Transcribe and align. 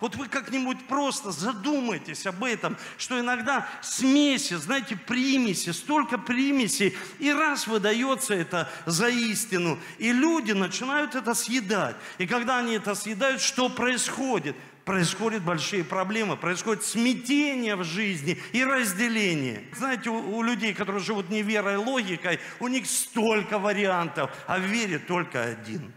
Вот 0.00 0.16
вы 0.16 0.28
как-нибудь 0.28 0.86
просто 0.86 1.30
задумайтесь 1.30 2.26
об 2.26 2.42
этом, 2.42 2.76
что 2.96 3.20
иногда 3.20 3.68
смеси, 3.82 4.54
знаете, 4.54 4.96
примеси, 4.96 5.70
столько 5.70 6.18
примесей, 6.18 6.96
и 7.18 7.32
раз 7.32 7.66
выдается 7.66 8.34
это 8.34 8.70
за 8.86 9.08
истину, 9.08 9.78
и 9.98 10.12
люди 10.12 10.52
начинают 10.52 11.14
это 11.14 11.34
съедать. 11.34 11.96
И 12.18 12.26
когда 12.26 12.58
они 12.58 12.74
это 12.74 12.94
съедают, 12.94 13.40
что 13.40 13.68
происходит? 13.68 14.56
происходят 14.86 15.44
большие 15.44 15.84
проблемы, 15.84 16.36
происходит 16.36 16.82
смятение 16.82 17.76
в 17.76 17.84
жизни 17.84 18.38
и 18.52 18.64
разделение. 18.64 19.62
Знаете, 19.76 20.10
у, 20.10 20.36
у 20.36 20.42
людей, 20.42 20.74
которые 20.74 21.00
живут 21.00 21.30
не 21.30 21.42
верой, 21.42 21.76
логикой, 21.76 22.40
у 22.58 22.66
них 22.66 22.86
столько 22.86 23.60
вариантов, 23.60 24.30
а 24.48 24.58
в 24.58 24.62
вере 24.62 24.98
только 24.98 25.44
один. 25.44 25.92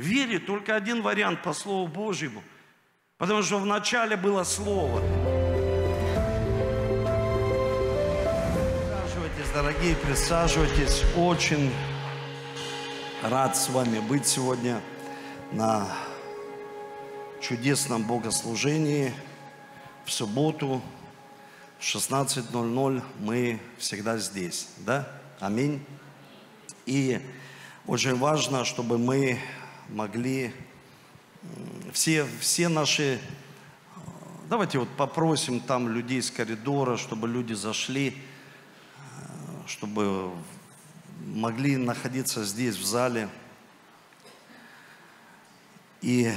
В 0.00 0.02
вере 0.02 0.38
только 0.38 0.74
один 0.74 1.02
вариант 1.02 1.42
по 1.42 1.52
Слову 1.52 1.86
Божьему, 1.86 2.42
потому 3.18 3.42
что 3.42 3.58
вначале 3.58 4.16
было 4.16 4.44
Слово. 4.44 5.02
Присаживайтесь, 9.04 9.50
дорогие, 9.52 9.96
присаживайтесь. 9.96 11.02
Очень 11.18 11.70
рад 13.22 13.54
с 13.54 13.68
вами 13.68 14.00
быть 14.00 14.26
сегодня 14.26 14.80
на 15.52 15.86
чудесном 17.42 18.02
богослужении 18.02 19.12
в 20.06 20.10
субботу 20.10 20.80
в 21.78 21.82
16.00 21.82 23.02
мы 23.18 23.60
всегда 23.76 24.16
здесь, 24.16 24.70
да? 24.78 25.06
Аминь. 25.40 25.84
И 26.86 27.20
очень 27.86 28.16
важно, 28.16 28.64
чтобы 28.64 28.96
мы 28.96 29.38
могли 29.90 30.52
все, 31.92 32.26
все 32.40 32.68
наши... 32.68 33.20
Давайте 34.48 34.78
вот 34.78 34.88
попросим 34.96 35.60
там 35.60 35.88
людей 35.88 36.22
с 36.22 36.30
коридора, 36.30 36.96
чтобы 36.96 37.28
люди 37.28 37.52
зашли, 37.52 38.16
чтобы 39.66 40.30
могли 41.26 41.76
находиться 41.76 42.44
здесь, 42.44 42.76
в 42.76 42.84
зале. 42.84 43.28
И 46.02 46.32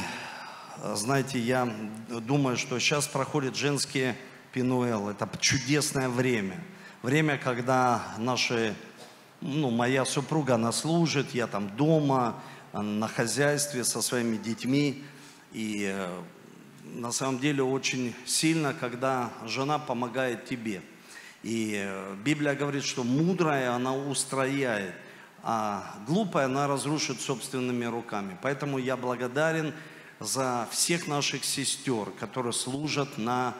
знаете, 0.93 1.39
я 1.39 1.73
думаю, 2.09 2.57
что 2.57 2.79
сейчас 2.79 3.07
проходит 3.07 3.55
женские 3.55 4.15
Пинуэл. 4.51 5.09
Это 5.09 5.29
чудесное 5.39 6.09
время. 6.09 6.63
Время, 7.01 7.37
когда 7.37 8.13
наши, 8.17 8.75
ну, 9.41 9.71
моя 9.71 10.05
супруга, 10.05 10.55
она 10.55 10.71
служит, 10.71 11.33
я 11.33 11.47
там 11.47 11.75
дома, 11.75 12.41
на 12.81 13.07
хозяйстве 13.07 13.83
со 13.83 14.01
своими 14.01 14.37
детьми. 14.37 15.03
И 15.51 15.91
э, 15.93 16.21
на 16.85 17.11
самом 17.11 17.39
деле 17.39 17.63
очень 17.63 18.15
сильно, 18.25 18.73
когда 18.73 19.31
жена 19.45 19.79
помогает 19.79 20.45
тебе. 20.45 20.81
И 21.43 21.75
э, 21.75 22.15
Библия 22.23 22.55
говорит, 22.55 22.83
что 22.83 23.03
мудрая 23.03 23.71
она 23.73 23.95
устрояет, 23.95 24.95
а 25.43 25.95
глупая 26.07 26.45
она 26.45 26.67
разрушит 26.67 27.21
собственными 27.21 27.85
руками. 27.85 28.37
Поэтому 28.41 28.77
я 28.77 28.97
благодарен 28.97 29.73
за 30.19 30.67
всех 30.71 31.07
наших 31.07 31.43
сестер, 31.43 32.11
которые 32.19 32.53
служат 32.53 33.17
на 33.17 33.53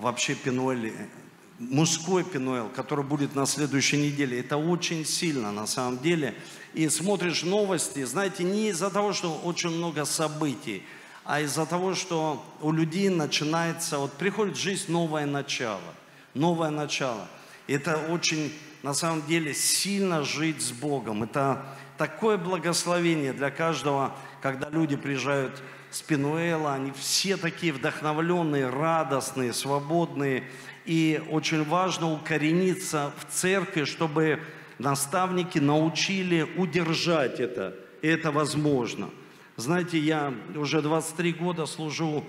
вообще 0.00 0.34
Пинуэле, 0.34 1.08
мужской 1.58 2.24
Пинуэл, 2.24 2.68
который 2.68 3.04
будет 3.04 3.34
на 3.34 3.46
следующей 3.46 3.96
неделе. 3.96 4.40
Это 4.40 4.56
очень 4.56 5.04
сильно 5.04 5.52
на 5.52 5.66
самом 5.66 5.98
деле. 5.98 6.34
И 6.74 6.88
смотришь 6.88 7.42
новости, 7.42 8.04
знаете, 8.04 8.44
не 8.44 8.68
из-за 8.68 8.90
того, 8.90 9.12
что 9.12 9.34
очень 9.44 9.70
много 9.70 10.04
событий, 10.04 10.82
а 11.24 11.40
из-за 11.40 11.66
того, 11.66 11.94
что 11.94 12.44
у 12.60 12.70
людей 12.70 13.08
начинается, 13.08 13.98
вот 13.98 14.12
приходит 14.12 14.56
в 14.56 14.60
жизнь 14.60 14.92
новое 14.92 15.26
начало. 15.26 15.94
Новое 16.34 16.70
начало. 16.70 17.26
Это 17.66 17.96
очень, 18.10 18.52
на 18.82 18.94
самом 18.94 19.26
деле, 19.26 19.54
сильно 19.54 20.22
жить 20.22 20.60
с 20.60 20.70
Богом. 20.70 21.22
Это 21.22 21.64
такое 21.96 22.36
благословение 22.36 23.32
для 23.32 23.50
каждого, 23.50 24.14
когда 24.42 24.68
люди 24.68 24.96
приезжают 24.96 25.62
с 25.90 26.02
Пинуэла, 26.02 26.74
они 26.74 26.92
все 26.92 27.36
такие 27.36 27.72
вдохновленные, 27.72 28.68
радостные, 28.68 29.52
свободные. 29.52 30.44
И 30.86 31.20
очень 31.30 31.64
важно 31.64 32.12
укорениться 32.12 33.12
в 33.18 33.32
церкви, 33.32 33.84
чтобы 33.84 34.40
наставники 34.78 35.58
научили 35.58 36.46
удержать 36.56 37.40
это. 37.40 37.74
И 38.02 38.08
это 38.08 38.30
возможно. 38.30 39.10
Знаете, 39.56 39.98
я 39.98 40.32
уже 40.54 40.82
23 40.82 41.32
года 41.32 41.66
служу 41.66 42.24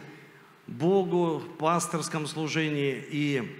Богу 0.65 1.37
в 1.37 1.57
пасторском 1.57 2.25
служении, 2.25 3.03
и 3.09 3.57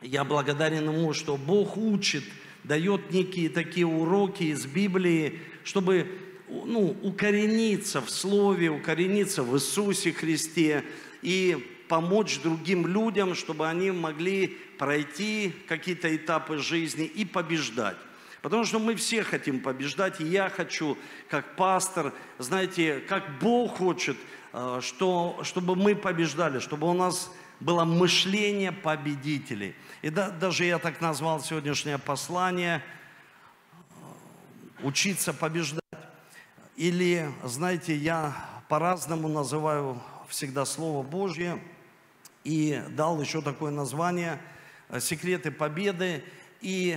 я 0.00 0.24
благодарен 0.24 0.90
Ему, 0.90 1.12
что 1.12 1.36
Бог 1.36 1.76
учит, 1.76 2.24
дает 2.64 3.10
некие 3.10 3.48
такие 3.48 3.86
уроки 3.86 4.44
из 4.44 4.66
Библии, 4.66 5.40
чтобы 5.64 6.06
ну, 6.48 6.96
укорениться 7.02 8.00
в 8.00 8.10
Слове, 8.10 8.70
укорениться 8.70 9.42
в 9.42 9.56
Иисусе 9.56 10.12
Христе 10.12 10.84
и 11.22 11.75
помочь 11.88 12.40
другим 12.40 12.86
людям, 12.86 13.34
чтобы 13.34 13.68
они 13.68 13.90
могли 13.90 14.48
пройти 14.78 15.54
какие-то 15.68 16.14
этапы 16.14 16.58
жизни 16.58 17.04
и 17.04 17.24
побеждать. 17.24 17.96
Потому 18.42 18.64
что 18.64 18.78
мы 18.78 18.94
все 18.94 19.24
хотим 19.24 19.60
побеждать, 19.60 20.20
и 20.20 20.24
я 20.24 20.48
хочу, 20.48 20.96
как 21.28 21.56
пастор, 21.56 22.12
знаете, 22.38 23.00
как 23.00 23.38
Бог 23.40 23.78
хочет, 23.78 24.16
э, 24.52 24.80
что, 24.82 25.40
чтобы 25.42 25.74
мы 25.74 25.96
побеждали, 25.96 26.60
чтобы 26.60 26.88
у 26.88 26.92
нас 26.92 27.32
было 27.58 27.84
мышление 27.84 28.70
победителей. 28.70 29.74
И 30.02 30.10
да, 30.10 30.30
даже 30.30 30.64
я 30.64 30.78
так 30.78 31.00
назвал 31.00 31.40
сегодняшнее 31.40 31.98
послание 31.98 32.82
э, 34.80 34.84
«Учиться 34.86 35.32
побеждать». 35.32 35.82
Или, 36.76 37.28
знаете, 37.42 37.96
я 37.96 38.36
по-разному 38.68 39.26
называю 39.26 40.00
всегда 40.28 40.64
Слово 40.64 41.02
Божье 41.02 41.58
и 42.46 42.80
дал 42.90 43.20
еще 43.20 43.42
такое 43.42 43.72
название 43.72 44.40
э, 44.88 45.00
«Секреты 45.00 45.50
победы». 45.50 46.22
И 46.60 46.96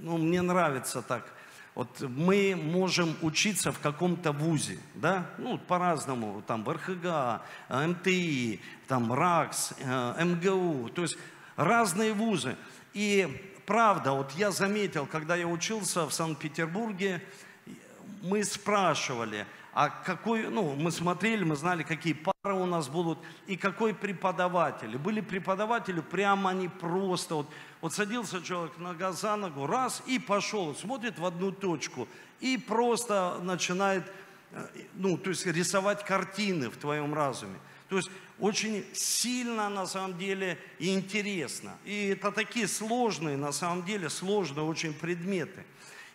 ну, 0.00 0.16
мне 0.16 0.40
нравится 0.40 1.02
так. 1.02 1.30
Вот 1.74 2.00
мы 2.00 2.54
можем 2.56 3.14
учиться 3.20 3.70
в 3.70 3.78
каком-то 3.80 4.32
вузе, 4.32 4.78
да, 4.94 5.26
ну, 5.36 5.58
по-разному, 5.58 6.42
там, 6.46 6.64
в 6.64 6.70
РХГ, 6.70 7.42
МТИ, 7.68 8.60
там, 8.88 9.12
РАКС, 9.12 9.74
э, 9.78 10.24
МГУ, 10.24 10.88
то 10.88 11.02
есть 11.02 11.18
разные 11.56 12.14
вузы. 12.14 12.56
И 12.94 13.54
правда, 13.66 14.12
вот 14.12 14.32
я 14.32 14.52
заметил, 14.52 15.04
когда 15.04 15.36
я 15.36 15.46
учился 15.46 16.06
в 16.06 16.14
Санкт-Петербурге, 16.14 17.22
мы 18.22 18.42
спрашивали, 18.42 19.46
а 19.74 19.88
какой, 19.88 20.48
ну, 20.48 20.74
мы 20.74 20.90
смотрели, 20.90 21.44
мы 21.44 21.56
знали, 21.56 21.82
какие 21.82 22.12
пары 22.12 22.54
у 22.54 22.66
нас 22.66 22.88
будут, 22.88 23.18
и 23.46 23.56
какой 23.56 23.94
преподаватель. 23.94 24.98
Были 24.98 25.22
преподаватели, 25.22 26.00
прямо 26.00 26.50
они 26.50 26.68
просто, 26.68 27.36
вот, 27.36 27.46
вот 27.80 27.94
садился 27.94 28.42
человек 28.42 28.76
нога 28.76 29.12
за 29.12 29.34
ногу, 29.36 29.66
раз, 29.66 30.02
и 30.06 30.18
пошел, 30.18 30.74
смотрит 30.74 31.18
в 31.18 31.24
одну 31.24 31.52
точку, 31.52 32.06
и 32.40 32.58
просто 32.58 33.38
начинает, 33.42 34.04
э, 34.50 34.66
ну, 34.94 35.16
то 35.16 35.30
есть 35.30 35.46
рисовать 35.46 36.04
картины 36.04 36.68
в 36.68 36.76
твоем 36.76 37.14
разуме. 37.14 37.58
То 37.88 37.96
есть 37.96 38.10
очень 38.38 38.84
сильно 38.92 39.70
на 39.70 39.86
самом 39.86 40.18
деле 40.18 40.58
интересно. 40.78 41.76
И 41.84 42.08
это 42.08 42.30
такие 42.30 42.68
сложные, 42.68 43.36
на 43.36 43.52
самом 43.52 43.84
деле, 43.84 44.10
сложные 44.10 44.64
очень 44.64 44.92
предметы. 44.92 45.64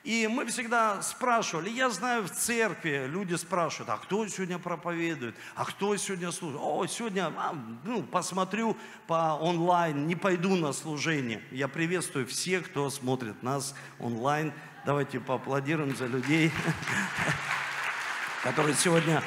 И 0.03 0.28
мы 0.28 0.46
всегда 0.46 1.02
спрашивали, 1.02 1.69
я 1.69 1.90
знаю 1.90 2.24
в 2.24 2.30
церкви, 2.30 3.08
люди 3.08 3.35
спрашивают, 3.35 3.90
а 3.90 3.97
кто 3.97 4.25
сегодня 4.28 4.58
проповедует, 4.58 5.35
а 5.56 5.66
кто 5.66 5.95
сегодня 5.98 6.31
служит? 6.31 6.60
О, 6.62 6.86
сегодня, 6.88 7.33
а, 7.36 7.54
ну, 7.83 8.04
посмотрю 8.04 8.77
по 9.06 9.38
онлайн, 9.42 10.07
не 10.07 10.16
пойду 10.16 10.56
на 10.56 10.72
служение. 10.72 11.42
Я 11.51 11.68
приветствую 11.68 12.25
всех, 12.25 12.68
кто 12.68 12.89
смотрит 12.89 13.44
нас 13.44 13.75
онлайн. 14.00 14.54
Давайте 14.86 15.19
поаплодируем 15.19 15.95
за 15.95 16.06
людей, 16.06 16.51
которые 18.44 18.75
сегодня 18.75 19.22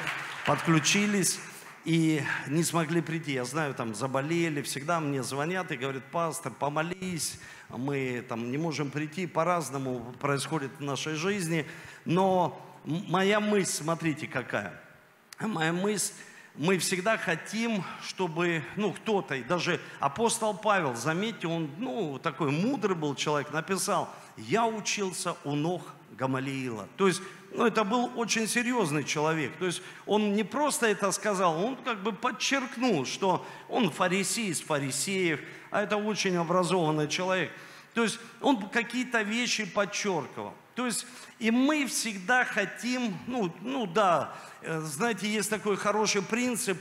подключились 0.47 1.39
и 1.85 2.23
не 2.47 2.63
смогли 2.63 3.01
прийти. 3.01 3.33
Я 3.33 3.45
знаю, 3.45 3.73
там 3.73 3.95
заболели, 3.95 4.61
всегда 4.61 4.99
мне 4.99 5.23
звонят 5.23 5.71
и 5.71 5.77
говорят, 5.77 6.03
пастор, 6.11 6.51
помолись, 6.51 7.39
мы 7.77 8.23
там 8.27 8.51
не 8.51 8.57
можем 8.57 8.91
прийти, 8.91 9.27
по-разному 9.27 10.13
происходит 10.19 10.71
в 10.79 10.83
нашей 10.83 11.15
жизни. 11.15 11.65
Но 12.05 12.59
моя 12.85 13.39
мысль, 13.39 13.83
смотрите 13.83 14.27
какая. 14.27 14.79
Моя 15.39 15.73
мысль, 15.73 16.13
мы 16.55 16.77
всегда 16.77 17.17
хотим, 17.17 17.83
чтобы, 18.03 18.61
ну, 18.75 18.91
кто-то, 18.91 19.41
даже 19.43 19.79
апостол 19.99 20.53
Павел, 20.53 20.95
заметьте, 20.95 21.47
он, 21.47 21.69
ну, 21.77 22.19
такой 22.19 22.51
мудрый 22.51 22.95
был 22.95 23.15
человек, 23.15 23.51
написал, 23.53 24.09
я 24.37 24.65
учился 24.65 25.35
у 25.43 25.55
ног 25.55 25.81
Гамалиила. 26.11 26.87
То 26.97 27.07
есть 27.07 27.21
ну, 27.53 27.65
это 27.65 27.83
был 27.83 28.11
очень 28.15 28.47
серьезный 28.47 29.03
человек. 29.03 29.55
То 29.57 29.65
есть 29.65 29.81
он 30.05 30.33
не 30.33 30.43
просто 30.43 30.87
это 30.87 31.11
сказал, 31.11 31.63
он 31.63 31.75
как 31.77 32.01
бы 32.01 32.13
подчеркнул, 32.13 33.05
что 33.05 33.45
он 33.67 33.91
фарисей 33.91 34.49
из 34.49 34.61
фарисеев, 34.61 35.41
а 35.71 35.81
это 35.81 35.97
очень 35.97 36.35
образованный 36.35 37.07
человек. 37.07 37.51
То 37.93 38.03
есть 38.03 38.19
он 38.41 38.69
какие-то 38.69 39.21
вещи 39.21 39.65
подчеркивал. 39.65 40.53
То 40.75 40.85
есть 40.85 41.05
и 41.39 41.51
мы 41.51 41.85
всегда 41.87 42.45
хотим, 42.45 43.17
ну, 43.27 43.53
ну 43.61 43.87
да, 43.87 44.33
э, 44.61 44.79
знаете, 44.81 45.27
есть 45.27 45.49
такой 45.49 45.75
хороший 45.75 46.21
принцип, 46.21 46.77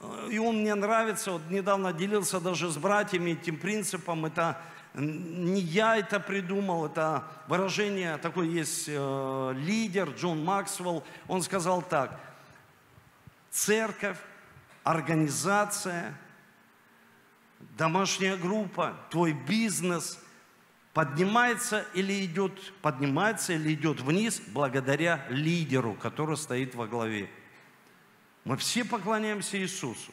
э, 0.00 0.28
и 0.30 0.38
он 0.38 0.60
мне 0.60 0.74
нравится, 0.74 1.32
вот 1.32 1.42
недавно 1.50 1.92
делился 1.92 2.40
даже 2.40 2.70
с 2.70 2.76
братьями 2.76 3.32
этим 3.32 3.58
принципом, 3.58 4.24
это 4.24 4.60
не 4.94 5.60
я 5.60 5.96
это 5.96 6.20
придумал, 6.20 6.86
это 6.86 7.24
выражение, 7.48 8.16
такой 8.18 8.48
есть 8.48 8.84
э, 8.86 9.52
лидер 9.56 10.10
Джон 10.10 10.44
Максвелл, 10.44 11.04
он 11.26 11.42
сказал 11.42 11.82
так, 11.82 12.18
церковь, 13.50 14.18
организация, 14.84 16.14
домашняя 17.76 18.36
группа, 18.36 18.96
твой 19.10 19.32
бизнес 19.32 20.18
поднимается 20.92 21.84
или 21.94 22.24
идет, 22.24 22.72
поднимается 22.80 23.52
или 23.52 23.74
идет 23.74 24.00
вниз 24.00 24.40
благодаря 24.48 25.26
лидеру, 25.28 25.94
который 25.94 26.36
стоит 26.36 26.74
во 26.74 26.86
главе. 26.86 27.28
Мы 28.44 28.56
все 28.56 28.84
поклоняемся 28.84 29.58
Иисусу, 29.58 30.12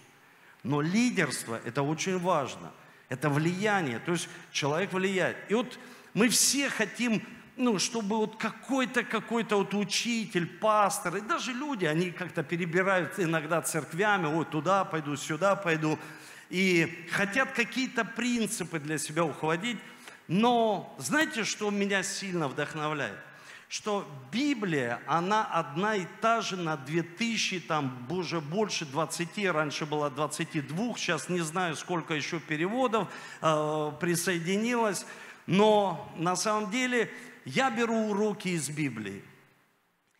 но 0.63 0.81
лидерство– 0.81 1.59
это 1.65 1.83
очень 1.83 2.19
важно– 2.19 2.71
это 3.11 3.29
влияние, 3.29 3.99
то 3.99 4.13
есть 4.13 4.29
человек 4.53 4.93
влияет. 4.93 5.35
И 5.49 5.53
вот 5.53 5.77
мы 6.13 6.29
все 6.29 6.69
хотим, 6.69 7.21
ну, 7.57 7.77
чтобы 7.77 8.15
вот 8.15 8.37
какой-то, 8.37 9.03
какой-то 9.03 9.57
вот 9.57 9.73
учитель, 9.73 10.47
пастор, 10.47 11.17
и 11.17 11.21
даже 11.21 11.51
люди, 11.51 11.83
они 11.83 12.11
как-то 12.11 12.41
перебирают 12.41 13.19
иногда 13.19 13.61
церквями, 13.61 14.27
вот 14.27 14.51
туда 14.51 14.85
пойду, 14.85 15.17
сюда 15.17 15.57
пойду, 15.57 15.99
и 16.51 17.07
хотят 17.09 17.53
какие-то 17.53 18.05
принципы 18.05 18.79
для 18.79 18.97
себя 18.97 19.23
ухватить. 19.23 19.77
Но 20.27 20.95
знаете, 20.99 21.43
что 21.43 21.71
меня 21.71 22.03
сильно 22.03 22.47
вдохновляет? 22.47 23.17
что 23.71 24.05
Библия, 24.33 24.99
она 25.07 25.45
одна 25.45 25.95
и 25.95 26.05
та 26.19 26.41
же 26.41 26.57
на 26.57 26.75
2000, 26.75 27.61
там 27.61 28.05
уже 28.09 28.41
больше 28.41 28.85
20, 28.85 29.45
раньше 29.45 29.85
было 29.85 30.09
22, 30.09 30.97
сейчас 30.97 31.29
не 31.29 31.39
знаю, 31.39 31.77
сколько 31.77 32.13
еще 32.13 32.41
переводов 32.41 33.07
э, 33.41 33.91
присоединилось, 34.01 35.05
но 35.47 36.11
на 36.17 36.35
самом 36.35 36.69
деле 36.69 37.09
я 37.45 37.71
беру 37.71 38.09
уроки 38.09 38.49
из 38.49 38.69
Библии 38.69 39.23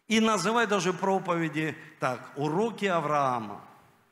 и 0.07 0.21
называю 0.21 0.69
даже 0.69 0.93
проповеди 0.93 1.75
так, 1.99 2.31
уроки 2.37 2.85
Авраама, 2.85 3.59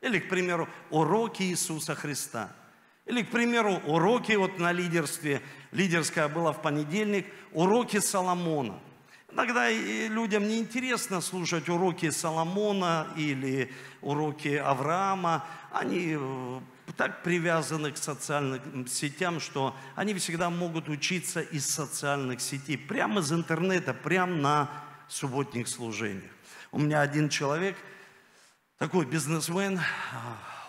или, 0.01 0.19
к 0.19 0.29
примеру, 0.29 0.67
уроки 0.89 1.43
Иисуса 1.43 1.95
Христа. 1.95 2.51
Или, 3.05 3.23
к 3.23 3.29
примеру, 3.29 3.81
уроки 3.85 4.33
вот 4.33 4.59
на 4.59 4.71
лидерстве, 4.71 5.41
лидерская 5.71 6.27
была 6.27 6.51
в 6.51 6.61
понедельник, 6.61 7.25
уроки 7.51 7.99
Соломона– 7.99 8.79
Иногда 9.31 9.69
людям 9.69 10.47
не 10.47 10.57
интересно 10.57 11.21
слушать 11.21 11.69
уроки 11.69 12.09
Соломона 12.09 13.07
или 13.15 13.71
уроки 14.01 14.55
Авраама. 14.55 15.45
Они 15.71 16.17
э, 16.19 16.59
так 16.97 17.21
привязаны 17.21 17.91
к 17.91 17.97
социальным 17.97 18.87
сетям, 18.87 19.39
что 19.39 19.75
они 19.95 20.15
всегда 20.15 20.49
могут 20.49 20.89
учиться 20.89 21.41
из 21.41 21.67
социальных 21.67 22.41
сетей, 22.41 22.75
прямо 22.75 23.21
из 23.21 23.31
интернета, 23.31 23.93
прямо 23.93 24.33
на 24.33 24.71
субботних 25.07 25.67
служениях. 25.67 26.31
У 26.71 26.79
меня 26.79 27.01
один 27.01 27.29
человек, 27.29 27.75
такой 28.79 29.05
бизнесмен, 29.05 29.77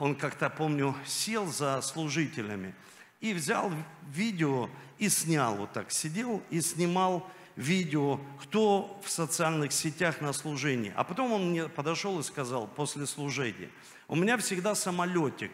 он 0.00 0.16
как-то, 0.16 0.50
помню, 0.50 0.96
сел 1.06 1.46
за 1.46 1.80
служителями 1.80 2.74
и 3.20 3.32
взял 3.32 3.72
видео 4.12 4.68
и 4.98 5.08
снял 5.08 5.54
вот 5.54 5.72
так, 5.72 5.92
сидел 5.92 6.42
и 6.50 6.60
снимал 6.60 7.30
видео, 7.54 8.20
кто 8.42 9.00
в 9.04 9.10
социальных 9.10 9.72
сетях 9.72 10.20
на 10.20 10.32
служении. 10.32 10.92
А 10.96 11.04
потом 11.04 11.32
он 11.32 11.50
мне 11.50 11.68
подошел 11.68 12.18
и 12.18 12.24
сказал 12.24 12.66
после 12.66 13.06
служения, 13.06 13.70
у 14.08 14.16
меня 14.16 14.36
всегда 14.38 14.74
самолетик, 14.74 15.52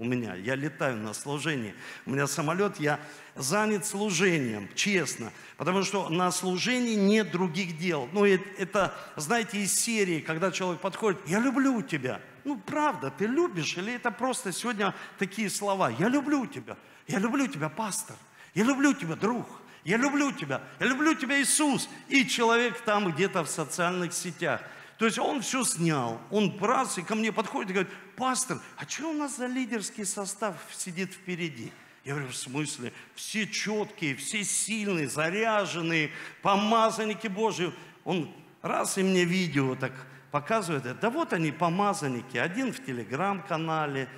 у 0.00 0.04
меня, 0.04 0.36
я 0.36 0.54
летаю 0.54 0.96
на 0.96 1.12
служении, 1.12 1.74
у 2.06 2.12
меня 2.12 2.28
самолет, 2.28 2.78
я 2.78 3.00
занят 3.34 3.84
служением, 3.84 4.68
честно, 4.76 5.32
потому 5.56 5.82
что 5.82 6.08
на 6.08 6.30
служении 6.30 6.94
нет 6.94 7.32
других 7.32 7.76
дел. 7.78 8.08
Ну, 8.12 8.24
это, 8.24 8.94
знаете, 9.16 9.58
из 9.58 9.74
серии, 9.74 10.20
когда 10.20 10.52
человек 10.52 10.80
подходит, 10.80 11.18
я 11.26 11.40
люблю 11.40 11.82
тебя. 11.82 12.20
Ну, 12.44 12.56
правда, 12.58 13.10
ты 13.10 13.26
любишь, 13.26 13.76
или 13.76 13.94
это 13.94 14.12
просто 14.12 14.52
сегодня 14.52 14.94
такие 15.18 15.50
слова, 15.50 15.90
я 15.90 16.08
люблю 16.08 16.46
тебя, 16.46 16.76
я 17.08 17.18
люблю 17.18 17.48
тебя, 17.48 17.68
пастор, 17.68 18.14
я 18.54 18.62
люблю 18.62 18.94
тебя, 18.94 19.16
друг, 19.16 19.48
я 19.82 19.96
люблю 19.96 20.30
тебя, 20.30 20.62
я 20.78 20.86
люблю 20.86 21.14
тебя, 21.16 21.40
Иисус. 21.42 21.88
И 22.08 22.24
человек 22.24 22.80
там 22.82 23.10
где-то 23.10 23.42
в 23.42 23.48
социальных 23.48 24.12
сетях. 24.12 24.60
То 24.98 25.06
есть 25.06 25.18
он 25.18 25.42
все 25.42 25.62
снял, 25.62 26.20
он 26.30 26.58
раз 26.60 26.98
и 26.98 27.02
ко 27.02 27.14
мне 27.14 27.32
подходит 27.32 27.70
и 27.70 27.74
говорит, 27.74 27.92
пастор, 28.16 28.58
а 28.76 28.84
что 28.86 29.10
у 29.10 29.12
нас 29.12 29.36
за 29.36 29.46
лидерский 29.46 30.04
состав 30.04 30.56
сидит 30.72 31.12
впереди? 31.12 31.72
Я 32.04 32.14
говорю, 32.14 32.30
в 32.30 32.36
смысле? 32.36 32.92
Все 33.14 33.46
четкие, 33.46 34.16
все 34.16 34.42
сильные, 34.42 35.08
заряженные, 35.08 36.10
помазанники 36.42 37.28
Божьи. 37.28 37.72
Он 38.04 38.28
раз 38.60 38.98
и 38.98 39.04
мне 39.04 39.24
видео 39.24 39.76
так 39.76 39.92
показывает, 40.32 40.98
да 40.98 41.10
вот 41.10 41.32
они, 41.32 41.52
помазанники. 41.52 42.36
Один 42.36 42.72
в 42.72 42.84
телеграм-канале 42.84 44.08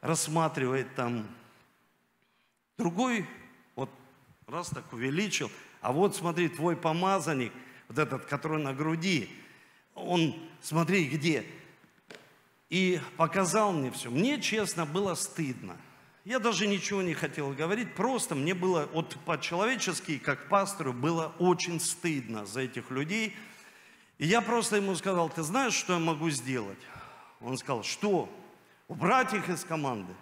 рассматривает 0.00 0.92
там, 0.96 1.28
другой 2.78 3.28
раз 4.48 4.70
так 4.70 4.92
увеличил. 4.92 5.50
А 5.80 5.92
вот 5.92 6.16
смотри, 6.16 6.48
твой 6.48 6.76
помазанник, 6.76 7.52
вот 7.88 7.98
этот, 7.98 8.24
который 8.26 8.62
на 8.62 8.72
груди, 8.72 9.30
он, 9.96 10.34
смотри, 10.62 11.06
где. 11.06 11.44
И 12.70 13.00
показал 13.16 13.72
мне 13.72 13.90
все. 13.90 14.10
Мне, 14.10 14.40
честно, 14.40 14.86
было 14.86 15.14
стыдно. 15.14 15.76
Я 16.24 16.38
даже 16.40 16.66
ничего 16.66 17.02
не 17.02 17.14
хотел 17.14 17.52
говорить, 17.52 17.94
просто 17.94 18.34
мне 18.34 18.52
было, 18.52 18.88
вот 18.92 19.16
по-человечески, 19.24 20.18
как 20.18 20.48
пастору, 20.48 20.92
было 20.92 21.32
очень 21.38 21.78
стыдно 21.78 22.44
за 22.46 22.62
этих 22.62 22.90
людей. 22.90 23.36
И 24.18 24.26
я 24.26 24.40
просто 24.40 24.76
ему 24.76 24.96
сказал, 24.96 25.28
ты 25.28 25.42
знаешь, 25.42 25.74
что 25.74 25.92
я 25.92 25.98
могу 26.00 26.30
сделать? 26.30 26.78
Он 27.40 27.56
сказал, 27.56 27.84
что? 27.84 28.28
Убрать 28.88 29.34
их 29.34 29.48
из 29.48 29.64
команды. 29.64 30.12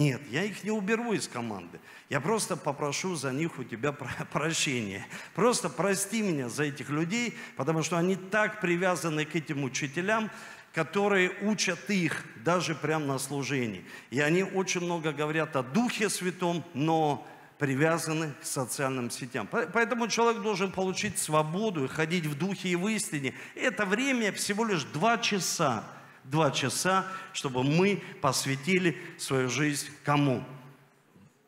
Нет, 0.00 0.22
я 0.30 0.44
их 0.44 0.64
не 0.64 0.70
уберу 0.70 1.12
из 1.12 1.28
команды. 1.28 1.78
Я 2.08 2.22
просто 2.22 2.56
попрошу 2.56 3.16
за 3.16 3.32
них 3.32 3.58
у 3.58 3.64
тебя 3.64 3.92
прощения. 4.32 5.06
Просто 5.34 5.68
прости 5.68 6.22
меня 6.22 6.48
за 6.48 6.64
этих 6.64 6.88
людей, 6.88 7.36
потому 7.54 7.82
что 7.82 7.98
они 7.98 8.16
так 8.16 8.62
привязаны 8.62 9.26
к 9.26 9.36
этим 9.36 9.62
учителям, 9.62 10.30
которые 10.72 11.32
учат 11.42 11.90
их 11.90 12.24
даже 12.42 12.74
прямо 12.74 13.04
на 13.04 13.18
служении. 13.18 13.84
И 14.08 14.20
они 14.20 14.42
очень 14.42 14.80
много 14.80 15.12
говорят 15.12 15.54
о 15.54 15.62
Духе 15.62 16.08
Святом, 16.08 16.64
но 16.72 17.26
привязаны 17.58 18.32
к 18.40 18.46
социальным 18.46 19.10
сетям. 19.10 19.46
Поэтому 19.50 20.08
человек 20.08 20.40
должен 20.40 20.72
получить 20.72 21.18
свободу 21.18 21.84
и 21.84 21.88
ходить 21.88 22.24
в 22.24 22.38
Духе 22.38 22.70
и 22.70 22.76
в 22.76 22.88
истине. 22.88 23.34
Это 23.54 23.84
время 23.84 24.32
всего 24.32 24.64
лишь 24.64 24.84
два 24.84 25.18
часа– 25.18 25.84
два 26.30 26.52
часа, 26.52 27.06
чтобы 27.32 27.64
мы 27.64 28.02
посвятили 28.20 28.96
свою 29.18 29.50
жизнь 29.50 29.88
кому? 30.04 30.44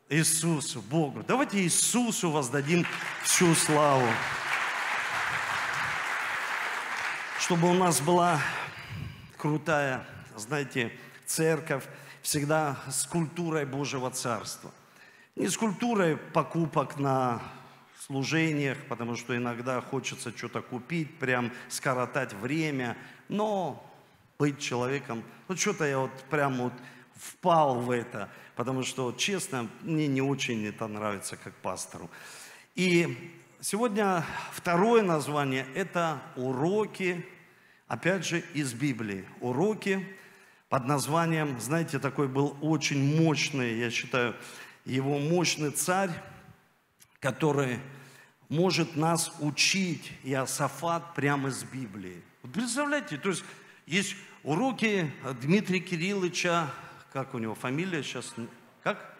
Иисусу, 0.09 0.81
Богу. 0.81 1.23
Давайте 1.25 1.61
Иисусу 1.61 2.29
воздадим 2.29 2.85
всю 3.23 3.55
славу. 3.55 4.07
Чтобы 7.39 7.69
у 7.69 7.73
нас 7.73 8.01
была 8.01 8.39
крутая, 9.37 10.05
знаете, 10.35 10.91
церковь, 11.25 11.85
всегда 12.21 12.77
с 12.89 13.05
культурой 13.05 13.65
Божьего 13.65 14.11
Царства. 14.11 14.71
Не 15.35 15.47
с 15.47 15.57
культурой 15.57 16.17
покупок 16.17 16.97
на 16.97 17.41
служениях, 18.05 18.77
потому 18.87 19.15
что 19.15 19.35
иногда 19.35 19.81
хочется 19.81 20.35
что-то 20.35 20.61
купить, 20.61 21.17
прям 21.19 21.51
скоротать 21.69 22.33
время, 22.33 22.97
но 23.29 23.89
быть 24.43 24.59
человеком. 24.59 25.23
Ну, 25.47 25.55
что-то 25.55 25.85
я 25.85 25.99
вот 25.99 26.11
прям 26.29 26.57
вот 26.57 26.73
впал 27.15 27.79
в 27.79 27.91
это, 27.91 28.29
потому 28.57 28.83
что, 28.83 29.13
честно, 29.13 29.69
мне 29.83 30.05
не 30.07 30.21
очень 30.21 30.65
это 30.65 30.85
нравится 30.87 31.37
как 31.37 31.53
пастору. 31.61 32.09
И 32.75 33.39
сегодня 33.61 34.25
второе 34.51 35.01
название– 35.01 35.65
это 35.75 36.21
уроки, 36.35 37.25
опять 37.87 38.25
же, 38.25 38.43
из 38.53 38.73
Библии. 38.73 39.23
Уроки 39.39 40.05
под 40.67 40.87
названием, 40.87 41.57
знаете, 41.61 41.97
такой 41.97 42.27
был 42.27 42.57
очень 42.59 43.23
мощный, 43.23 43.79
я 43.79 43.89
считаю, 43.89 44.35
его 44.83 45.19
мощный 45.19 45.71
царь, 45.71 46.11
который 47.21 47.79
может 48.49 48.97
нас 48.97 49.31
учить 49.39 50.11
Иосафат 50.23 51.13
прямо 51.15 51.47
из 51.47 51.63
Библии. 51.63 52.21
Вот 52.41 52.51
представляете, 52.51 53.15
то 53.15 53.29
есть 53.29 53.45
есть 53.85 54.15
уроки 54.43 55.11
Дмитрия 55.41 55.79
Кирилловича, 55.79 56.69
как 57.11 57.33
у 57.33 57.39
него 57.39 57.55
фамилия 57.55 58.03
сейчас, 58.03 58.33
как? 58.83 59.13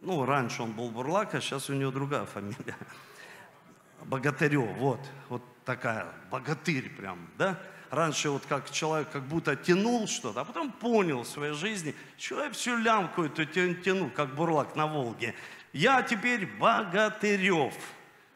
Ну, 0.00 0.24
раньше 0.24 0.62
он 0.62 0.72
был 0.72 0.90
Бурлак, 0.90 1.34
а 1.34 1.40
сейчас 1.40 1.68
у 1.68 1.74
него 1.74 1.90
другая 1.90 2.24
фамилия. 2.24 2.76
Богатырев, 4.04 4.76
вот, 4.78 5.00
вот 5.28 5.42
такая, 5.64 6.06
богатырь 6.30 6.88
прям, 6.88 7.28
да? 7.36 7.58
Раньше 7.90 8.30
вот 8.30 8.46
как 8.46 8.70
человек 8.70 9.10
как 9.10 9.24
будто 9.24 9.56
тянул 9.56 10.06
что-то, 10.06 10.42
а 10.42 10.44
потом 10.44 10.70
понял 10.70 11.24
в 11.24 11.28
своей 11.28 11.54
жизни, 11.54 11.94
я 12.18 12.50
всю 12.50 12.76
лямку 12.76 13.24
эту 13.24 13.44
тяну, 13.44 14.10
как 14.10 14.34
бурлак 14.34 14.76
на 14.76 14.86
Волге. 14.86 15.34
Я 15.72 16.02
теперь 16.02 16.46
богатырев 16.46 17.74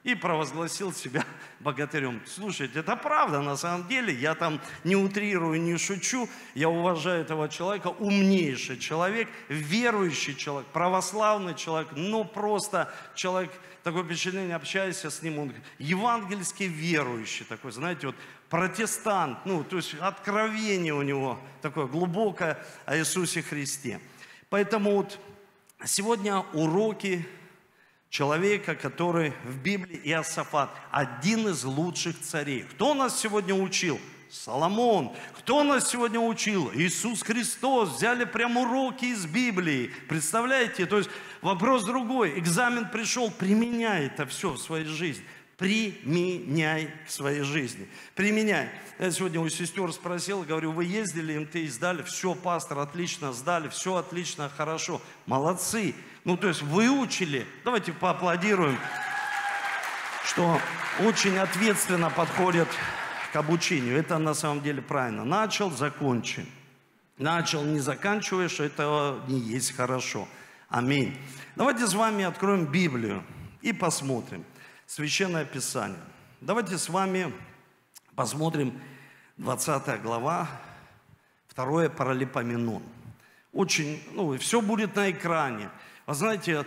и 0.04 0.14
провозгласил 0.14 0.92
себя 0.92 1.24
богатырем. 1.60 2.20
Слушайте, 2.26 2.80
это 2.80 2.94
правда 2.94 3.40
на 3.40 3.56
самом 3.56 3.88
деле, 3.88 4.14
я 4.14 4.34
там 4.34 4.60
не 4.84 4.96
утрирую, 4.96 5.60
не 5.60 5.78
шучу, 5.78 6.28
я 6.54 6.68
уважаю 6.68 7.22
этого 7.22 7.48
человека, 7.48 7.88
умнейший 7.88 8.78
человек, 8.78 9.28
верующий 9.48 10.36
человек, 10.36 10.68
православный 10.68 11.54
человек, 11.54 11.88
но 11.96 12.22
просто 12.22 12.92
человек, 13.14 13.50
такое 13.82 14.04
впечатление, 14.04 14.56
общаясь 14.56 15.02
с 15.02 15.22
ним, 15.22 15.38
он 15.38 15.54
евангельский 15.78 16.66
верующий 16.66 17.46
такой, 17.46 17.72
знаете, 17.72 18.08
вот 18.08 18.16
протестант, 18.50 19.38
ну, 19.46 19.64
то 19.64 19.76
есть 19.76 19.94
откровение 19.98 20.92
у 20.92 21.02
него 21.02 21.40
такое 21.62 21.86
глубокое 21.86 22.58
о 22.84 22.96
Иисусе 22.98 23.42
Христе. 23.42 24.00
Поэтому 24.50 24.96
вот 24.96 25.18
сегодня 25.86 26.40
уроки 26.52 27.26
человека, 28.14 28.76
который 28.76 29.32
в 29.42 29.58
Библии 29.58 30.00
Иосафат, 30.04 30.70
один 30.92 31.48
из 31.48 31.64
лучших 31.64 32.20
царей. 32.20 32.62
Кто 32.62 32.94
нас 32.94 33.18
сегодня 33.18 33.56
учил? 33.56 34.00
Соломон. 34.30 35.12
Кто 35.38 35.64
нас 35.64 35.90
сегодня 35.90 36.20
учил? 36.20 36.70
Иисус 36.74 37.24
Христос. 37.24 37.96
Взяли 37.96 38.24
прям 38.24 38.56
уроки 38.56 39.06
из 39.06 39.26
Библии. 39.26 39.90
Представляете? 40.08 40.86
То 40.86 40.98
есть 40.98 41.10
вопрос 41.42 41.84
другой. 41.84 42.38
Экзамен 42.38 42.88
пришел, 42.88 43.32
применяй 43.32 44.06
это 44.06 44.26
все 44.26 44.50
в 44.50 44.58
своей 44.58 44.86
жизни. 44.86 45.24
Применяй 45.56 46.90
к 47.06 47.10
своей 47.10 47.42
жизни. 47.42 47.88
Применяй. 48.14 48.68
Я 49.00 49.10
сегодня 49.10 49.40
у 49.40 49.48
сестер 49.48 49.92
спросил, 49.92 50.42
говорю, 50.42 50.70
вы 50.70 50.84
ездили, 50.84 51.36
МТ 51.36 51.68
сдали? 51.68 52.02
Все, 52.02 52.36
пастор, 52.36 52.78
отлично 52.78 53.32
сдали, 53.32 53.68
все 53.68 53.96
отлично, 53.96 54.48
хорошо. 54.56 55.00
Молодцы. 55.26 55.96
Ну, 56.24 56.38
то 56.38 56.48
есть 56.48 56.62
выучили. 56.62 57.46
Давайте 57.64 57.92
поаплодируем, 57.92 58.78
что 60.24 60.58
очень 61.04 61.36
ответственно 61.36 62.08
подходят 62.08 62.68
к 63.32 63.36
обучению. 63.36 63.98
Это 63.98 64.16
на 64.16 64.32
самом 64.32 64.62
деле 64.62 64.80
правильно. 64.80 65.24
Начал, 65.24 65.70
закончи. 65.70 66.46
Начал, 67.18 67.62
не 67.62 67.78
заканчиваешь, 67.78 68.58
это 68.58 69.20
не 69.28 69.38
есть 69.38 69.76
хорошо. 69.76 70.26
Аминь. 70.68 71.16
Давайте 71.56 71.86
с 71.86 71.94
вами 71.94 72.24
откроем 72.24 72.64
Библию 72.64 73.22
и 73.60 73.72
посмотрим. 73.72 74.44
Священное 74.86 75.44
Писание. 75.44 76.00
Давайте 76.40 76.78
с 76.78 76.88
вами 76.88 77.32
посмотрим 78.16 78.80
20 79.36 80.00
глава, 80.02 80.48
2 81.54 81.90
Паралипоменон. 81.90 82.82
Очень, 83.52 84.02
ну, 84.12 84.36
все 84.38 84.60
будет 84.60 84.96
на 84.96 85.10
экране. 85.10 85.70
Вы 86.06 86.14
знаете, 86.14 86.66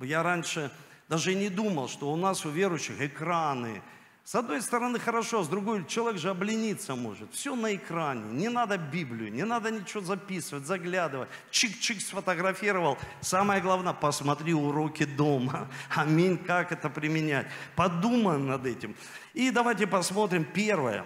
я 0.00 0.22
раньше 0.22 0.70
даже 1.08 1.32
и 1.32 1.34
не 1.34 1.48
думал, 1.48 1.88
что 1.88 2.10
у 2.10 2.16
нас 2.16 2.46
у 2.46 2.50
верующих 2.50 3.00
экраны. 3.00 3.82
С 4.24 4.36
одной 4.36 4.62
стороны 4.62 5.00
хорошо, 5.00 5.42
с 5.42 5.48
другой 5.48 5.84
человек 5.86 6.20
же 6.20 6.30
облениться 6.30 6.94
может. 6.94 7.32
Все 7.32 7.56
на 7.56 7.74
экране, 7.74 8.22
не 8.32 8.48
надо 8.48 8.78
Библию, 8.78 9.32
не 9.32 9.44
надо 9.44 9.72
ничего 9.72 10.02
записывать, 10.02 10.66
заглядывать. 10.66 11.28
Чик-чик 11.50 11.98
сфотографировал. 12.00 12.96
Самое 13.20 13.60
главное, 13.60 13.92
посмотри 13.92 14.54
уроки 14.54 15.04
дома. 15.04 15.68
Аминь, 15.90 16.38
как 16.38 16.70
это 16.70 16.88
применять. 16.88 17.48
Подумаем 17.74 18.46
над 18.46 18.64
этим. 18.66 18.94
И 19.34 19.50
давайте 19.50 19.86
посмотрим 19.88 20.44
первое. 20.44 21.04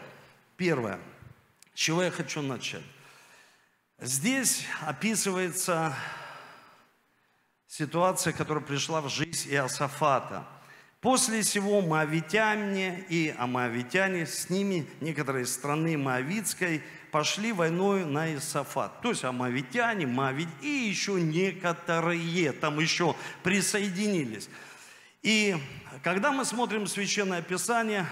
Первое. 0.58 1.00
С 1.74 1.78
чего 1.78 2.02
я 2.02 2.10
хочу 2.10 2.42
начать? 2.42 2.82
Здесь 3.98 4.66
описывается 4.82 5.94
ситуация, 7.76 8.32
которая 8.32 8.62
пришла 8.62 9.00
в 9.00 9.08
жизнь 9.08 9.48
Иосафата. 9.52 10.46
После 11.00 11.42
всего 11.42 11.80
Моавитяне 11.80 13.04
и 13.08 13.34
Амавитяне, 13.36 14.26
с 14.26 14.48
ними 14.48 14.86
некоторые 15.00 15.44
страны 15.44 15.98
Моавитской, 15.98 16.82
пошли 17.10 17.52
войной 17.52 18.04
на 18.04 18.32
Иосафат. 18.32 19.00
То 19.02 19.10
есть 19.10 19.24
Амавитяне, 19.24 20.06
Моавит 20.06 20.48
и 20.62 20.68
еще 20.68 21.20
некоторые 21.20 22.52
там 22.52 22.78
еще 22.78 23.16
присоединились. 23.42 24.48
И 25.22 25.56
когда 26.04 26.30
мы 26.30 26.44
смотрим 26.44 26.86
Священное 26.86 27.42
Писание, 27.42 28.06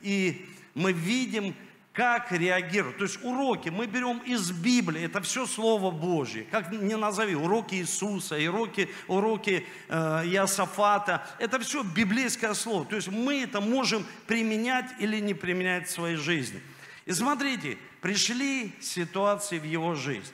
и 0.00 0.48
мы 0.74 0.92
видим, 0.92 1.56
как 1.98 2.30
реагировать. 2.30 2.96
То 2.96 3.02
есть 3.02 3.18
уроки 3.24 3.70
мы 3.70 3.86
берем 3.86 4.18
из 4.18 4.52
Библии, 4.52 5.02
это 5.02 5.20
все 5.20 5.46
Слово 5.46 5.90
Божье. 5.90 6.46
Как 6.48 6.70
не 6.70 6.96
назови, 6.96 7.34
уроки 7.34 7.74
Иисуса, 7.74 8.36
уроки, 8.36 8.88
уроки 9.08 9.66
э, 9.88 10.22
Иосафата. 10.26 11.26
Это 11.40 11.58
все 11.58 11.82
библейское 11.82 12.54
слово. 12.54 12.84
То 12.84 12.94
есть 12.94 13.08
мы 13.08 13.42
это 13.42 13.60
можем 13.60 14.06
применять 14.28 14.86
или 15.00 15.18
не 15.18 15.34
применять 15.34 15.88
в 15.88 15.90
своей 15.90 16.14
жизни. 16.14 16.62
И 17.04 17.12
смотрите, 17.12 17.76
пришли 18.00 18.72
ситуации 18.80 19.58
в 19.58 19.64
его 19.64 19.96
жизнь. 19.96 20.32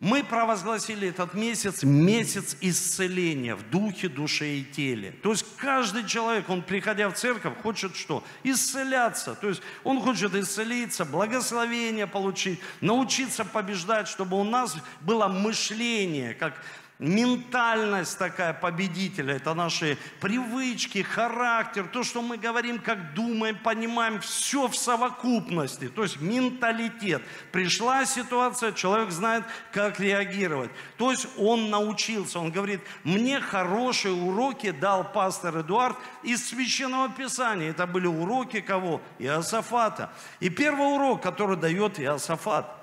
Мы 0.00 0.24
провозгласили 0.24 1.08
этот 1.08 1.34
месяц 1.34 1.82
месяц 1.82 2.56
исцеления 2.62 3.54
в 3.54 3.68
духе, 3.68 4.08
душе 4.08 4.56
и 4.56 4.64
теле. 4.64 5.12
То 5.22 5.32
есть 5.32 5.44
каждый 5.58 6.06
человек, 6.06 6.48
он 6.48 6.62
приходя 6.62 7.10
в 7.10 7.14
церковь, 7.14 7.52
хочет 7.62 7.94
что? 7.94 8.24
Исцеляться. 8.42 9.34
То 9.34 9.48
есть 9.48 9.60
он 9.84 10.00
хочет 10.00 10.34
исцелиться, 10.34 11.04
благословение 11.04 12.06
получить, 12.06 12.60
научиться 12.80 13.44
побеждать, 13.44 14.08
чтобы 14.08 14.40
у 14.40 14.44
нас 14.44 14.74
было 15.02 15.28
мышление, 15.28 16.32
как 16.32 16.54
ментальность 17.00 18.18
такая 18.18 18.52
победителя, 18.52 19.34
это 19.34 19.54
наши 19.54 19.96
привычки, 20.20 21.02
характер, 21.02 21.88
то, 21.90 22.04
что 22.04 22.20
мы 22.20 22.36
говорим, 22.36 22.78
как 22.78 23.14
думаем, 23.14 23.56
понимаем, 23.56 24.20
все 24.20 24.68
в 24.68 24.76
совокупности, 24.76 25.88
то 25.88 26.02
есть 26.02 26.20
менталитет. 26.20 27.22
Пришла 27.52 28.04
ситуация, 28.04 28.72
человек 28.72 29.10
знает, 29.10 29.44
как 29.72 29.98
реагировать. 29.98 30.70
То 30.98 31.10
есть 31.10 31.26
он 31.38 31.70
научился, 31.70 32.38
он 32.38 32.52
говорит, 32.52 32.82
мне 33.02 33.40
хорошие 33.40 34.14
уроки 34.14 34.70
дал 34.70 35.10
пастор 35.10 35.60
Эдуард 35.60 35.96
из 36.22 36.46
Священного 36.50 37.08
Писания. 37.08 37.70
Это 37.70 37.86
были 37.86 38.06
уроки 38.06 38.60
кого? 38.60 39.00
Иосафата. 39.18 40.12
И 40.38 40.50
первый 40.50 40.94
урок, 40.94 41.22
который 41.22 41.56
дает 41.56 41.98
Иосафат, 41.98 42.76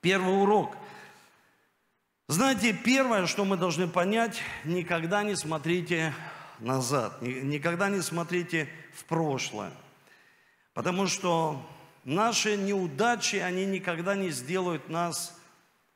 первый 0.00 0.42
урок– 0.42 0.74
знаете, 2.32 2.72
первое, 2.72 3.26
что 3.26 3.44
мы 3.44 3.56
должны 3.56 3.86
понять, 3.86 4.40
никогда 4.64 5.22
не 5.22 5.36
смотрите 5.36 6.14
назад, 6.58 7.20
никогда 7.20 7.88
не 7.88 8.00
смотрите 8.00 8.68
в 8.94 9.04
прошлое. 9.04 9.70
Потому 10.74 11.06
что 11.06 11.64
наши 12.04 12.56
неудачи, 12.56 13.36
они 13.36 13.66
никогда 13.66 14.14
не 14.14 14.30
сделают 14.30 14.88
нас 14.88 15.38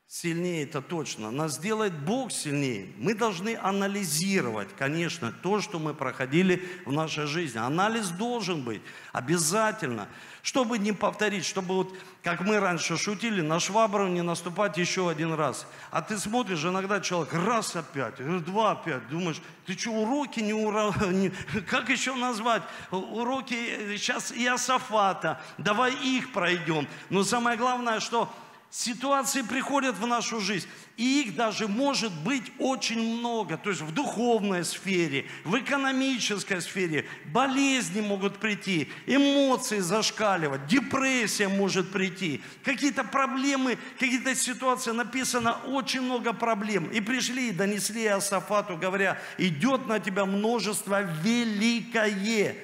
сильнее, 0.09 0.65
это 0.65 0.83
точно. 0.83 1.31
Нас 1.31 1.57
сделает 1.57 1.99
Бог 1.99 2.31
сильнее. 2.31 2.93
Мы 2.97 3.15
должны 3.15 3.57
анализировать, 3.57 4.69
конечно, 4.77 5.33
то, 5.33 5.61
что 5.61 5.79
мы 5.79 5.95
проходили 5.95 6.63
в 6.85 6.93
нашей 6.93 7.27
жизни. 7.27 7.59
Анализ 7.59 8.11
должен 8.11 8.63
быть 8.63 8.83
обязательно, 9.13 10.09
чтобы 10.47 10.79
не 10.79 10.93
повторить, 10.93 11.45
чтобы 11.45 11.75
вот, 11.75 11.93
как 12.23 12.41
мы 12.43 12.61
раньше 12.61 12.97
шутили, 12.97 13.41
на 13.41 13.59
швабру 13.59 14.07
не 14.07 14.23
наступать 14.23 14.79
еще 14.79 15.11
один 15.11 15.35
раз. 15.35 15.67
А 15.91 16.03
ты 16.03 16.17
смотришь, 16.19 16.65
иногда 16.65 17.01
человек 17.01 17.35
раз 17.35 17.75
опять, 17.75 18.15
два 18.45 18.71
опять, 18.71 19.09
думаешь, 19.09 19.43
ты 19.67 19.77
что, 19.77 19.91
уроки 19.91 20.39
не 20.39 20.55
ура... 20.55 20.93
Как 21.69 21.89
еще 21.89 22.15
назвать? 22.15 22.63
Уроки 22.93 23.99
сейчас 23.99 24.31
Иосафата, 24.31 25.41
давай 25.59 25.93
их 25.95 26.33
пройдем. 26.33 26.87
Но 27.11 27.25
самое 27.25 27.57
главное, 27.57 27.99
что 27.99 28.33
Ситуации 28.71 29.43
приходят 29.43 29.97
в 29.97 30.07
нашу 30.07 30.41
жизнь, 30.41 30.67
и 30.97 31.23
их 31.23 31.37
даже 31.37 31.69
может 31.69 32.13
быть 32.13 32.45
очень 32.59 33.19
много. 33.19 33.57
То 33.57 33.71
есть 33.71 33.81
в 33.81 33.93
духовной 33.93 34.65
сфере, 34.65 35.27
в 35.45 35.57
экономической 35.59 36.61
сфере, 36.61 37.07
болезни 37.27 38.01
могут 38.01 38.39
прийти, 38.39 38.91
эмоции 39.07 39.79
зашкаливать, 39.79 40.67
депрессия 40.67 41.49
может 41.49 41.91
прийти, 41.93 42.43
какие-то 42.65 43.05
проблемы, 43.05 43.79
какие-то 43.99 44.35
ситуации, 44.35 44.91
написано 44.91 45.53
очень 45.67 46.03
много 46.03 46.33
проблем. 46.33 46.91
И 46.91 47.01
пришли 47.01 47.49
и 47.49 47.53
донесли 47.53 48.05
Иосафату, 48.05 48.77
говоря, 48.77 49.19
идет 49.39 49.87
на 49.87 50.01
тебя 50.01 50.27
множество 50.27 51.03
великое. 51.23 52.57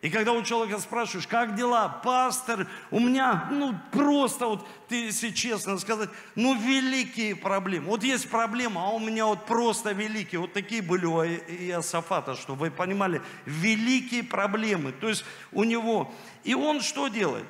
И 0.00 0.10
когда 0.10 0.32
у 0.32 0.42
человека 0.44 0.80
спрашиваешь, 0.80 1.26
как 1.26 1.56
дела, 1.56 1.88
пастор, 1.88 2.68
у 2.92 3.00
меня, 3.00 3.48
ну, 3.50 3.74
просто 3.90 4.46
вот, 4.46 4.66
ты, 4.88 5.06
если 5.06 5.30
честно 5.30 5.76
сказать, 5.78 6.08
ну, 6.36 6.54
великие 6.54 7.34
проблемы. 7.34 7.88
Вот 7.88 8.04
есть 8.04 8.30
проблема, 8.30 8.84
а 8.84 8.90
у 8.90 9.00
меня 9.00 9.26
вот 9.26 9.44
просто 9.44 9.90
великие. 9.90 10.40
Вот 10.40 10.52
такие 10.52 10.82
были 10.82 11.04
у 11.04 11.24
Иосафата, 11.24 12.36
чтобы 12.36 12.60
вы 12.60 12.70
понимали, 12.70 13.20
великие 13.44 14.22
проблемы. 14.22 14.92
То 14.92 15.08
есть 15.08 15.24
у 15.50 15.64
него, 15.64 16.14
и 16.44 16.54
он 16.54 16.80
что 16.80 17.08
делает? 17.08 17.46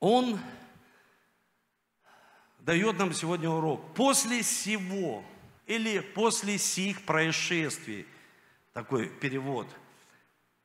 Он 0.00 0.40
дает 2.60 2.98
нам 2.98 3.12
сегодня 3.12 3.50
урок. 3.50 3.92
После 3.94 4.40
всего, 4.40 5.22
или 5.66 5.98
после 5.98 6.56
сих 6.56 7.02
происшествий, 7.02 8.06
такой 8.72 9.08
перевод– 9.10 9.68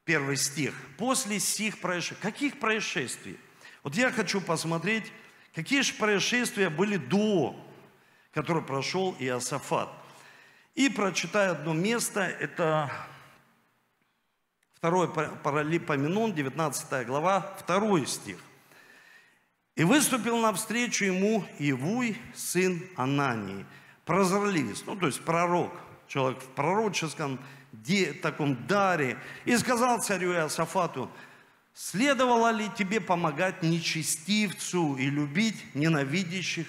первый 0.06 0.38
стих. 0.38 0.74
После 0.98 1.40
сих 1.40 1.80
происшествий. 1.80 2.22
Каких 2.22 2.60
происшествий? 2.60 3.40
Вот 3.84 3.96
я 3.96 4.12
хочу 4.12 4.42
посмотреть, 4.42 5.12
какие 5.54 5.82
же 5.82 5.94
происшествия 5.94 6.70
были 6.70 6.98
до, 6.98 7.56
который 8.34 8.64
прошел 8.64 9.16
Иосафат. 9.20 9.90
И 10.76 10.90
прочитаю 10.90 11.52
одно 11.52 11.74
место, 11.74 12.22
это 12.22 12.92
второй 14.74 15.08
Паралипоменон, 15.08 16.34
19 16.34 17.06
глава, 17.06 17.56
второй 17.60 18.08
стих. 18.08 18.38
«И 19.76 19.84
выступил 19.84 20.38
навстречу 20.38 21.06
ему 21.06 21.46
Ивуй, 21.58 22.18
сын 22.36 22.84
Анании, 22.96 23.66
прозорливец, 24.06 24.84
ну, 24.86 24.96
то 24.96 25.08
есть 25.08 25.24
пророк, 25.24 25.72
человек 26.08 26.40
в 26.42 26.48
пророческом 26.50 27.40
таком 28.22 28.68
даре, 28.68 29.18
и 29.46 29.58
сказал 29.58 30.02
царю 30.02 30.34
Иосафату, 30.34 31.10
следовало 31.74 32.52
ли 32.52 32.70
тебе 32.78 33.02
помогать 33.02 33.64
нечестивцу 33.64 34.96
и 34.96 35.10
любить 35.10 35.76
ненавидящих 35.76 36.68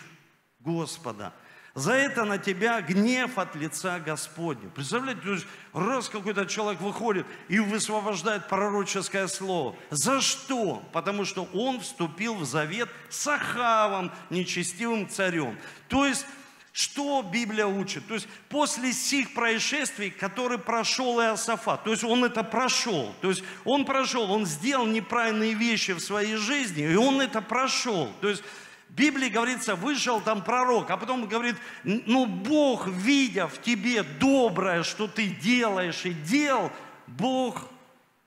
Господа? 0.61 1.33
За 1.75 1.93
это 1.93 2.25
на 2.25 2.39
тебя 2.39 2.81
гнев 2.81 3.37
от 3.37 3.57
лица 3.57 3.99
Господня. 3.99 4.71
Представляете, 4.71 5.23
то 5.23 5.33
есть 5.33 5.47
раз 5.73 6.09
какой-то 6.09 6.47
человек 6.47 6.81
выходит 6.81 7.27
и 7.49 7.59
высвобождает 7.59 8.49
пророческое 8.49 9.27
слово. 9.27 9.75
За 9.91 10.21
что? 10.21 10.85
Потому 10.93 11.25
что 11.25 11.49
он 11.53 11.81
вступил 11.81 12.37
в 12.37 12.45
завет 12.45 12.89
с 13.11 13.27
Ахавом, 13.27 14.13
нечестивым 14.31 15.09
царем. 15.09 15.59
То 15.89 16.07
есть 16.07 16.25
что 16.75 17.23
Библия 17.23 17.67
учит? 17.67 18.05
То 18.09 18.15
есть 18.15 18.27
после 18.49 18.93
сих 18.93 19.33
происшествий, 19.33 20.11
которые 20.11 20.59
прошел 20.59 21.21
Иосафат, 21.21 21.85
то 21.85 21.93
есть 21.93 22.03
он 22.03 22.25
это 22.25 22.43
прошел, 22.43 23.15
то 23.21 23.29
есть 23.29 23.45
он 23.65 23.85
прошел, 23.85 24.29
он 24.33 24.45
сделал 24.45 24.85
неправильные 24.85 25.55
вещи 25.55 25.93
в 25.93 26.01
своей 26.01 26.35
жизни, 26.35 26.83
и 26.83 26.97
он 26.97 27.21
это 27.21 27.41
прошел. 27.41 28.11
То 28.21 28.29
есть 28.29 28.43
в 28.89 28.93
Библии 28.93 29.29
говорится, 29.29 29.77
вышел 29.77 30.21
там 30.21 30.43
пророк, 30.43 30.91
а 30.91 30.97
потом 30.97 31.29
говорит, 31.29 31.55
ну 31.85 32.27
Бог, 32.27 32.89
видя 32.89 33.47
в 33.47 33.63
тебе 33.63 34.03
доброе, 34.03 34.83
что 34.83 35.07
ты 35.07 35.29
делаешь 35.29 36.05
и 36.05 36.13
дел, 36.13 36.73
Бог 37.07 37.69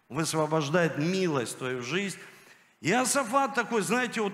высвобождает 0.08 0.98
милость 0.98 1.56
в 1.56 1.58
твою 1.58 1.82
жизнь. 1.82 2.18
Иосафат 2.80 3.56
такой, 3.56 3.82
знаете, 3.82 4.22
вот 4.22 4.34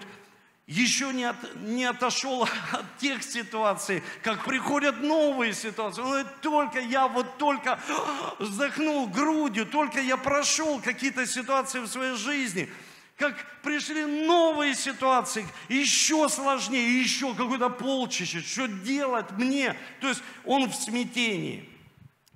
еще 0.74 1.14
не, 1.14 1.26
от, 1.26 1.56
не 1.62 1.86
отошел 1.86 2.44
от 2.72 2.98
тех 2.98 3.24
ситуаций, 3.24 4.04
как 4.24 4.44
приходят 4.44 5.02
новые 5.02 5.54
ситуации. 5.54 6.02
Он 6.02 6.08
говорит, 6.08 6.42
только 6.42 6.80
я 6.80 7.08
вот 7.08 7.38
только 7.38 7.80
вздохнул 8.40 9.08
грудью, 9.08 9.66
только 9.66 10.00
я 10.00 10.18
прошел 10.18 10.80
какие-то 10.82 11.26
ситуации 11.28 11.80
в 11.80 11.88
своей 11.88 12.16
жизни, 12.16 12.70
как 13.18 13.36
пришли 13.62 14.06
новые 14.06 14.74
ситуации, 14.74 15.46
еще 15.70 16.28
сложнее, 16.28 17.02
еще 17.02 17.36
какое-то 17.36 17.70
полчище, 17.70 18.42
что 18.42 18.68
делать 18.68 19.32
мне? 19.32 19.76
То 20.02 20.10
есть 20.10 20.24
он 20.44 20.70
в 20.70 20.74
смятении. 20.74 21.70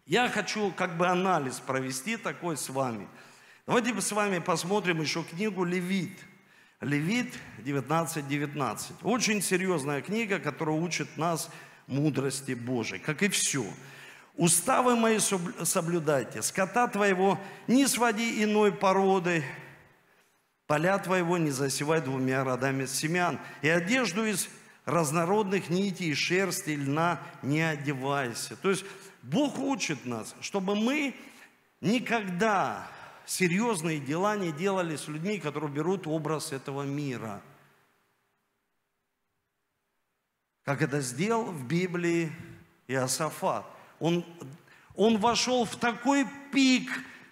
Я 0.06 0.30
хочу 0.30 0.71
как 0.71 0.95
бы 0.95 1.08
анализ 1.08 1.60
провести 1.60 2.15
такой 2.15 2.56
с 2.56 2.69
вами. 2.69 3.08
Давайте 3.65 4.00
с 4.00 4.12
вами 4.12 4.39
посмотрим 4.39 5.02
еще 5.02 5.23
книгу 5.23 5.65
«Левит». 5.65 6.27
Левит 6.82 7.34
19.19. 7.60 8.28
19. 8.28 8.92
Очень 9.04 9.42
серьезная 9.42 10.02
книга, 10.02 10.40
которая 10.40 10.76
учит 10.76 11.18
нас 11.18 11.50
мудрости 11.88 12.52
Божией, 12.52 13.00
как 13.00 13.24
и 13.24 13.30
все. 13.30 13.66
Уставы 14.36 14.96
мои 14.96 15.18
соблюдайте, 15.18 16.44
скота 16.44 16.88
твоего 16.88 17.40
не 17.68 17.88
своди 17.88 18.44
иной 18.44 18.72
породы, 18.72 19.44
поля 20.68 21.00
твоего 21.00 21.40
не 21.40 21.50
засевай 21.50 22.02
двумя 22.02 22.44
родами 22.44 22.86
семян, 22.86 23.40
и 23.63 23.70
одежду 23.70 24.24
из 24.24 24.48
разнородных 24.86 25.70
нитей, 25.70 26.13
шерсти, 26.13 26.72
льна 26.76 27.20
не 27.42 27.62
одевайся. 27.62 28.56
То 28.56 28.70
есть 28.70 28.86
Бог 29.24 29.58
учит 29.58 30.06
нас, 30.06 30.36
чтобы 30.42 30.76
мы 30.76 31.16
никогда 31.82 32.88
серьезные 33.28 34.00
дела 34.00 34.36
не 34.38 34.52
делали 34.52 34.96
с 34.96 35.08
людьми, 35.08 35.38
которые 35.38 35.70
берут 35.70 36.08
образ 36.08 36.54
этого 36.54 36.84
мира. 36.84 37.42
Как 40.63 40.82
это 40.82 41.02
сделал 41.02 41.46
в 41.46 41.68
Библии 41.68 42.32
Иосафат. 42.88 43.66
Он, 44.00 44.26
он 44.96 45.18
вошел 45.18 45.66
в 45.66 45.76
такой 45.76 46.26
пик 46.52 46.90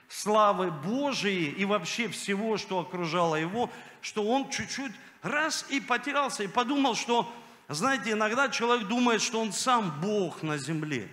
славы 0.09 0.69
Божией 0.69 1.51
и 1.51 1.65
вообще 1.65 2.09
всего, 2.09 2.57
что 2.57 2.79
окружало 2.79 3.35
его, 3.35 3.69
что 4.01 4.23
он 4.23 4.49
чуть-чуть 4.49 4.91
раз 5.21 5.65
и 5.69 5.79
потерялся, 5.79 6.43
и 6.43 6.47
подумал, 6.47 6.95
что, 6.95 7.31
знаете, 7.69 8.11
иногда 8.11 8.49
человек 8.49 8.87
думает, 8.87 9.21
что 9.21 9.41
он 9.41 9.53
сам 9.53 9.99
Бог 10.01 10.43
на 10.43 10.57
земле 10.57 11.09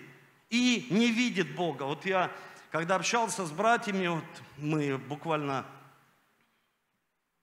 и 0.50 0.88
не 0.90 1.10
видит 1.10 1.54
Бога. 1.54 1.84
Вот 1.84 2.04
я 2.04 2.30
когда 2.72 2.94
общался 2.94 3.44
с 3.44 3.50
братьями, 3.50 4.06
вот 4.06 4.24
мы 4.62 4.96
буквально, 4.96 5.66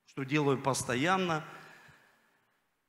что 0.07 0.23
делаю 0.23 0.57
постоянно, 0.57 1.45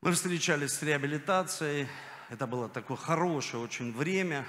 мы 0.01 0.13
встречались 0.13 0.73
с 0.73 0.83
реабилитацией, 0.83 1.89
это 2.31 2.47
было 2.47 2.69
такое 2.69 2.97
хорошее 2.97 3.63
очень 3.63 3.93
время. 3.93 4.47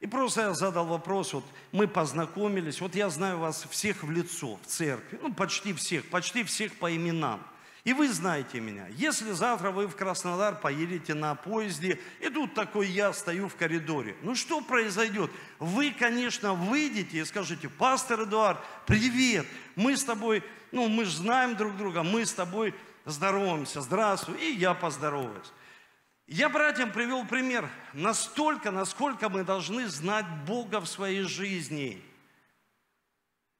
И 0.00 0.06
просто 0.06 0.42
я 0.42 0.54
задал 0.54 0.86
вопрос, 0.86 1.32
вот 1.32 1.44
мы 1.72 1.86
познакомились, 1.86 2.80
вот 2.80 2.94
я 2.94 3.08
знаю 3.10 3.38
вас 3.38 3.66
всех 3.70 4.02
в 4.02 4.10
лицо, 4.10 4.56
в 4.56 4.66
церкви, 4.66 5.18
ну 5.22 5.32
почти 5.32 5.72
всех, 5.72 6.08
почти 6.08 6.42
всех 6.42 6.74
по 6.78 6.94
именам. 6.94 7.46
И 7.84 7.94
вы 7.94 8.08
знаете 8.12 8.60
меня. 8.60 8.86
Если 8.90 9.32
завтра 9.32 9.70
вы 9.70 9.86
в 9.86 9.96
Краснодар 9.96 10.54
поедете 10.54 11.14
на 11.14 11.34
поезде, 11.34 11.98
и 12.20 12.28
тут 12.28 12.54
такой 12.54 12.86
я 12.88 13.12
стою 13.14 13.48
в 13.48 13.56
коридоре, 13.56 14.16
ну 14.22 14.34
что 14.34 14.60
произойдет? 14.60 15.30
Вы, 15.58 15.90
конечно, 15.90 16.52
выйдете 16.52 17.18
и 17.18 17.24
скажете, 17.24 17.70
пастор 17.70 18.24
Эдуард, 18.24 18.58
привет, 18.86 19.46
мы 19.76 19.96
с 19.96 20.04
тобой, 20.04 20.42
ну 20.72 20.88
мы 20.88 21.06
же 21.06 21.16
знаем 21.16 21.56
друг 21.56 21.76
друга, 21.78 22.02
мы 22.02 22.26
с 22.26 22.34
тобой 22.34 22.74
здороваемся, 23.06 23.80
здравствуй, 23.80 24.36
и 24.36 24.52
я 24.52 24.74
поздороваюсь. 24.74 25.52
Я 26.26 26.50
братьям 26.50 26.92
привел 26.92 27.24
пример 27.24 27.68
настолько, 27.94 28.70
насколько 28.70 29.30
мы 29.30 29.42
должны 29.42 29.88
знать 29.88 30.26
Бога 30.46 30.80
в 30.80 30.86
своей 30.86 31.22
жизни– 31.22 32.04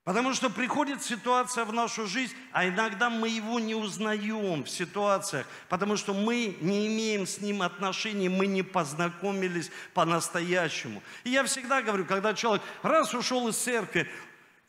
Потому 0.04 0.32
что 0.32 0.48
приходит 0.48 1.02
ситуация 1.02 1.66
в 1.66 1.74
нашу 1.74 2.06
жизнь, 2.06 2.34
а 2.52 2.66
иногда 2.66 3.10
мы 3.10 3.28
его 3.28 3.60
не 3.60 3.74
узнаем 3.74 4.64
в 4.64 4.70
ситуациях, 4.70 5.46
потому 5.68 5.96
что 5.98 6.14
мы 6.14 6.56
не 6.62 6.86
имеем 6.86 7.26
с 7.26 7.40
ним 7.40 7.60
отношений, 7.60 8.30
мы 8.30 8.46
не 8.46 8.62
познакомились 8.62 9.70
по-настоящему. 9.92 11.02
И 11.22 11.30
я 11.30 11.44
всегда 11.44 11.82
говорю, 11.82 12.06
когда 12.06 12.32
человек 12.32 12.62
раз 12.82 13.12
ушел 13.12 13.46
из 13.48 13.56
церкви, 13.56 14.08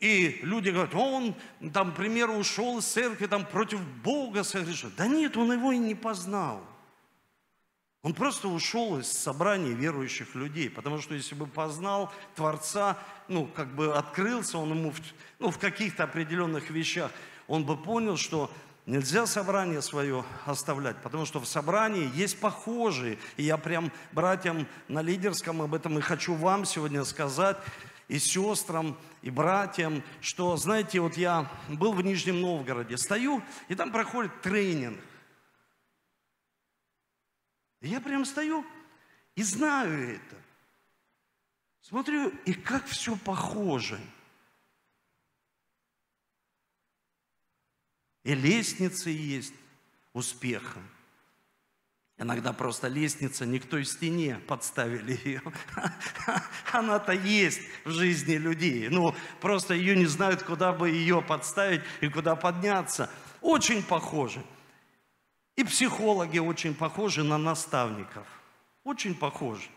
и 0.00 0.40
люди 0.42 0.68
говорят, 0.68 0.94
он, 0.94 1.34
там, 1.72 1.92
к 1.92 1.96
примеру, 1.96 2.34
ушел 2.34 2.78
из 2.78 2.84
церкви, 2.84 3.26
там, 3.26 3.46
против 3.46 3.80
Бога 4.02 4.42
согрешил. 4.42 4.90
Да 4.96 5.06
нет, 5.06 5.36
он 5.36 5.52
его 5.52 5.72
и 5.72 5.78
не 5.78 5.94
познал. 5.94 6.62
Он 8.02 8.14
просто 8.14 8.48
ушел 8.48 8.98
из 8.98 9.06
собрания 9.06 9.72
верующих 9.72 10.34
людей, 10.34 10.68
потому 10.68 11.00
что 11.00 11.14
если 11.14 11.36
бы 11.36 11.46
познал 11.46 12.12
Творца, 12.34 12.98
ну, 13.28 13.46
как 13.46 13.74
бы 13.74 13.94
открылся 13.94 14.58
он 14.58 14.70
ему 14.70 14.90
в, 14.90 15.00
ну, 15.38 15.50
в 15.50 15.58
каких-то 15.58 16.04
определенных 16.04 16.70
вещах, 16.70 17.12
он 17.46 17.64
бы 17.64 17.76
понял, 17.76 18.16
что 18.16 18.50
Нельзя 18.84 19.26
собрание 19.26 19.80
свое 19.80 20.24
оставлять, 20.44 20.96
потому 21.02 21.24
что 21.24 21.38
в 21.38 21.46
собрании 21.46 22.10
есть 22.16 22.40
похожие. 22.40 23.16
И 23.36 23.44
я 23.44 23.56
прям 23.56 23.92
братьям 24.10 24.66
на 24.88 25.02
лидерском 25.02 25.62
об 25.62 25.74
этом 25.74 25.98
и 25.98 26.00
хочу 26.00 26.34
вам 26.34 26.64
сегодня 26.64 27.04
сказать, 27.04 27.56
и 28.08 28.18
сестрам, 28.18 28.98
и 29.22 29.30
братьям, 29.30 30.02
что, 30.20 30.56
знаете, 30.56 30.98
вот 30.98 31.16
я 31.16 31.48
был 31.68 31.92
в 31.92 32.02
Нижнем 32.02 32.40
Новгороде, 32.40 32.96
стою, 32.96 33.40
и 33.68 33.76
там 33.76 33.92
проходит 33.92 34.42
тренинг. 34.42 34.98
Я 37.82 38.00
прям 38.00 38.24
стою 38.24 38.64
и 39.34 39.42
знаю 39.42 40.16
это. 40.16 40.36
Смотрю, 41.80 42.28
и 42.46 42.54
как 42.54 42.86
все 42.86 43.16
похоже– 43.16 44.00
И 48.24 48.34
лестницы 48.34 49.10
есть 49.10 49.54
успеха. 50.12 50.78
Иногда 52.18 52.52
просто 52.52 52.86
лестница 52.86 53.44
не 53.44 53.58
к 53.58 53.66
той 53.66 53.84
стене 53.84 54.40
подставили 54.46 55.18
ее. 55.24 55.42
Она-то 56.72 57.12
есть 57.12 57.60
в 57.84 57.90
жизни 57.90 58.34
людей. 58.34 58.88
Ну, 58.88 59.14
просто 59.40 59.74
ее 59.74 59.96
не 59.96 60.06
знают, 60.06 60.42
куда 60.42 60.72
бы 60.72 60.90
ее 60.90 61.20
подставить 61.20 61.80
и 62.00 62.08
куда 62.08 62.36
подняться. 62.36 63.10
Очень 63.40 63.82
похоже. 63.82 64.44
И 65.56 65.64
психологи 65.64 66.38
очень 66.38 66.74
похожи 66.74 67.22
на 67.22 67.38
наставников. 67.38 68.26
Очень 68.84 69.14
похожи. 69.14 69.68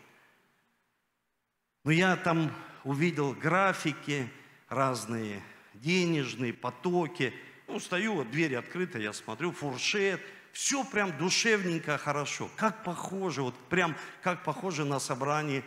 Но 1.84 1.90
я 1.90 2.16
там 2.16 2.52
увидел 2.84 3.32
графики 3.34 4.28
разные, 4.68 5.42
денежные 5.74 6.52
потоки– 6.52 7.34
ну, 7.68 7.80
стою, 7.80 8.14
вот 8.14 8.30
дверь 8.30 8.56
открыта, 8.56 8.98
я 8.98 9.12
смотрю, 9.12 9.52
фуршет, 9.52 10.20
все 10.52 10.84
прям 10.84 11.16
душевненько, 11.18 11.98
хорошо. 11.98 12.48
Как 12.56 12.84
похоже, 12.84 13.42
вот 13.42 13.54
прям 13.68 13.96
как 14.22 14.44
похоже 14.44 14.84
на 14.84 14.98
собрании. 14.98 15.64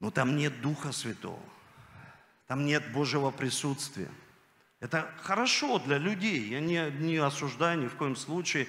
Но 0.00 0.10
там 0.10 0.36
нет 0.36 0.60
Духа 0.60 0.92
Святого, 0.92 1.42
там 2.46 2.64
нет 2.64 2.92
Божьего 2.92 3.30
присутствия. 3.30 4.08
Это 4.80 5.12
хорошо 5.22 5.78
для 5.80 5.98
людей, 5.98 6.48
я 6.48 6.60
не, 6.60 6.90
не 7.00 7.16
осуждаю 7.16 7.80
ни 7.80 7.88
в 7.88 7.96
коем 7.96 8.14
случае. 8.14 8.68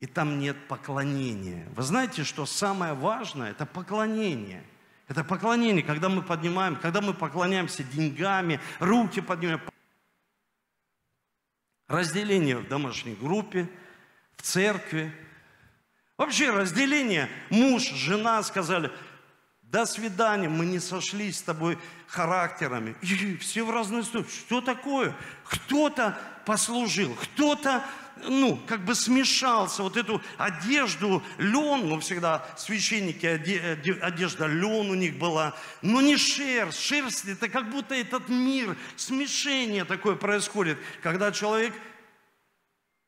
И 0.00 0.06
там 0.06 0.38
нет 0.38 0.56
поклонения. 0.66 1.68
Вы 1.76 1.82
знаете, 1.82 2.24
что 2.24 2.46
самое 2.46 2.94
важное– 2.94 3.50
это 3.52 3.66
поклонение. 3.66 4.64
Это 5.08 5.24
поклонение, 5.24 5.82
когда 5.82 6.08
мы 6.08 6.22
поднимаем, 6.22 6.76
когда 6.76 7.00
мы 7.00 7.14
поклоняемся 7.14 7.84
деньгами, 7.84 8.60
руки 8.78 9.20
поднимаем, 9.20 9.60
разделение 11.86 12.56
в 12.56 12.68
домашней 12.68 13.14
группе, 13.14 13.68
в 14.36 14.42
церкви. 14.42 15.12
Вообще 16.16 16.50
разделение, 16.50 17.28
муж, 17.50 17.82
жена 17.90 18.42
сказали, 18.42 18.90
до 19.70 19.86
свидания, 19.86 20.48
мы 20.48 20.66
не 20.66 20.80
сошлись 20.80 21.38
с 21.38 21.42
тобой 21.42 21.78
характерами. 22.08 22.96
И 23.02 23.36
все 23.36 23.64
в 23.64 23.70
разные 23.70 24.02
стороны. 24.02 24.28
Что 24.28 24.60
такое? 24.60 25.14
Кто-то 25.44 26.18
послужил, 26.44 27.14
кто-то, 27.14 27.84
ну, 28.24 28.60
как 28.66 28.84
бы 28.84 28.96
смешался. 28.96 29.84
Вот 29.84 29.96
эту 29.96 30.20
одежду, 30.38 31.22
лен, 31.38 31.88
ну, 31.88 32.00
всегда 32.00 32.44
священники, 32.56 33.26
одежда 33.26 34.46
лен 34.46 34.90
у 34.90 34.94
них 34.94 35.16
была, 35.18 35.54
но 35.82 36.00
не 36.00 36.16
шерсть. 36.16 36.80
Шерсть, 36.80 37.26
это 37.26 37.48
как 37.48 37.70
будто 37.70 37.94
этот 37.94 38.28
мир, 38.28 38.76
смешение 38.96 39.84
такое 39.84 40.16
происходит, 40.16 40.78
когда 41.00 41.30
человек 41.30 41.74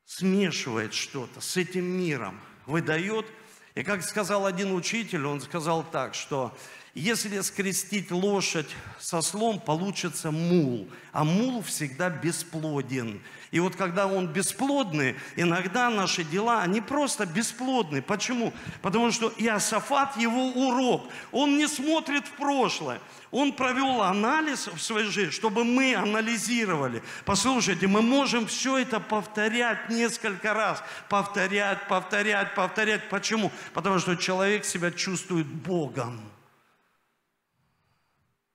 смешивает 0.05 0.95
что-то 0.95 1.41
с 1.41 1.57
этим 1.57 1.85
миром, 1.85 2.39
выдает. 2.67 3.27
И 3.75 3.83
как 3.83 4.03
сказал 4.03 4.45
один 4.45 4.75
учитель, 4.75 5.27
он 5.27 5.41
сказал 5.41 5.83
так, 5.83 6.15
что 6.15 6.53
если 6.95 7.41
скрестить 7.41 8.11
лошадь 8.11 8.69
со 8.99 9.23
слом, 9.23 9.59
получится 9.59 10.31
мул, 10.31 10.89
а 11.13 11.25
мул 11.25 11.63
всегда 11.63 12.11
бесплоден. 12.11 13.23
И 13.51 13.61
вот 13.61 13.77
когда 13.77 14.07
он 14.07 14.29
бесплодный, 14.29 15.17
иногда 15.37 15.89
наши 15.91 16.25
дела, 16.25 16.63
они 16.63 16.81
просто 16.81 17.25
бесплодны. 17.25 18.03
Почему? 18.03 18.53
Потому 18.83 19.11
что 19.11 19.33
Иосафат 19.37 20.17
его 20.17 20.49
урок. 20.49 21.07
Он 21.33 21.57
не 21.57 21.67
смотрит 21.67 22.27
в 22.27 22.33
прошлое. 22.33 23.01
Он 23.31 23.53
провел 23.53 24.03
анализ 24.03 24.69
в 24.69 24.79
своей 24.79 25.09
жизни, 25.09 25.31
чтобы 25.31 25.65
мы 25.65 25.95
анализировали. 25.95 27.03
Послушайте, 27.25 27.87
мы 27.87 28.03
можем 28.03 28.47
все 28.47 28.79
это 28.79 29.01
повторять 29.01 29.89
несколько 29.89 30.53
раз. 30.53 30.83
Повторять, 31.09 31.89
повторять, 31.89 32.55
повторять. 32.55 33.09
Почему? 33.09 33.51
Потому 33.73 33.99
что 33.99 34.15
человек 34.17 34.67
себя 34.67 34.91
чувствует 34.91 35.47
Богом. 35.47 36.21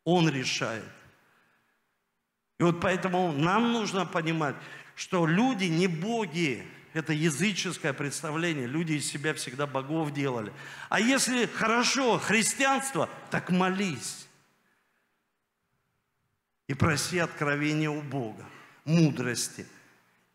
Он 0.08 0.30
решает. 0.30 0.86
И 2.60 2.64
вот 2.64 2.80
поэтому 2.80 3.34
нам 3.34 3.74
нужно 3.74 4.06
понимать, 4.06 4.56
что 4.96 5.28
люди 5.28 5.66
не 5.66 5.88
боги. 5.88 6.66
Это 6.94 7.12
языческое 7.12 7.92
представление. 7.92 8.68
Люди 8.68 8.94
из 8.94 9.06
себя 9.06 9.34
всегда 9.34 9.68
богов 9.68 10.14
делали. 10.14 10.54
А 10.88 11.02
если 11.02 11.46
хорошо 11.46 12.18
христианство, 12.20 13.10
так 13.32 13.50
молись. 13.50 14.30
И 16.68 16.74
проси 16.74 17.20
откровения 17.20 17.90
у 17.90 18.02
Бога, 18.02 18.46
мудрости– 18.86 19.66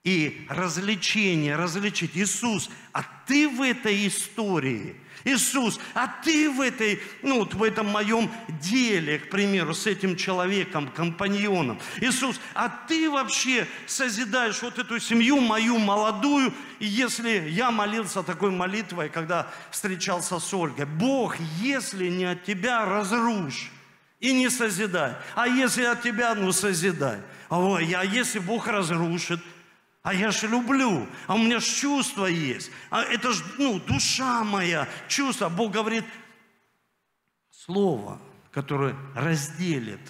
и 0.04 0.46
развлечение, 0.48 1.56
различить. 1.56 2.16
Иисус, 2.16 2.70
а 2.92 3.04
ты 3.26 3.48
в 3.48 3.62
этой 3.62 4.06
истории, 4.08 4.96
Иисус, 5.24 5.78
а 5.94 6.08
ты 6.08 6.50
в 6.50 6.61
этой, 6.61 7.00
ну, 7.22 7.40
вот 7.40 7.54
в 7.54 7.62
этом 7.62 7.87
моем 7.87 8.30
деле, 8.61 9.18
к 9.18 9.30
примеру, 9.30 9.74
с 9.74 9.87
этим 9.87 10.16
человеком, 10.16 10.88
компаньоном. 10.88 11.78
Иисус, 12.00 12.40
а 12.54 12.68
ты 12.68 13.11
вообще 13.11 13.66
созидаешь 13.87 14.62
вот 14.62 14.78
эту 14.78 14.98
семью 14.98 15.40
мою 15.40 15.78
молодую, 15.78 16.52
и 16.78 16.87
если 16.87 17.48
я 17.48 17.70
молился 17.70 18.22
такой 18.22 18.50
молитвой, 18.50 19.08
когда 19.08 19.50
встречался 19.70 20.38
с 20.38 20.54
Ольгой, 20.54 20.87
Бог, 20.87 21.37
если 21.61 22.08
не 22.08 22.24
от 22.24 22.44
тебя, 22.44 22.85
разрушь 22.85 23.70
и 24.20 24.32
не 24.32 24.48
созидай. 24.48 25.14
А 25.35 25.46
если 25.46 25.85
от 25.85 26.02
тебя, 26.02 26.35
ну 26.35 26.52
созидай. 26.52 27.18
Ой, 27.50 27.92
а 27.92 28.04
если 28.04 28.38
Бог 28.38 28.66
разрушит, 28.66 29.40
а 30.02 30.12
я 30.12 30.32
же 30.32 30.48
люблю, 30.48 31.08
а 31.28 31.36
у 31.36 31.38
меня 31.38 31.60
же 31.60 31.66
чувство 31.66 32.26
есть. 32.26 32.70
А 32.90 33.02
это 33.02 33.32
же, 33.32 33.44
ну, 33.58 33.78
душа 33.78 34.42
моя, 34.42 34.88
чувство. 35.06 35.48
Бог 35.48 35.72
говорит, 35.72 36.04
слово, 37.50 38.20
которое 38.50 38.96
разделит. 39.14 40.00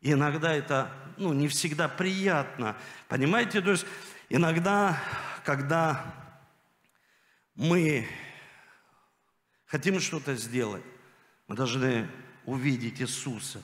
И 0.00 0.12
иногда 0.12 0.54
это, 0.54 0.92
ну, 1.16 1.32
не 1.32 1.48
всегда 1.48 1.88
приятно. 1.88 2.76
Понимаете, 3.08 3.60
то 3.60 3.72
есть 3.72 3.84
иногда, 4.28 5.02
когда 5.44 6.14
мы 7.56 8.08
хотим 9.66 9.98
что-то 9.98 10.36
сделать, 10.36 10.84
мы 11.48 11.56
должны 11.56 12.08
увидеть 12.44 13.00
Иисуса. 13.00 13.60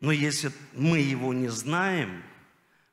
Но 0.00 0.12
если 0.12 0.52
мы 0.72 1.00
Его 1.00 1.34
не 1.34 1.48
знаем– 1.48 2.22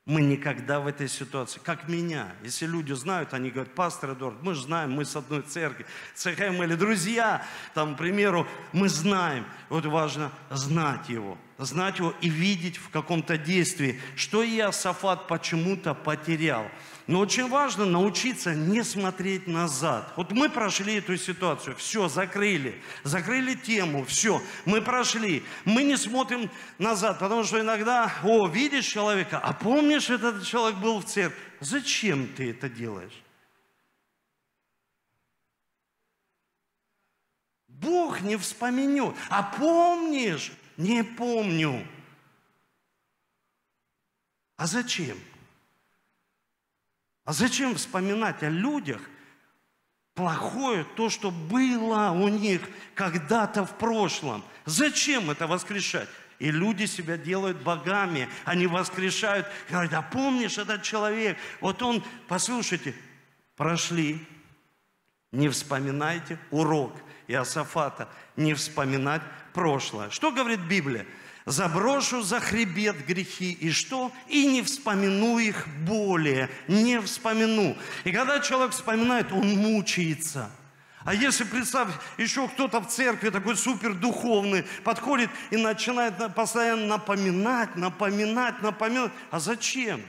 мы 0.06 0.20
никогда 0.20 0.80
в 0.80 0.86
этой 0.86 1.08
ситуации, 1.08 1.60
как 1.62 1.88
меня, 1.88 2.34
если 2.42 2.66
люди 2.66 2.92
знают, 2.92 3.32
они 3.32 3.50
говорят, 3.50 3.74
пастор 3.74 4.12
Эдуард, 4.12 4.42
мы 4.42 4.54
же 4.54 4.62
знаем, 4.62 4.92
мы 4.92 5.06
с 5.06 5.16
одной 5.16 5.40
церкви, 5.40 5.86
ЦХМ 6.14 6.62
или 6.62 6.74
друзья, 6.74 7.42
там, 7.72 7.94
к 7.94 7.98
примеру, 7.98 8.46
мы 8.72 8.90
знаем. 8.90 9.46
Вот 9.70 9.86
важно 9.86 10.30
знать 10.50 11.08
его, 11.08 11.38
знать 11.58 11.98
его 11.98 12.14
и 12.20 12.28
видеть 12.28 12.76
в 12.76 12.90
каком-то 12.90 13.38
действии, 13.38 14.00
что 14.16 14.44
Иосафат 14.44 15.28
почему-то 15.28 15.94
потерял. 15.94 16.66
Но 17.06 17.20
очень 17.20 17.48
важно 17.48 17.84
научиться 17.84 18.54
не 18.54 18.82
смотреть 18.82 19.46
назад. 19.46 20.12
Вот 20.16 20.32
мы 20.32 20.48
прошли 20.48 20.94
эту 20.94 21.16
ситуацию, 21.18 21.76
все, 21.76 22.08
закрыли, 22.08 22.80
закрыли 23.02 23.54
тему, 23.54 24.04
все, 24.04 24.42
мы 24.64 24.80
прошли. 24.80 25.42
Мы 25.64 25.82
не 25.82 25.96
смотрим 25.96 26.50
назад, 26.78 27.18
потому 27.18 27.44
что 27.44 27.60
иногда, 27.60 28.12
о, 28.22 28.48
видишь 28.48 28.86
человека, 28.86 29.38
а 29.38 29.52
помнишь, 29.52 30.08
этот 30.08 30.44
человек 30.44 30.78
был 30.78 31.00
в 31.00 31.04
церкви. 31.04 31.38
Зачем 31.60 32.26
ты 32.28 32.50
это 32.50 32.68
делаешь? 32.68 33.22
Бог 37.68 38.22
не 38.22 38.36
вспомнет. 38.36 39.14
А 39.28 39.42
помнишь? 39.42 40.52
Не 40.76 41.04
помню. 41.04 41.86
А 44.56 44.66
зачем? 44.66 45.18
А 47.24 47.32
зачем 47.32 47.74
вспоминать 47.74 48.42
о 48.42 48.50
людях 48.50 49.00
плохое, 50.14 50.84
то, 50.96 51.10
что 51.10 51.30
было 51.30 52.10
у 52.10 52.28
них 52.28 52.60
когда-то 52.94 53.64
в 53.64 53.76
прошлом? 53.78 54.44
Зачем 54.64 55.30
это 55.30 55.46
воскрешать? 55.46 56.08
И 56.38 56.50
люди 56.50 56.84
себя 56.84 57.16
делают 57.16 57.62
богами. 57.62 58.28
Они 58.44 58.66
воскрешают. 58.66 59.46
Говорят, 59.70 59.94
а 59.94 60.02
помнишь 60.02 60.58
этот 60.58 60.82
человек? 60.82 61.38
Вот 61.60 61.82
он, 61.82 62.04
послушайте, 62.28 62.94
прошли. 63.56 64.24
Не 65.32 65.48
вспоминайте 65.48 66.38
урок 66.50 66.92
Иосафата. 67.28 68.08
Не 68.36 68.54
вспоминать 68.54 69.22
прошлое. 69.52 70.10
Что 70.10 70.30
говорит 70.30 70.60
Библия? 70.60 71.06
заброшу 71.46 72.22
за 72.22 72.40
хребет 72.40 73.06
грехи, 73.06 73.52
и 73.52 73.70
что? 73.70 74.12
И 74.28 74.46
не 74.46 74.62
вспомину 74.62 75.38
их 75.38 75.66
более, 75.86 76.48
не 76.68 77.00
вспомину. 77.00 77.76
И 78.04 78.12
когда 78.12 78.40
человек 78.40 78.72
вспоминает, 78.72 79.30
он 79.32 79.56
мучается. 79.56 80.50
А 81.04 81.12
если, 81.12 81.44
представь, 81.44 81.88
еще 82.16 82.48
кто-то 82.48 82.80
в 82.80 82.88
церкви 82.88 83.28
такой 83.28 83.56
супер 83.56 83.92
духовный 83.92 84.64
подходит 84.84 85.28
и 85.50 85.58
начинает 85.58 86.14
постоянно 86.34 86.86
напоминать, 86.86 87.76
напоминать, 87.76 88.62
напоминать. 88.62 89.12
А 89.30 89.38
зачем? 89.38 90.00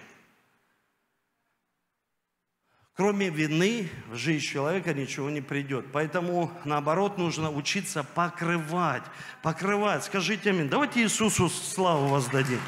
Кроме 2.95 3.29
вины 3.29 3.89
в 4.07 4.15
жизнь 4.15 4.45
человека 4.45 4.93
ничего 4.93 5.29
не 5.29 5.41
придет. 5.41 5.91
Поэтому, 5.91 6.49
наоборот, 6.63 7.17
нужно 7.17 7.51
учиться 7.51 8.05
покрывать. 8.05 9.03
Покрывать. 9.43 10.05
Скажите 10.05 10.51
аминь. 10.51 10.69
Давайте 10.69 11.01
Иисусу 11.01 11.49
славу 11.49 12.07
воздадим. 12.07 12.61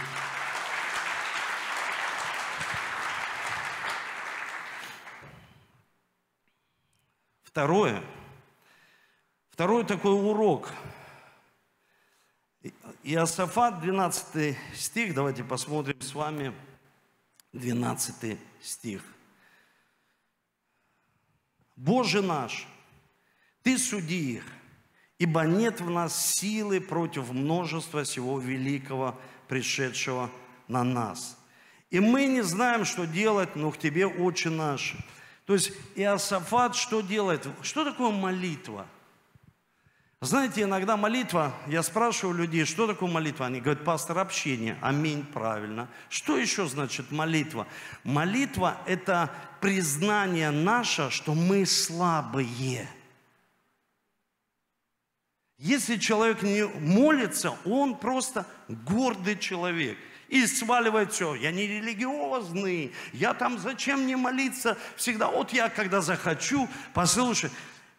Второе. 7.45 8.03
Второй 9.49 9.85
такой 9.85 10.11
урок. 10.11 10.69
Иосафат, 13.01 13.79
12 13.79 14.57
стих. 14.75 15.13
Давайте 15.13 15.45
посмотрим 15.45 16.01
с 16.01 16.13
вами 16.13 16.53
12 17.53 18.37
стих. 18.61 19.01
Боже 21.77 22.21
наш, 22.21 22.67
Ты 23.61 23.77
суди 23.77 24.33
их, 24.33 24.43
ибо 25.19 25.43
нет 25.43 25.79
в 25.79 25.89
нас 25.89 26.35
силы 26.35 26.81
против 26.81 27.31
множества 27.31 28.03
всего 28.03 28.39
великого, 28.39 29.17
пришедшего 29.47 30.31
на 30.67 30.83
нас. 30.83 31.37
И 31.89 31.99
мы 31.99 32.25
не 32.25 32.41
знаем, 32.41 32.83
что 32.83 33.05
делать, 33.05 33.55
но 33.55 33.71
к 33.71 33.77
Тебе, 33.77 34.07
Отче 34.07 34.49
наш. 34.49 34.95
То 35.45 35.53
есть 35.53 35.71
Иосафат 35.95 36.75
что 36.75 37.01
делает? 37.01 37.47
Что 37.61 37.85
такое 37.85 38.11
молитва? 38.11 38.87
Знаете, 40.21 40.63
иногда 40.63 40.97
молитва, 40.97 41.53
я 41.67 41.84
спрашиваю 41.84 42.36
людей, 42.36 42.65
что 42.65 42.88
такое 42.88 43.08
молитва? 43.08 43.45
Они 43.45 43.62
говорят, 43.62 43.84
пастор, 43.84 44.17
общение. 44.17 44.75
Аминь, 44.82 45.23
правильно. 45.23 45.88
Что 46.10 46.38
еще 46.38 46.65
значит 46.65 47.12
молитва? 47.12 47.67
Молитва– 48.03 48.82
это 48.88 49.30
признание 49.62 50.49
наше, 50.49 51.12
что 51.12 51.36
мы 51.36 51.67
слабые. 51.67 52.88
Если 55.60 55.97
человек 55.97 56.41
не 56.41 56.65
молится, 56.65 57.56
он 57.63 57.95
просто 57.95 58.47
гордый 58.67 59.38
человек. 59.38 59.99
И 60.30 60.47
сваливает 60.47 61.13
все. 61.13 61.36
Я 61.36 61.51
не 61.51 61.67
религиозный, 61.67 62.91
я 63.13 63.36
там 63.36 63.60
зачем 63.60 64.01
мне 64.01 64.17
молиться 64.17 64.77
всегда. 64.95 65.30
Вот 65.30 65.53
я, 65.53 65.69
когда 65.69 66.01
захочу, 66.01 66.67
послушай, 66.93 67.51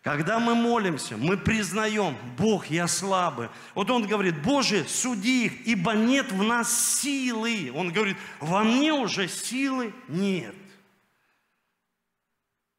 когда 0.08 0.38
мы 0.38 0.54
молимся, 0.54 1.18
мы 1.18 1.36
признаем, 1.36 2.16
Бог, 2.38 2.68
я 2.68 2.86
слабый. 2.86 3.50
Вот 3.74 3.90
он 3.90 4.06
говорит, 4.06 4.40
Боже, 4.40 4.88
суди 4.88 5.44
их, 5.44 5.66
ибо 5.66 5.92
нет 5.92 6.32
в 6.32 6.42
нас 6.42 6.98
силы. 7.02 7.70
Он 7.74 7.92
говорит, 7.92 8.16
во 8.40 8.64
мне 8.64 8.94
уже 8.94 9.28
силы 9.28 9.92
нет. 10.08 10.54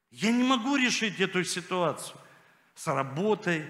Я 0.09 0.31
не 0.31 0.43
могу 0.43 0.75
решить 0.75 1.19
эту 1.19 1.43
ситуацию 1.43 2.19
с 2.73 2.87
работой, 2.87 3.67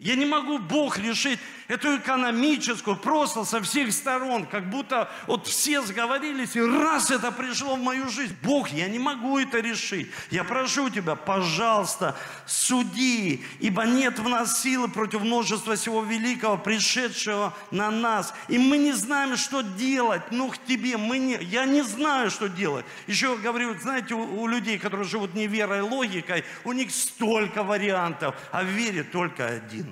я 0.00 0.14
не 0.14 0.26
могу 0.26 0.58
Бог 0.60 0.96
решить 0.96 1.40
эту 1.66 1.96
экономическую 1.96 2.96
просто 2.96 3.44
со 3.44 3.60
всех 3.60 3.92
сторон, 3.92 4.46
как 4.46 4.70
будто 4.70 5.10
вот 5.26 5.48
все 5.48 5.82
сговорились, 5.82 6.54
и 6.54 6.60
раз 6.60 7.10
это 7.10 7.32
пришло 7.32 7.74
в 7.74 7.80
мою 7.80 8.08
жизнь. 8.08 8.36
Бог, 8.44 8.68
я 8.68 8.88
не 8.88 9.00
могу 9.00 9.40
это 9.40 9.58
решить. 9.58 10.08
Я 10.30 10.44
прошу 10.44 10.88
тебя, 10.88 11.16
пожалуйста, 11.16 12.16
суди, 12.46 13.44
ибо 13.58 13.86
нет 13.86 14.20
в 14.20 14.28
нас 14.28 14.62
силы 14.62 14.86
против 14.86 15.22
множества 15.22 15.74
всего 15.74 16.04
великого, 16.04 16.56
пришедшего 16.56 17.52
на 17.72 17.90
нас. 17.90 18.32
И 18.46 18.56
мы 18.56 18.78
не 18.78 18.92
знаем, 18.92 19.36
что 19.36 19.62
делать. 19.62 20.22
Ну, 20.30 20.48
к 20.48 20.58
тебе 20.58 20.96
мы 20.96 21.18
не... 21.18 21.38
Я 21.42 21.66
не 21.66 21.82
знаю, 21.82 22.30
что 22.30 22.48
делать. 22.48 22.86
Еще 23.08 23.36
говорю, 23.36 23.76
знаете, 23.80 24.14
у, 24.14 24.42
у 24.42 24.46
людей, 24.46 24.78
которые 24.78 25.08
живут 25.08 25.34
не 25.34 25.48
верой, 25.48 25.80
логикой, 25.80 26.44
у 26.62 26.72
них 26.72 26.92
столько 26.92 27.64
вариантов, 27.64 28.36
а 28.52 28.62
в 28.62 28.66
вере 28.66 29.02
только 29.02 29.44
один. 29.44 29.87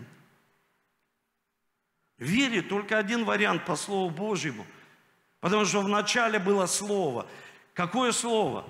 Вере 2.18 2.62
только 2.62 2.98
один 2.98 3.24
вариант 3.24 3.64
по 3.64 3.76
Слову 3.76 4.10
Божьему. 4.10 4.66
Потому 5.40 5.64
что 5.64 5.82
вначале 5.82 6.38
было 6.38 6.66
Слово. 6.66 7.26
Какое 7.74 8.12
Слово? 8.12 8.64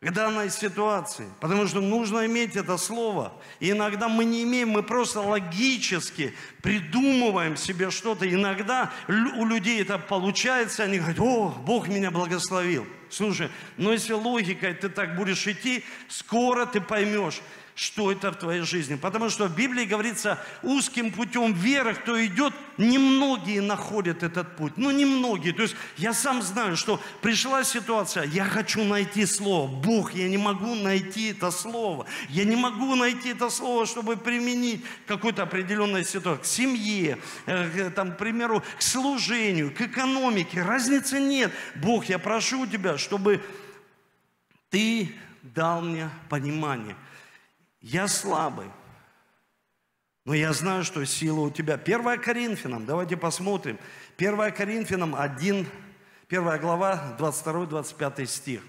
К 0.00 0.10
данной 0.10 0.50
ситуации. 0.50 1.28
Потому 1.40 1.66
что 1.66 1.80
нужно 1.80 2.26
иметь 2.26 2.56
это 2.56 2.76
Слово. 2.76 3.32
И 3.60 3.70
иногда 3.70 4.08
мы 4.08 4.24
не 4.24 4.42
имеем, 4.42 4.70
мы 4.70 4.82
просто 4.82 5.20
логически 5.20 6.34
придумываем 6.60 7.56
себе 7.56 7.90
что-то. 7.90 8.28
Иногда 8.28 8.92
у 9.08 9.46
людей 9.46 9.80
это 9.80 9.98
получается, 9.98 10.82
они 10.82 10.98
говорят, 10.98 11.20
о, 11.20 11.48
Бог 11.48 11.88
меня 11.88 12.10
благословил. 12.10 12.86
Слушай, 13.08 13.48
но 13.76 13.92
если 13.92 14.12
логикой 14.12 14.74
ты 14.74 14.88
так 14.88 15.14
будешь 15.14 15.46
идти, 15.46 15.84
скоро 16.08 16.66
ты 16.66 16.80
поймешь, 16.80 17.40
что 17.76 18.10
это 18.10 18.32
в 18.32 18.36
твоей 18.36 18.62
жизни. 18.62 18.94
Потому 18.94 19.28
что 19.28 19.48
в 19.48 19.54
Библии 19.54 19.84
говорится, 19.84 20.42
узким 20.62 21.12
путем 21.12 21.52
веры, 21.52 21.92
кто 21.92 22.24
идет, 22.24 22.54
немногие 22.78 23.60
находят 23.60 24.22
этот 24.22 24.56
путь. 24.56 24.72
Ну, 24.76 24.90
немногие. 24.90 25.52
То 25.52 25.62
есть 25.62 25.76
я 25.98 26.14
сам 26.14 26.40
знаю, 26.40 26.78
что 26.78 26.98
пришла 27.20 27.64
ситуация, 27.64 28.24
я 28.24 28.46
хочу 28.46 28.82
найти 28.82 29.26
слово. 29.26 29.68
Бог, 29.68 30.14
я 30.14 30.26
не 30.26 30.38
могу 30.38 30.74
найти 30.74 31.32
это 31.32 31.50
слово. 31.50 32.06
Я 32.30 32.44
не 32.44 32.56
могу 32.56 32.94
найти 32.94 33.30
это 33.32 33.50
слово, 33.50 33.84
чтобы 33.84 34.16
применить 34.16 34.82
какой-то 35.06 35.42
определенной 35.42 36.06
ситуации. 36.06 36.42
К 36.42 36.46
семье, 36.46 37.18
э, 37.44 37.90
там, 37.94 38.12
к 38.12 38.16
примеру, 38.16 38.62
к 38.78 38.80
служению, 38.82 39.70
к 39.70 39.82
экономике. 39.82 40.62
Разницы 40.62 41.20
нет. 41.20 41.52
Бог, 41.74 42.06
я 42.06 42.18
прошу 42.18 42.66
тебя, 42.66 42.96
чтобы 42.96 43.42
ты 44.70 45.14
дал 45.42 45.82
мне 45.82 46.08
понимание– 46.30 46.96
я 47.86 48.08
слабый, 48.08 48.68
но 50.24 50.34
я 50.34 50.52
знаю, 50.52 50.82
что 50.82 51.04
сила 51.06 51.40
у 51.40 51.50
тебя. 51.50 51.74
1 51.74 52.20
Коринфянам, 52.20 52.84
давайте 52.84 53.16
посмотрим. 53.16 53.78
1 54.18 54.52
Коринфянам 54.52 55.14
1, 55.14 55.68
1 56.28 56.60
глава, 56.60 57.16
22-25 57.18 58.26
стих. 58.26 58.62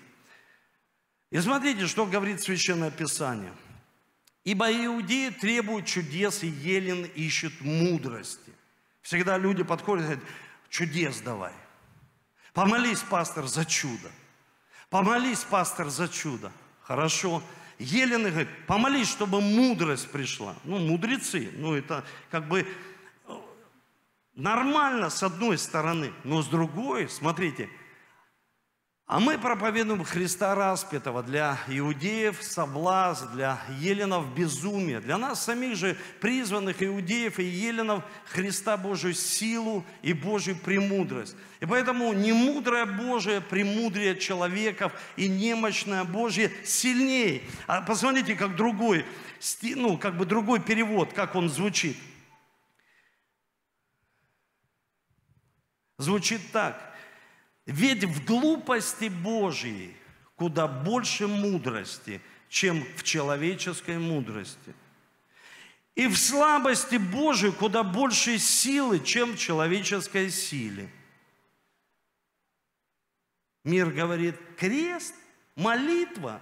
И 1.32 1.40
смотрите, 1.40 1.88
что 1.88 2.06
говорит 2.06 2.42
Священное 2.42 2.92
Писание. 2.92 3.52
«Ибо 4.44 4.72
иудеи 4.72 5.30
требуют 5.30 5.88
чудес, 5.88 6.44
и 6.44 6.48
елен 6.48 7.04
ищет 7.04 7.60
мудрости». 7.62 8.54
Всегда 9.02 9.38
люди 9.38 9.64
подходят 9.64 10.04
и 10.04 10.08
говорят, 10.10 10.24
чудес 10.70 11.22
давай. 11.22 11.54
Помолись, 12.54 13.02
пастор, 13.02 13.48
за 13.48 13.66
чудо. 13.66 14.12
Помолись, 14.90 15.44
пастор, 15.44 15.90
за 15.90 16.08
чудо. 16.08 16.52
Хорошо. 16.84 17.42
Елена 17.80 18.30
говорит, 18.30 18.50
помолись, 18.66 19.10
чтобы 19.10 19.40
мудрость 19.40 20.10
пришла. 20.10 20.56
Ну, 20.64 20.80
мудрецы, 20.80 21.52
ну 21.58 21.76
это 21.76 22.04
как 22.32 22.48
бы 22.48 22.62
э, 23.28 23.34
нормально 24.36 25.10
с 25.10 25.22
одной 25.22 25.58
стороны, 25.58 26.12
но 26.24 26.42
с 26.42 26.48
другой, 26.48 27.08
смотрите, 27.08 27.70
а 29.08 29.22
мы 29.22 29.38
проповедуем 29.38 30.04
Христа 30.04 30.54
распятого 30.54 31.24
для 31.24 31.58
иудеев 31.70 32.44
соблазн, 32.44 33.32
для 33.32 33.58
еленов 33.80 34.36
безумие. 34.36 35.00
Для 35.00 35.18
нас 35.18 35.46
самих 35.46 35.78
же 35.78 35.98
призванных 36.20 36.84
иудеев 36.84 37.40
и 37.40 37.44
еленов 37.46 38.04
Христа 38.26 38.76
Божию 38.76 39.14
силу 39.14 39.86
и 40.02 40.12
Божью 40.12 40.58
премудрость. 40.58 41.38
И 41.62 41.66
поэтому 41.66 42.12
немудрое 42.12 42.86
Божие 42.86 43.40
премудрее 43.40 44.18
человеков 44.18 44.92
и 45.16 45.30
немощное 45.30 46.04
Божье 46.04 46.52
сильнее. 46.66 47.44
А 47.66 47.82
посмотрите, 47.82 48.36
как 48.36 48.58
другой, 48.58 49.06
ну, 49.62 49.98
как 49.98 50.18
бы 50.18 50.26
другой 50.26 50.60
перевод, 50.60 51.14
как 51.14 51.36
он 51.36 51.50
звучит. 51.50 51.96
Звучит 55.98 56.42
так. 56.52 56.97
Ведь 57.68 58.06
в 58.06 58.26
глупости 58.26 59.10
Божьей 59.10 59.96
куда 60.38 60.68
больше 60.68 61.28
мудрости, 61.28 62.22
чем 62.48 62.84
в 62.96 63.04
человеческой 63.04 64.00
мудрости. 64.00 64.74
И 65.94 66.08
в 66.08 66.16
слабости 66.16 66.96
Божией 66.96 67.52
куда 67.52 67.84
больше 67.84 68.38
силы, 68.38 69.02
чем 69.02 69.34
в 69.34 69.38
человеческой 69.38 70.32
силе. 70.32 70.90
Мир 73.66 73.92
говорит, 73.92 74.36
крест, 74.58 75.14
молитва. 75.56 76.42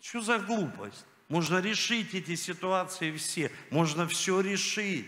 Что 0.00 0.20
за 0.20 0.40
глупость? 0.40 1.04
Можно 1.28 1.60
решить 1.60 2.12
эти 2.12 2.34
ситуации 2.34 3.12
все. 3.12 3.52
Можно 3.70 4.08
все 4.08 4.40
решить. 4.40 5.06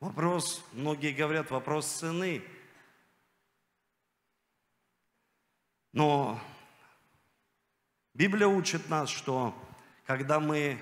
Вопрос, 0.00 0.64
многие 0.72 1.12
говорят, 1.12 1.50
вопрос 1.50 1.86
цены. 1.86 2.42
Но 5.92 6.40
Библия 8.14 8.46
учит 8.46 8.88
нас, 8.88 9.10
что 9.10 9.54
когда 10.06 10.40
мы 10.40 10.78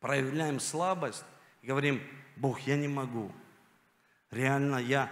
проявляем 0.00 0.60
слабость, 0.60 1.24
говорим, 1.62 2.02
Бог, 2.36 2.60
я 2.60 2.76
не 2.76 2.88
могу. 2.88 3.30
Реально, 4.30 4.76
я 4.76 5.10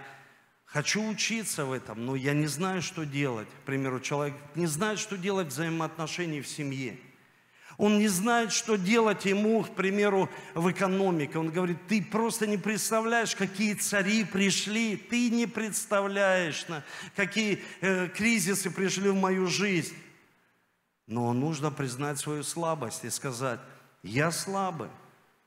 хочу 0.65 1.07
учиться 1.07 1.65
в 1.65 1.71
этом, 1.71 2.05
но 2.05 2.15
я 2.15 2.33
не 2.33 2.47
знаю, 2.47 2.81
что 2.81 3.05
делать. 3.05 3.47
К 3.61 3.65
примеру, 3.65 3.99
человек 3.99 4.35
не 4.55 4.65
знает, 4.65 4.99
что 4.99 5.17
делать 5.17 5.47
в 5.47 5.51
взаимоотношении 5.51 6.41
в 6.41 6.47
семье. 6.47 6.99
Он 7.79 7.97
не 7.97 8.09
знает, 8.09 8.51
что 8.51 8.75
делать 8.75 9.23
ему, 9.23 9.63
к 9.63 9.69
примеру, 9.69 10.29
в 10.53 10.69
экономике. 10.69 11.39
Он 11.39 11.49
говорит, 11.49 11.77
ты 11.87 12.03
просто 12.03 12.45
не 12.45 12.57
представляешь, 12.57 13.33
какие 13.37 13.73
цари 13.73 14.25
пришли, 14.25 14.97
ты 14.97 15.29
не 15.29 15.47
представляешь, 15.47 16.67
какие 17.15 17.63
э, 17.79 18.09
кризисы 18.09 18.69
пришли 18.69 19.09
в 19.09 19.15
мою 19.15 19.47
жизнь. 19.47 19.95
Но 21.07 21.31
нужно 21.31 21.71
признать 21.71 22.19
свою 22.19 22.43
слабость 22.43 23.05
и 23.05 23.09
сказать, 23.09 23.61
я 24.03 24.29
слабый. 24.31 24.89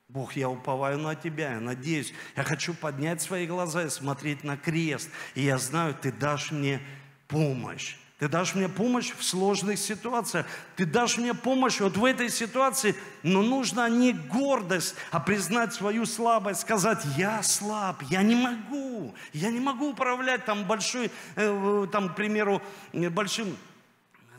Бог, 0.08 0.32
я 0.32 0.48
уповаю 0.48 0.98
на 0.98 1.14
Тебя, 1.14 1.52
я 1.52 1.60
надеюсь, 1.60 2.14
я 2.34 2.44
хочу 2.44 2.72
поднять 2.72 3.20
свои 3.20 3.46
глаза 3.46 3.84
и 3.84 3.90
смотреть 3.90 4.42
на 4.42 4.56
крест. 4.56 5.10
И 5.34 5.42
я 5.42 5.58
знаю, 5.58 5.94
Ты 6.00 6.10
дашь 6.10 6.50
мне 6.50 6.80
помощь. 7.28 7.98
Ты 8.22 8.28
дашь 8.28 8.54
мне 8.54 8.68
помощь 8.68 9.11
в 9.18 9.24
сложных 9.24 9.80
ситуациях. 9.80 10.46
Ты 10.76 10.87
дашь 10.87 11.18
мне 11.18 11.35
помощь 11.35 11.80
вот 11.80 11.96
в 11.96 12.04
этой 12.04 12.30
ситуации. 12.30 12.94
Но 13.24 13.42
нужно 13.42 13.88
не 13.90 14.12
гордость, 14.12 14.94
а 15.11 15.18
признать 15.18 15.74
свою 15.74 16.06
слабость, 16.06 16.61
сказать, 16.61 17.00
я 17.16 17.42
слаб, 17.42 18.00
я 18.11 18.22
не 18.22 18.37
могу. 18.37 19.12
Я 19.32 19.50
не 19.50 19.58
могу 19.58 19.90
управлять 19.90 20.44
там 20.44 20.62
большой, 20.66 21.11
э, 21.35 21.87
там, 21.90 22.11
к 22.11 22.14
примеру, 22.14 22.62
большим 22.92 23.56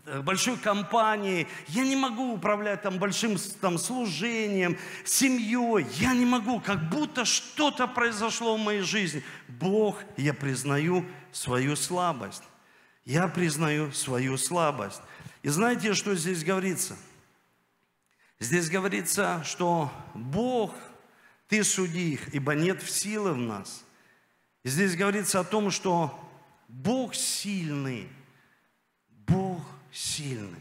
э, 0.05 0.21
большой 0.21 0.55
компанией, 0.55 1.49
я 1.67 1.83
не 1.83 1.97
могу 1.97 2.35
управлять 2.35 2.83
там 2.83 2.99
большим 2.99 3.35
там, 3.59 3.77
служением, 3.77 4.77
семьей, 5.03 5.85
я 5.99 6.13
не 6.13 6.25
могу, 6.25 6.61
как 6.61 6.87
будто 6.87 7.25
что-то 7.25 7.87
произошло 7.87 8.55
в 8.55 8.59
моей 8.61 8.83
жизни. 8.83 9.25
Бог, 9.49 9.97
я 10.15 10.33
признаю 10.33 11.05
свою 11.33 11.75
слабость. 11.75 12.43
Я 13.05 13.27
признаю 13.27 13.91
свою 13.91 14.37
слабость. 14.37 15.01
И 15.41 15.49
знаете, 15.49 15.93
что 15.93 16.15
здесь 16.15 16.43
говорится? 16.43 16.95
Здесь 18.39 18.69
говорится, 18.69 19.43
что 19.43 19.91
Бог, 20.13 20.73
Ты 21.47 21.63
суди 21.63 22.13
их, 22.13 22.33
ибо 22.33 22.55
нет 22.55 22.81
силы 22.81 23.33
в 23.33 23.37
нас. 23.37 23.83
И 24.63 24.69
здесь 24.69 24.95
говорится 24.95 25.41
о 25.41 25.43
том, 25.43 25.69
что 25.71 26.17
Бог 26.67 27.13
сильный. 27.13 28.09
Бог 29.27 29.61
сильный. 29.91 30.59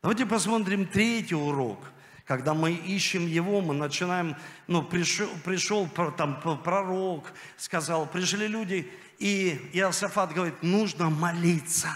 Давайте 0.00 0.26
посмотрим 0.26 0.86
третий 0.86 1.34
урок. 1.34 1.80
Когда 2.24 2.54
мы 2.54 2.72
ищем 2.72 3.26
Его, 3.26 3.60
мы 3.60 3.74
начинаем, 3.74 4.36
ну, 4.66 4.82
пришел, 4.82 5.28
пришел 5.44 5.88
там 5.88 6.40
пророк, 6.40 7.32
сказал, 7.56 8.06
пришли 8.06 8.46
люди, 8.46 8.90
и 9.18 9.70
Иосафат 9.72 10.32
говорит, 10.32 10.62
нужно 10.62 11.10
молиться, 11.10 11.90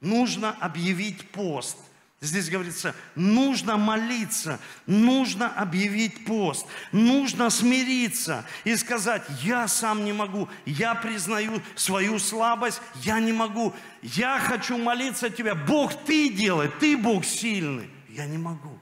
нужно 0.00 0.50
объявить 0.52 1.30
пост. 1.30 1.76
Здесь 2.22 2.48
говорится, 2.48 2.94
нужно 3.14 3.76
молиться, 3.76 4.58
нужно 4.86 5.48
объявить 5.48 6.24
пост, 6.24 6.66
нужно 6.90 7.50
смириться 7.50 8.46
и 8.64 8.74
сказать, 8.76 9.22
я 9.42 9.68
сам 9.68 10.02
не 10.04 10.14
могу, 10.14 10.48
я 10.64 10.94
признаю 10.94 11.60
свою 11.74 12.18
слабость, 12.18 12.80
я 13.02 13.20
не 13.20 13.32
могу, 13.32 13.74
я 14.02 14.38
хочу 14.38 14.78
молиться 14.78 15.28
Тебя, 15.28 15.54
Бог, 15.54 15.92
Ты 16.04 16.30
делай, 16.30 16.70
Ты 16.80 16.96
Бог 16.96 17.24
сильный, 17.24 17.90
я 18.08 18.26
не 18.26 18.38
могу. 18.38 18.80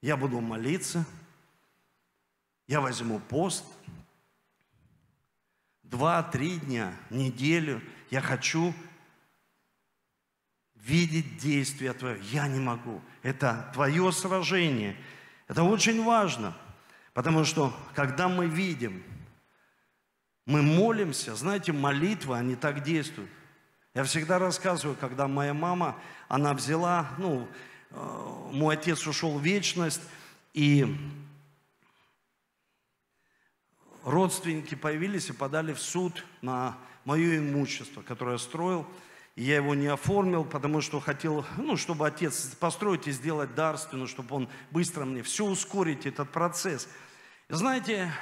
Я 0.00 0.16
буду 0.16 0.40
молиться, 0.40 1.04
я 2.66 2.80
возьму 2.80 3.20
пост, 3.20 3.64
два-три 5.92 6.58
дня, 6.58 6.96
неделю. 7.10 7.80
Я 8.10 8.20
хочу 8.20 8.74
видеть 10.74 11.36
действия 11.36 11.92
Твое. 11.92 12.18
Я 12.32 12.48
не 12.48 12.58
могу. 12.58 13.00
Это 13.22 13.70
Твое 13.74 14.10
сражение. 14.10 14.96
Это 15.46 15.62
очень 15.62 16.02
важно. 16.02 16.56
Потому 17.12 17.44
что, 17.44 17.76
когда 17.94 18.28
мы 18.28 18.46
видим, 18.46 19.04
мы 20.46 20.62
молимся, 20.62 21.36
знаете, 21.36 21.72
молитвы, 21.72 22.36
они 22.36 22.56
так 22.56 22.82
действуют. 22.82 23.30
Я 23.94 24.04
всегда 24.04 24.38
рассказываю, 24.38 24.96
когда 24.98 25.28
моя 25.28 25.52
мама, 25.52 25.98
она 26.26 26.54
взяла, 26.54 27.10
ну, 27.18 27.46
э, 27.90 28.48
мой 28.50 28.74
отец 28.76 29.06
ушел 29.06 29.38
в 29.38 29.42
вечность, 29.42 30.00
и 30.54 30.96
родственники 34.04 34.74
появились 34.74 35.28
и 35.30 35.32
подали 35.32 35.72
в 35.72 35.80
суд 35.80 36.24
на 36.40 36.76
мое 37.04 37.38
имущество, 37.38 38.02
которое 38.02 38.32
я 38.32 38.38
строил. 38.38 38.86
И 39.34 39.44
я 39.44 39.56
его 39.56 39.74
не 39.74 39.86
оформил, 39.86 40.44
потому 40.44 40.82
что 40.82 41.00
хотел, 41.00 41.46
ну, 41.56 41.76
чтобы 41.76 42.06
отец 42.06 42.54
построить 42.60 43.08
и 43.08 43.12
сделать 43.12 43.54
дарственную, 43.54 44.06
чтобы 44.06 44.36
он 44.36 44.48
быстро 44.70 45.04
мне 45.04 45.22
все 45.22 45.46
ускорить, 45.46 46.04
этот 46.04 46.30
процесс. 46.30 46.86
Знаете, 47.48 48.12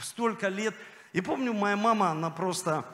столько 0.00 0.48
лет, 0.48 0.74
и 1.12 1.20
помню, 1.20 1.52
моя 1.52 1.76
мама, 1.76 2.10
она 2.10 2.30
просто 2.30 2.84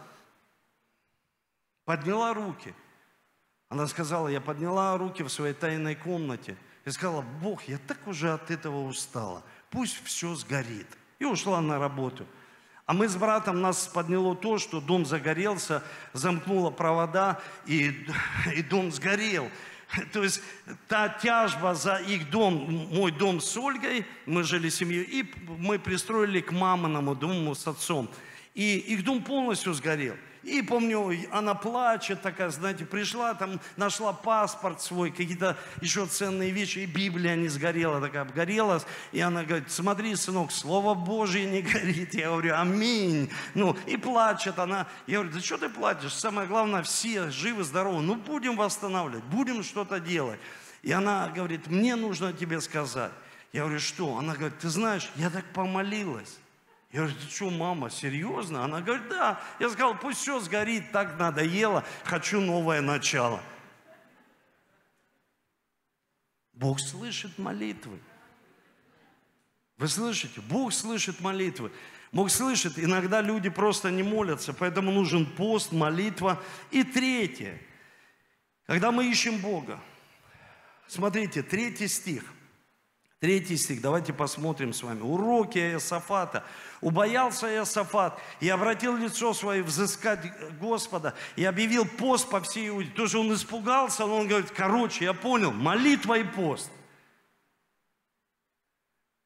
подняла 1.85 2.33
руки. 2.33 2.74
Она 3.68 3.87
сказала, 3.88 4.29
я 4.29 4.40
подняла 4.40 4.96
руки 4.96 5.22
в 5.22 5.29
своей 5.29 5.55
тайной 5.55 5.96
комнате 5.96 6.57
и 6.87 6.90
сказала, 6.90 7.20
Бог, 7.20 7.64
я 7.64 7.77
так 7.79 8.07
уже 8.07 8.33
от 8.33 8.50
этого 8.50 8.87
устала, 8.87 9.42
пусть 9.70 10.03
все 10.05 10.35
сгорит– 10.35 10.88
и 11.25 11.27
ушла 11.27 11.61
на 11.61 11.79
работу. 11.79 12.27
А 12.87 12.93
мы 12.93 13.09
с 13.09 13.17
братом, 13.17 13.63
нас 13.63 13.89
подняло 13.89 14.37
то, 14.37 14.59
что 14.59 14.81
дом 14.81 15.07
загорелся, 15.07 15.83
замкнуло 16.13 16.71
провода, 16.71 17.41
и, 17.67 18.07
и 18.55 18.63
дом 18.63 18.93
сгорел. 18.93 19.51
То 20.13 20.23
есть 20.23 20.43
та 20.89 21.09
тяжба 21.09 21.75
за 21.75 21.97
их 21.97 22.31
дом, 22.31 22.89
мой 22.91 23.11
дом 23.11 23.41
с 23.41 23.57
Ольгой, 23.57 24.05
мы 24.27 24.43
жили 24.43 24.69
семьей, 24.69 25.03
и 25.05 25.35
мы 25.59 25.79
пристроили 25.79 26.41
к 26.41 26.53
маминому 26.53 27.15
дому 27.15 27.55
с 27.55 27.67
отцом. 27.67 28.11
И 28.55 28.77
их 28.79 29.05
дом 29.05 29.23
полностью 29.23 29.73
сгорел. 29.73 30.17
И 30.44 30.61
помню, 30.61 31.16
она 31.30 31.54
плачет 31.54 32.20
такая, 32.20 32.50
знаете, 32.50 32.85
пришла 32.85 33.33
там, 33.35 33.61
нашла 33.76 34.12
паспорт 34.12 34.83
свой, 34.83 35.11
какие-то 35.11 35.57
еще 35.80 36.04
ценные 36.07 36.50
вещи, 36.50 36.80
и 36.80 36.87
Библия 36.87 37.35
не 37.35 37.48
сгорела, 37.48 37.98
такая 38.00 38.22
обгорелась. 38.22 38.85
И 39.12 39.20
она 39.20 39.42
говорит, 39.42 39.70
смотри, 39.70 40.14
сынок, 40.16 40.52
Слово 40.52 40.94
Божье 40.94 41.46
не 41.46 41.62
горит. 41.62 42.14
Я 42.14 42.28
говорю, 42.28 42.54
аминь. 42.57 43.30
Ну, 43.54 43.74
и 43.87 43.96
плачет 43.96 44.59
она. 44.59 44.87
Я 45.07 45.20
говорю, 45.20 45.33
да 45.33 45.40
что 45.40 45.57
ты 45.57 45.70
плачешь? 45.70 46.12
Самое 46.12 46.46
главное, 46.46 46.83
все 46.83 47.30
живы, 47.30 47.64
здоровы. 47.64 48.02
Ну, 48.02 48.16
будем 48.16 48.57
восстанавливать, 48.57 49.24
будем 49.24 49.62
что-то 49.62 49.98
делать. 49.98 50.40
И 50.83 50.92
она 50.92 51.28
говорит, 51.28 51.68
мне 51.68 51.96
нужно 51.96 52.35
тебе 52.35 52.61
сказать. 52.61 53.12
Я 53.54 53.62
говорю, 53.62 53.80
что? 53.80 54.18
Она 54.18 54.35
говорит, 54.35 54.59
ты 54.59 54.68
знаешь, 54.68 55.11
я 55.16 55.30
так 55.30 55.44
помолилась. 55.54 56.38
Я 56.94 57.00
говорю, 57.00 57.16
ты 57.16 57.28
что, 57.28 57.50
мама, 57.50 57.90
серьезно? 57.90 58.62
Она 58.62 58.80
говорит, 58.80 59.09
да. 59.09 59.40
Я 59.59 59.68
сказал, 59.68 59.98
пусть 59.98 60.20
все 60.20 60.38
сгорит, 60.38 60.92
так 60.92 61.18
надоело, 61.18 61.83
хочу 62.04 62.40
новое 62.40 62.80
начало. 62.80 63.42
Бог 66.52 66.78
слышит 66.78 67.37
молитвы. 67.37 67.98
Вы 69.76 69.88
слышите? 69.88 70.40
Бог 70.42 70.72
слышит 70.72 71.18
молитвы. 71.20 71.72
Бог 72.12 72.30
слышит, 72.30 72.78
иногда 72.78 73.20
люди 73.22 73.48
просто 73.48 73.90
не 73.90 74.04
молятся, 74.04 74.54
поэтому 74.54 74.92
нужен 74.92 75.26
пост, 75.26 75.72
молитва. 75.72 76.40
И 76.70 76.85
третье, 76.85 77.61
когда 78.66 78.92
мы 78.92 79.11
ищем 79.11 79.38
Бога, 79.38 79.80
смотрите, 80.87 81.42
третий 81.42 81.88
стих– 81.88 82.22
Третий 83.25 83.57
стих, 83.57 83.81
давайте 83.81 84.13
посмотрим 84.13 84.75
с 84.75 84.83
вами. 84.83 85.01
Уроки 85.01 85.57
Иосафата. 85.57 86.45
Убоялся 86.83 87.51
Иосафат 87.51 88.21
и 88.41 88.51
обратил 88.51 88.99
лицо 88.99 89.33
свое 89.33 89.62
взыскать 89.62 90.20
Господа 90.61 91.14
и 91.35 91.43
объявил 91.43 91.87
пост 91.87 92.29
по 92.29 92.43
всей 92.43 92.68
Иуде. 92.68 92.91
Тоже 92.91 93.18
он 93.18 93.33
испугался, 93.33 94.05
но 94.05 94.18
он 94.18 94.29
говорит, 94.29 94.51
короче, 94.51 95.07
я 95.07 95.14
понял, 95.14 95.53
молитва 95.53 96.18
и 96.18 96.22
пост. 96.22 96.70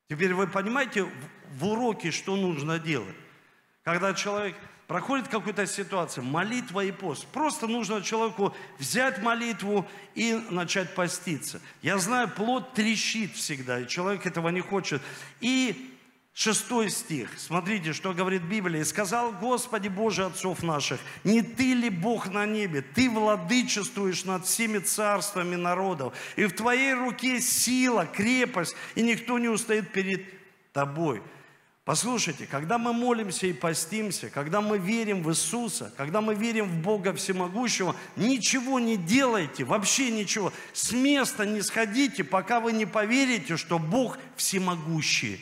Теперь 0.08 0.32
вы 0.32 0.46
понимаете 0.46 1.10
в 1.50 1.66
уроке, 1.66 2.12
что 2.12 2.36
нужно 2.36 2.78
делать? 2.78 3.16
Когда 3.82 4.14
человек 4.14 4.54
проходит 4.88 5.28
какую-то 5.28 5.66
ситуацию, 5.66 6.24
молитва 6.24 6.80
и 6.80 6.90
пост. 6.90 7.26
Просто 7.26 7.68
нужно 7.68 8.02
человеку 8.02 8.56
взять 8.78 9.22
молитву 9.22 9.86
и 10.14 10.32
начать 10.50 10.94
поститься. 10.94 11.60
Я 11.82 11.98
знаю, 11.98 12.28
плод 12.28 12.72
трещит 12.72 13.34
всегда, 13.34 13.80
и 13.80 13.86
человек 13.86 14.26
этого 14.26 14.48
не 14.48 14.62
хочет. 14.62 15.02
И 15.40 15.94
шестой 16.32 16.88
стих, 16.88 17.28
смотрите, 17.36 17.92
что 17.92 18.14
говорит 18.14 18.42
Библия. 18.42 18.80
«И 18.80 18.84
сказал 18.84 19.32
Господи 19.32 19.88
Боже 19.88 20.24
отцов 20.24 20.62
наших, 20.62 21.00
не 21.22 21.42
Ты 21.42 21.74
ли 21.74 21.90
Бог 21.90 22.28
на 22.28 22.46
небе? 22.46 22.80
Ты 22.80 23.10
владычествуешь 23.10 24.24
над 24.24 24.46
всеми 24.46 24.78
царствами 24.78 25.56
народов, 25.56 26.14
и 26.36 26.46
в 26.46 26.52
Твоей 26.54 26.94
руке 26.94 27.42
сила, 27.42 28.06
крепость, 28.06 28.74
и 28.94 29.02
никто 29.02 29.38
не 29.38 29.48
устоит 29.48 29.92
перед 29.92 30.24
Тобой». 30.72 31.22
Послушайте, 31.88 32.46
когда 32.46 32.76
мы 32.76 32.92
молимся 32.92 33.46
и 33.46 33.54
постимся, 33.54 34.28
когда 34.28 34.60
мы 34.60 34.76
верим 34.76 35.22
в 35.22 35.30
Иисуса, 35.30 35.90
когда 35.96 36.20
мы 36.20 36.34
верим 36.34 36.66
в 36.66 36.82
Бога 36.82 37.14
Всемогущего, 37.14 37.96
ничего 38.14 38.78
не 38.78 38.98
делайте, 38.98 39.64
вообще 39.64 40.10
ничего. 40.10 40.52
С 40.74 40.92
места 40.92 41.46
не 41.46 41.62
сходите, 41.62 42.24
пока 42.24 42.60
вы 42.60 42.72
не 42.72 42.84
поверите, 42.84 43.56
что 43.56 43.78
Бог 43.78 44.18
всемогущий. 44.36 45.40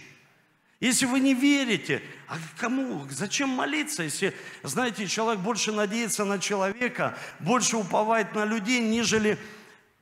Если 0.79 1.07
вы 1.07 1.19
не 1.19 1.35
верите, 1.35 2.01
а 2.29 2.37
кому, 2.59 3.05
зачем 3.11 3.49
молиться, 3.49 4.05
если, 4.05 4.33
знаете, 4.63 5.09
человек 5.09 5.41
больше 5.41 5.73
надеется 5.73 6.25
на 6.25 6.39
человека, 6.39 7.19
больше 7.41 7.77
уповает 7.77 8.37
на 8.37 8.45
людей, 8.45 8.79
нежели 8.79 9.37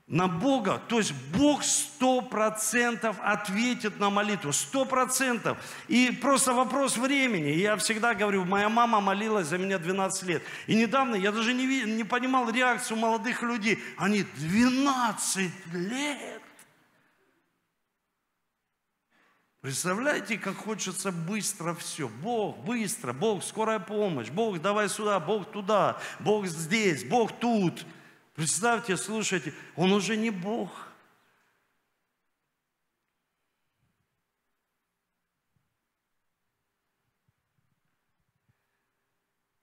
на 0.07 0.29
Бога, 0.29 0.83
то 0.89 0.99
есть 0.99 1.15
Бог 1.33 1.65
сто 1.65 2.21
процентов 2.21 3.17
ответит 3.23 3.99
на 3.99 4.11
молитву, 4.11 4.53
сто 4.53 4.85
процентов. 4.85 5.57
И 5.89 6.11
просто 6.11 6.53
вопрос 6.53 6.99
времени. 6.99 7.49
Я 7.51 7.77
всегда 7.77 8.15
говорю, 8.15 8.45
моя 8.45 8.69
мама 8.69 9.01
молилась 9.01 9.47
за 9.47 9.57
меня 9.57 9.79
12 9.79 10.23
лет. 10.25 10.43
И 10.67 10.75
недавно 10.75 11.15
я 11.15 11.33
даже 11.33 11.55
не, 11.55 11.85
не 11.85 12.05
понимал 12.05 12.51
реакцию 12.51 12.99
молодых 12.99 13.43
людей. 13.43 13.83
Они 13.97 14.25
12 14.37 15.51
лет. 15.73 16.43
Представляете, 19.63 20.37
как 20.37 20.57
хочется 20.57 21.11
быстро 21.11 21.73
все. 21.73 22.11
Бог, 22.11 22.59
быстро, 22.59 23.15
Бог, 23.15 23.43
скорая 23.43 23.79
помощь, 23.79 24.29
Бог, 24.29 24.61
давай 24.61 24.91
сюда, 24.91 25.19
Бог 25.19 25.51
туда, 25.51 25.99
Бог 26.21 26.47
здесь, 26.47 27.03
Бог 27.05 27.33
тут. 27.41 27.87
Представьте, 28.35 28.97
слушайте, 28.97 29.55
он 29.77 29.93
уже 29.93 30.17
не 30.17 30.31
Бог. 30.31 30.89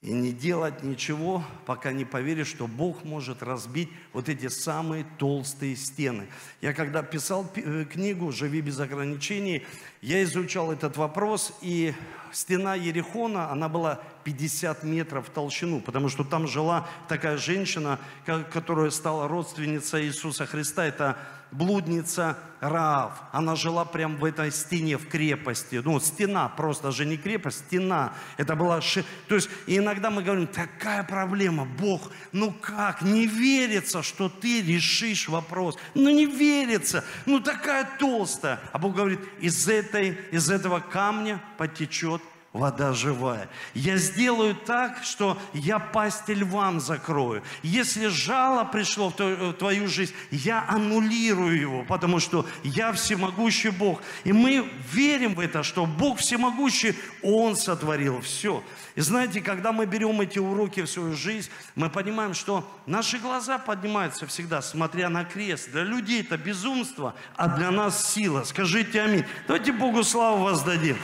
И 0.01 0.11
не 0.11 0.31
делать 0.31 0.81
ничего, 0.81 1.43
пока 1.67 1.91
не 1.91 2.05
поверишь, 2.05 2.47
что 2.47 2.65
Бог 2.65 3.03
может 3.03 3.43
разбить 3.43 3.87
вот 4.13 4.29
эти 4.29 4.47
самые 4.47 5.05
толстые 5.19 5.75
стены. 5.75 6.27
Я 6.59 6.73
когда 6.73 7.03
писал 7.03 7.47
э, 7.53 7.85
книгу 7.85 8.31
«Живи 8.31 8.61
без 8.61 8.79
ограничений», 8.79 9.63
я 10.01 10.23
изучал 10.23 10.71
этот 10.71 10.97
вопрос, 10.97 11.55
и 11.61 11.93
стена 12.31 12.73
Ерехона, 12.73 13.51
она 13.51 13.69
была 13.69 14.01
50 14.23 14.81
метров 14.81 15.27
в 15.27 15.29
толщину, 15.29 15.81
потому 15.81 16.09
что 16.09 16.23
там 16.23 16.47
жила 16.47 16.89
такая 17.07 17.37
женщина, 17.37 17.99
которая 18.25 18.89
стала 18.89 19.27
родственницей 19.27 20.05
Иисуса 20.05 20.47
Христа. 20.47 20.83
Это 20.83 21.15
блудница 21.51 22.37
Раав. 22.61 23.13
Она 23.31 23.55
жила 23.55 23.85
прямо 23.85 24.17
в 24.17 24.23
этой 24.23 24.51
стене, 24.51 24.97
в 24.97 25.07
крепости. 25.07 25.81
Ну, 25.83 25.99
стена, 25.99 26.47
просто 26.47 26.91
же 26.91 27.05
не 27.05 27.17
крепость, 27.17 27.65
стена. 27.67 28.13
Это 28.37 28.55
была... 28.55 28.81
Ши... 28.81 29.03
То 29.27 29.35
есть 29.35 29.49
иногда 29.65 30.11
мы 30.11 30.21
говорим, 30.21 30.47
такая 30.47 31.03
проблема, 31.03 31.65
Бог, 31.65 32.11
ну 32.31 32.51
как, 32.51 33.01
не 33.01 33.25
верится, 33.25 34.03
что 34.03 34.29
ты 34.29 34.61
решишь 34.61 35.27
вопрос. 35.27 35.77
Ну 35.95 36.09
не 36.09 36.25
верится, 36.25 37.03
ну 37.25 37.39
такая 37.39 37.89
толстая. 37.97 38.59
А 38.71 38.77
Бог 38.77 38.95
говорит, 38.95 39.19
из, 39.39 39.67
этой, 39.67 40.17
из 40.31 40.51
этого 40.51 40.79
камня 40.79 41.41
потечет 41.57 42.21
вода 42.53 42.93
живая. 42.93 43.47
Я 43.73 43.97
сделаю 43.97 44.55
так, 44.55 45.03
что 45.03 45.37
я 45.53 45.79
пасти 45.79 46.31
львам 46.31 46.81
закрою. 46.81 47.43
Если 47.63 48.07
жало 48.07 48.65
пришло 48.65 49.09
в 49.09 49.53
твою 49.53 49.87
жизнь, 49.87 50.13
я 50.31 50.65
аннулирую 50.67 51.59
его, 51.59 51.83
потому 51.83 52.19
что 52.19 52.45
я 52.63 52.91
всемогущий 52.91 53.69
Бог. 53.69 54.01
И 54.25 54.33
мы 54.33 54.69
верим 54.91 55.35
в 55.35 55.39
это, 55.39 55.63
что 55.63 55.85
Бог 55.85 56.19
всемогущий, 56.19 56.95
Он 57.23 57.55
сотворил 57.55 58.19
все. 58.19 58.63
И 58.95 59.01
знаете, 59.01 59.39
когда 59.39 59.71
мы 59.71 59.85
берем 59.85 60.19
эти 60.19 60.37
уроки 60.37 60.81
в 60.81 60.89
свою 60.89 61.15
жизнь, 61.15 61.49
мы 61.75 61.89
понимаем, 61.89 62.33
что 62.33 62.69
наши 62.85 63.17
глаза 63.17 63.57
поднимаются 63.57 64.27
всегда, 64.27 64.61
смотря 64.61 65.07
на 65.07 65.23
крест. 65.23 65.71
Для 65.71 65.83
людей 65.83 66.21
это 66.21 66.37
безумство, 66.37 67.15
а 67.37 67.47
для 67.47 67.71
нас 67.71 68.11
сила. 68.13 68.43
Скажите 68.43 69.01
аминь. 69.01 69.23
Давайте 69.47 69.71
Богу 69.71 70.03
славу 70.03 70.43
воздадим. 70.43 70.97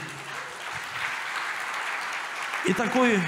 И 2.68 2.74
такой 2.74 3.18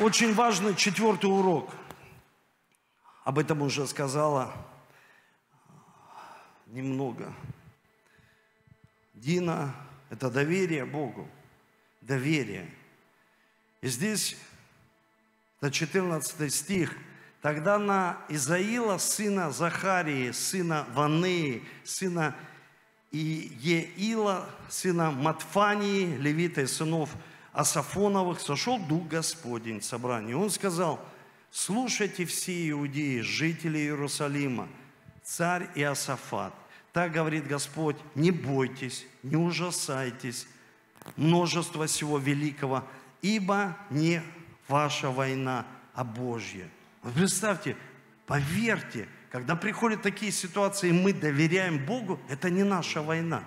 очень 0.00 0.34
важный 0.34 0.76
четвертый 0.76 1.30
урок. 1.30 1.70
Об 3.24 3.38
этом 3.38 3.62
уже 3.62 3.86
сказала 3.86 4.52
немного. 6.66 7.32
Дина– 9.14 9.74
это 10.10 10.30
доверие 10.30 10.84
Богу. 10.84 11.26
Доверие. 12.02 12.70
И 13.80 13.88
здесь, 13.88 14.36
это 15.58 15.70
14 15.70 16.52
стих, 16.52 16.94
Тогда 17.40 17.78
на 17.78 18.18
Изаила, 18.28 18.98
сына 18.98 19.50
Захарии, 19.50 20.32
сына 20.32 20.86
Ванеи, 20.92 21.66
сына 21.82 22.36
Иеила, 23.10 24.50
сына 24.68 25.10
Матфании, 25.10 26.14
левита 26.16 26.66
сынов 26.66 27.08
Асафоновых 27.60 28.40
сошел 28.40 28.78
Дух 28.78 29.06
Господень 29.08 29.80
в 29.80 29.84
собрании. 29.84 30.32
Он 30.32 30.50
сказал, 30.50 30.98
слушайте 31.50 32.24
все 32.24 32.70
иудеи, 32.70 33.20
жители 33.20 33.78
Иерусалима, 33.78 34.68
царь 35.22 35.68
и 35.74 35.82
Асафат. 35.82 36.54
Так 36.92 37.12
говорит 37.12 37.46
Господь, 37.46 37.96
не 38.14 38.30
бойтесь, 38.30 39.06
не 39.22 39.36
ужасайтесь, 39.36 40.46
множество 41.16 41.86
всего 41.86 42.18
великого, 42.18 42.84
ибо 43.22 43.76
не 43.90 44.22
ваша 44.66 45.10
война, 45.10 45.66
а 45.94 46.02
Божья. 46.02 46.68
Вот 47.02 47.14
представьте, 47.14 47.76
поверьте, 48.26 49.06
когда 49.30 49.54
приходят 49.54 50.02
такие 50.02 50.32
ситуации, 50.32 50.90
мы 50.92 51.12
доверяем 51.12 51.84
Богу, 51.84 52.18
это 52.28 52.48
не 52.48 52.64
наша 52.64 53.02
война. 53.02 53.44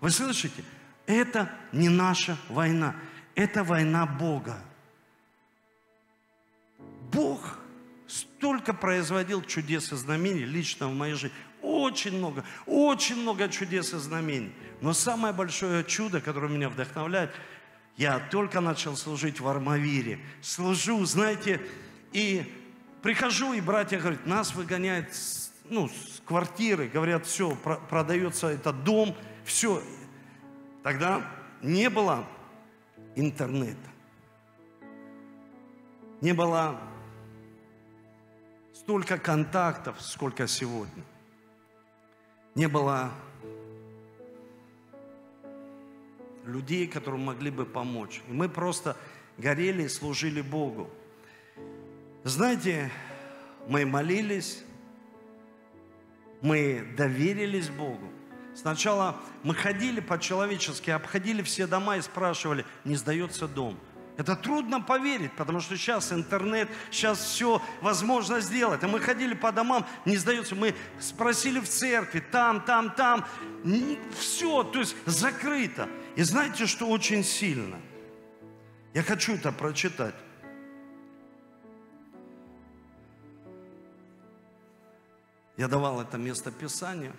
Вы 0.00 0.10
слышите? 0.10 0.64
Это 1.06 1.50
не 1.72 1.88
наша 1.88 2.36
война. 2.48 2.96
Это 3.34 3.64
война 3.64 4.06
Бога. 4.06 4.62
Бог 7.12 7.58
столько 8.06 8.74
производил 8.74 9.42
чудес 9.42 9.92
и 9.92 9.96
знамений 9.96 10.44
лично 10.44 10.88
в 10.88 10.94
моей 10.94 11.14
жизни. 11.14 11.36
Очень 11.62 12.16
много, 12.18 12.44
очень 12.66 13.16
много 13.16 13.48
чудес 13.48 13.92
и 13.92 13.98
знамений. 13.98 14.52
Но 14.80 14.92
самое 14.92 15.34
большое 15.34 15.84
чудо, 15.84 16.20
которое 16.20 16.48
меня 16.48 16.68
вдохновляет, 16.68 17.34
я 17.96 18.18
только 18.18 18.60
начал 18.60 18.96
служить 18.96 19.40
в 19.40 19.48
Армавире. 19.48 20.20
Служу, 20.40 21.04
знаете, 21.04 21.60
и 22.12 22.50
прихожу, 23.02 23.52
и 23.52 23.60
братья 23.60 23.98
говорят, 23.98 24.24
нас 24.26 24.54
выгоняют 24.54 25.08
ну, 25.68 25.88
с 25.88 26.22
квартиры, 26.24 26.88
говорят, 26.88 27.26
все, 27.26 27.54
продается 27.54 28.48
этот 28.48 28.84
дом, 28.84 29.14
все. 29.44 29.82
Тогда 30.82 31.30
не 31.62 31.90
было 31.90 32.26
интернета. 33.16 33.90
Не 36.20 36.32
было 36.32 36.80
столько 38.74 39.18
контактов, 39.18 40.00
сколько 40.00 40.46
сегодня. 40.46 41.04
Не 42.54 42.68
было 42.68 43.10
людей, 46.44 46.86
которые 46.86 47.22
могли 47.22 47.50
бы 47.50 47.64
помочь. 47.64 48.22
И 48.28 48.32
мы 48.32 48.48
просто 48.48 48.96
горели 49.38 49.84
и 49.84 49.88
служили 49.88 50.40
Богу. 50.40 50.90
Знаете, 52.24 52.90
мы 53.68 53.86
молились, 53.86 54.62
мы 56.42 56.86
доверились 56.96 57.70
Богу. 57.70 58.10
Сначала 58.54 59.16
мы 59.42 59.54
ходили 59.54 60.00
по-человечески, 60.00 60.90
обходили 60.90 61.42
все 61.42 61.66
дома 61.66 61.96
и 61.96 62.02
спрашивали, 62.02 62.64
не 62.84 62.96
сдается 62.96 63.46
дом. 63.46 63.78
Это 64.16 64.36
трудно 64.36 64.82
поверить, 64.82 65.32
потому 65.32 65.60
что 65.60 65.76
сейчас 65.78 66.12
интернет, 66.12 66.68
сейчас 66.90 67.20
все 67.20 67.62
возможно 67.80 68.40
сделать. 68.40 68.84
А 68.84 68.88
мы 68.88 69.00
ходили 69.00 69.32
по 69.32 69.50
домам, 69.50 69.86
не 70.04 70.16
сдается, 70.18 70.54
мы 70.54 70.74
спросили 70.98 71.58
в 71.58 71.66
церкви, 71.66 72.20
там, 72.20 72.60
там, 72.60 72.90
там. 72.90 73.24
Все, 74.18 74.62
то 74.64 74.80
есть 74.80 74.94
закрыто. 75.06 75.88
И 76.16 76.22
знаете, 76.22 76.66
что 76.66 76.86
очень 76.86 77.24
сильно? 77.24 77.78
Я 78.92 79.02
хочу 79.02 79.36
это 79.36 79.52
прочитать. 79.52 80.14
Я 85.56 85.68
давал 85.68 86.00
это 86.00 86.18
место 86.18 86.50
Писания. 86.50 87.14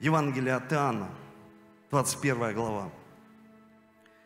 Евангелие 0.00 0.54
от 0.54 0.72
Иоанна, 0.72 1.10
21 1.90 2.54
глава. 2.54 2.90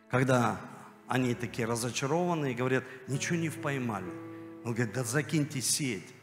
Когда 0.09 0.61
они 1.09 1.35
такие 1.35 1.67
разочарованные 1.67 2.55
говорят, 2.55 2.85
ничего 3.09 3.37
не 3.37 3.51
поймали. 3.51 4.07
Он 4.65 4.73
говорит, 4.73 4.95
да 4.95 5.03
закиньте 5.03 5.61
сеть. 5.61 6.15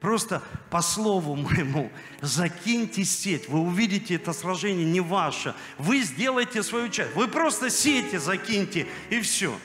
Просто 0.00 0.42
по 0.68 0.82
слову 0.82 1.34
моему, 1.34 1.90
закиньте 2.20 3.04
сеть. 3.04 3.48
Вы 3.48 3.60
увидите 3.60 4.16
это 4.16 4.34
сражение 4.34 4.84
не 4.84 5.00
ваше. 5.00 5.54
Вы 5.78 6.02
сделаете 6.02 6.62
свою 6.62 6.90
часть. 6.90 7.16
Вы 7.16 7.26
просто 7.26 7.70
сети 7.70 8.16
закиньте 8.18 8.86
и 9.08 9.20
все. 9.22 9.58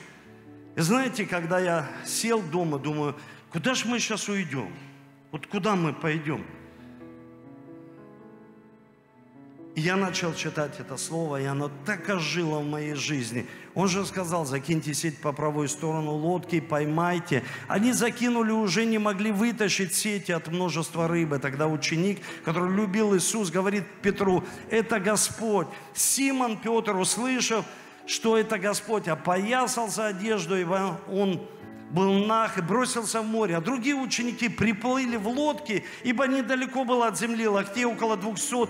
И 0.77 0.81
знаете, 0.81 1.25
когда 1.25 1.59
я 1.59 1.91
сел 2.05 2.41
дома, 2.41 2.79
думаю, 2.79 3.17
куда 3.51 3.73
же 3.73 3.85
мы 3.85 3.99
сейчас 3.99 4.29
уйдем? 4.29 4.73
Вот 5.31 5.45
куда 5.45 5.75
мы 5.75 5.91
пойдем? 5.91 6.45
И 9.75 9.81
я 9.81 9.95
начал 9.95 10.33
читать 10.33 10.79
это 10.79 10.97
слово, 10.97 11.41
и 11.41 11.45
оно 11.45 11.71
так 11.85 12.09
ожило 12.09 12.59
в 12.59 12.65
моей 12.65 12.95
жизни. 12.95 13.45
Он 13.75 13.87
же 13.87 14.05
сказал, 14.05 14.45
закиньте 14.45 14.93
сеть 14.93 15.21
по 15.21 15.31
правую 15.31 15.69
сторону 15.69 16.11
лодки, 16.11 16.59
поймайте. 16.59 17.43
Они 17.67 17.93
закинули, 17.93 18.51
уже 18.51 18.85
не 18.85 18.97
могли 18.97 19.31
вытащить 19.31 19.93
сети 19.93 20.31
от 20.31 20.47
множества 20.47 21.07
рыбы. 21.07 21.39
Тогда 21.39 21.67
ученик, 21.67 22.19
который 22.43 22.75
любил 22.75 23.15
Иисус, 23.15 23.51
говорит 23.51 23.85
Петру, 24.01 24.43
это 24.69 24.99
Господь. 24.99 25.67
Симон 25.93 26.57
Петр, 26.57 26.95
услышав, 26.97 27.63
что 28.05 28.37
это 28.37 28.57
Господь, 28.57 29.07
опоясался 29.07 30.07
одежду, 30.07 30.57
и 30.57 30.63
он 30.63 31.47
был 31.91 32.25
нах 32.25 32.57
и 32.57 32.61
бросился 32.61 33.21
в 33.21 33.25
море. 33.25 33.55
А 33.55 33.61
другие 33.61 33.95
ученики 33.95 34.49
приплыли 34.49 35.15
в 35.15 35.27
лодке, 35.27 35.83
ибо 36.03 36.27
недалеко 36.27 36.83
было 36.83 37.07
от 37.07 37.17
земли, 37.17 37.47
локтей 37.47 37.85
около 37.85 38.17
двухсот 38.17 38.69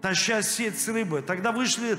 таща 0.00 0.42
сеть 0.42 0.78
с 0.78 0.88
рыбой. 0.88 1.22
Тогда 1.22 1.52
вышли 1.52 1.98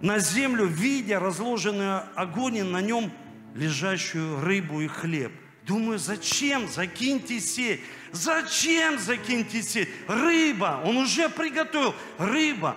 на 0.00 0.18
землю, 0.18 0.66
видя 0.66 1.20
разложенный 1.20 2.00
огонь 2.14 2.56
и 2.56 2.62
на 2.62 2.80
нем 2.80 3.12
лежащую 3.54 4.40
рыбу 4.40 4.80
и 4.80 4.88
хлеб. 4.88 5.32
Думаю, 5.66 5.98
зачем 5.98 6.66
закиньте 6.68 7.38
сеть? 7.40 7.80
Зачем 8.10 8.98
закиньте 8.98 9.62
сеть? 9.62 9.88
Рыба, 10.08 10.82
он 10.84 10.96
уже 10.96 11.28
приготовил. 11.28 11.94
Рыба 12.18 12.76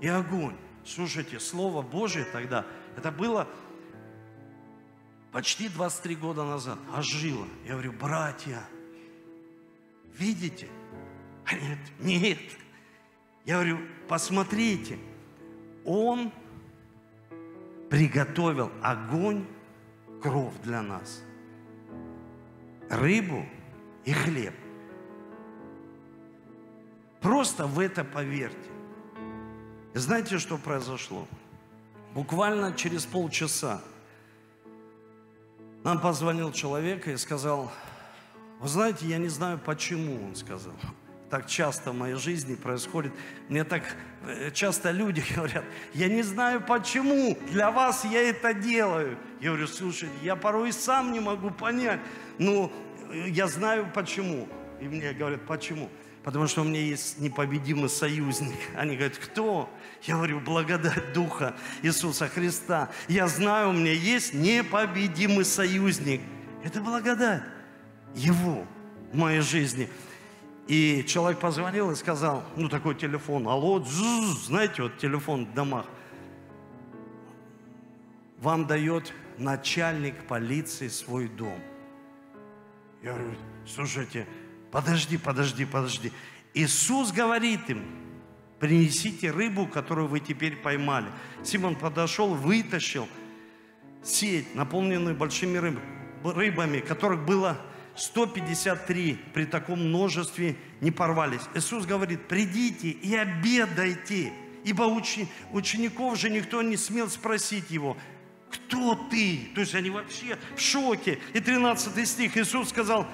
и 0.00 0.08
огонь. 0.08 0.56
Слушайте, 0.84 1.40
Слово 1.40 1.80
Божье 1.80 2.24
тогда, 2.24 2.66
это 2.96 3.10
было 3.10 3.48
почти 5.30 5.68
23 5.68 6.14
года 6.16 6.44
назад, 6.44 6.78
ожило. 6.94 7.46
Я 7.64 7.72
говорю, 7.72 7.92
братья, 7.92 8.62
видите? 10.18 10.68
Нет, 11.50 11.78
нет, 12.00 12.38
я 13.44 13.54
говорю, 13.54 13.78
посмотрите, 14.08 14.98
Он 15.84 16.30
приготовил 17.90 18.70
огонь, 18.82 19.46
кровь 20.22 20.54
для 20.62 20.82
нас, 20.82 21.22
рыбу 22.88 23.44
и 24.04 24.12
хлеб. 24.12 24.54
Просто 27.20 27.66
в 27.66 27.78
это 27.78 28.04
поверьте. 28.04 28.56
знаете, 29.94 30.38
что 30.38 30.56
произошло? 30.58 31.26
Буквально 32.14 32.72
через 32.74 33.04
полчаса 33.06 33.80
нам 35.82 36.00
позвонил 36.00 36.52
человек 36.52 37.08
и 37.08 37.16
сказал, 37.16 37.72
вы 38.60 38.68
знаете, 38.68 39.06
я 39.06 39.18
не 39.18 39.28
знаю 39.28 39.58
почему, 39.58 40.24
он 40.26 40.36
сказал 40.36 40.74
так 41.32 41.46
часто 41.46 41.92
в 41.92 41.94
моей 41.94 42.16
жизни 42.16 42.56
происходит. 42.56 43.10
Мне 43.48 43.64
так 43.64 43.82
э, 44.26 44.50
часто 44.50 44.90
люди 44.90 45.24
говорят, 45.34 45.64
я 45.94 46.08
не 46.08 46.20
знаю 46.20 46.60
почему, 46.60 47.38
для 47.50 47.70
вас 47.70 48.04
я 48.04 48.20
это 48.20 48.52
делаю. 48.52 49.16
Я 49.40 49.48
говорю, 49.48 49.66
слушайте, 49.66 50.14
я 50.22 50.36
порой 50.36 50.68
и 50.68 50.72
сам 50.72 51.10
не 51.10 51.20
могу 51.20 51.50
понять, 51.50 52.00
но 52.36 52.70
э, 53.10 53.30
я 53.30 53.48
знаю 53.48 53.90
почему. 53.94 54.46
И 54.78 54.84
мне 54.84 55.14
говорят, 55.14 55.40
почему? 55.46 55.88
Потому 56.22 56.48
что 56.48 56.60
у 56.60 56.64
меня 56.64 56.82
есть 56.82 57.18
непобедимый 57.18 57.88
союзник. 57.88 58.58
Они 58.76 58.96
говорят, 58.96 59.16
кто? 59.16 59.70
Я 60.02 60.16
говорю, 60.16 60.38
благодать 60.38 61.14
Духа 61.14 61.56
Иисуса 61.80 62.28
Христа. 62.28 62.90
Я 63.08 63.26
знаю, 63.26 63.70
у 63.70 63.72
меня 63.72 63.94
есть 63.94 64.34
непобедимый 64.34 65.46
союзник. 65.46 66.20
Это 66.62 66.82
благодать 66.82 67.42
Его 68.14 68.66
в 69.14 69.16
моей 69.16 69.40
жизни. 69.40 69.88
И 70.68 71.04
человек 71.06 71.40
позвонил 71.40 71.90
и 71.90 71.94
сказал, 71.96 72.44
ну 72.56 72.68
такой 72.68 72.94
телефон, 72.94 73.48
алло, 73.48 73.82
знаете, 73.82 74.84
вот 74.84 74.98
телефон 74.98 75.46
в 75.46 75.54
домах. 75.54 75.86
Вам 78.38 78.66
дает 78.66 79.12
начальник 79.38 80.26
полиции 80.26 80.88
свой 80.88 81.28
дом. 81.28 81.60
Я 83.02 83.14
говорю, 83.14 83.34
слушайте, 83.66 84.26
подожди, 84.70 85.18
подожди, 85.18 85.64
подожди. 85.64 86.12
Иисус 86.54 87.12
говорит 87.12 87.68
им, 87.68 87.84
принесите 88.60 89.32
рыбу, 89.32 89.66
которую 89.66 90.06
вы 90.06 90.20
теперь 90.20 90.56
поймали. 90.56 91.06
Симон 91.42 91.74
подошел, 91.74 92.34
вытащил 92.34 93.08
сеть, 94.04 94.54
наполненную 94.54 95.16
большими 95.16 95.58
рыбами, 96.22 96.78
которых 96.78 97.24
было 97.24 97.58
153 97.96 99.18
при 99.34 99.44
таком 99.44 99.88
множестве 99.88 100.56
не 100.80 100.90
порвались. 100.90 101.42
Иисус 101.54 101.86
говорит, 101.86 102.26
придите 102.28 102.88
и 102.88 103.14
обедайте, 103.14 104.32
ибо 104.64 104.82
учеников 105.52 106.18
же 106.18 106.30
никто 106.30 106.62
не 106.62 106.76
смел 106.76 107.08
спросить 107.08 107.70
его, 107.70 107.96
кто 108.50 108.94
ты? 109.10 109.48
То 109.54 109.60
есть 109.62 109.74
они 109.74 109.90
вообще 109.90 110.38
в 110.56 110.60
шоке. 110.60 111.18
И 111.32 111.40
13 111.40 112.06
стих 112.06 112.36
Иисус 112.36 112.68
сказал, 112.68 113.06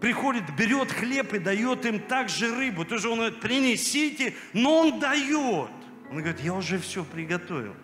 приходит, 0.00 0.44
берет 0.56 0.90
хлеб 0.90 1.32
и 1.34 1.38
дает 1.38 1.86
им 1.86 2.00
также 2.00 2.54
рыбу. 2.54 2.84
То 2.84 2.96
есть 2.96 3.06
он 3.06 3.18
говорит, 3.18 3.40
принесите, 3.40 4.34
но 4.52 4.80
он 4.80 5.00
дает. 5.00 5.70
Он 6.10 6.18
говорит, 6.18 6.40
я 6.40 6.54
уже 6.54 6.78
все 6.78 7.04
приготовил. 7.04 7.74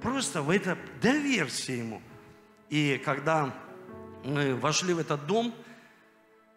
Просто 0.00 0.42
в 0.42 0.50
это 0.50 0.78
доверься 1.00 1.72
ему. 1.72 2.00
И 2.70 3.00
когда 3.04 3.54
мы 4.24 4.56
вошли 4.56 4.94
в 4.94 4.98
этот 4.98 5.26
дом, 5.26 5.54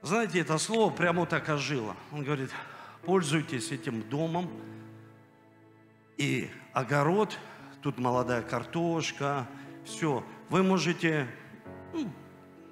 знаете, 0.02 0.40
это 0.40 0.58
слово 0.58 0.92
прямо 0.92 1.26
так 1.26 1.50
ожило. 1.50 1.96
Он 2.12 2.24
говорит, 2.24 2.50
пользуйтесь 3.04 3.72
этим 3.72 4.04
домом. 4.04 4.50
И 6.18 6.50
огород, 6.74 7.38
тут 7.82 8.00
молодая 8.00 8.42
картошка, 8.42 9.48
все. 9.86 10.24
Вы 10.50 10.64
можете, 10.64 11.28
ну, 11.94 12.12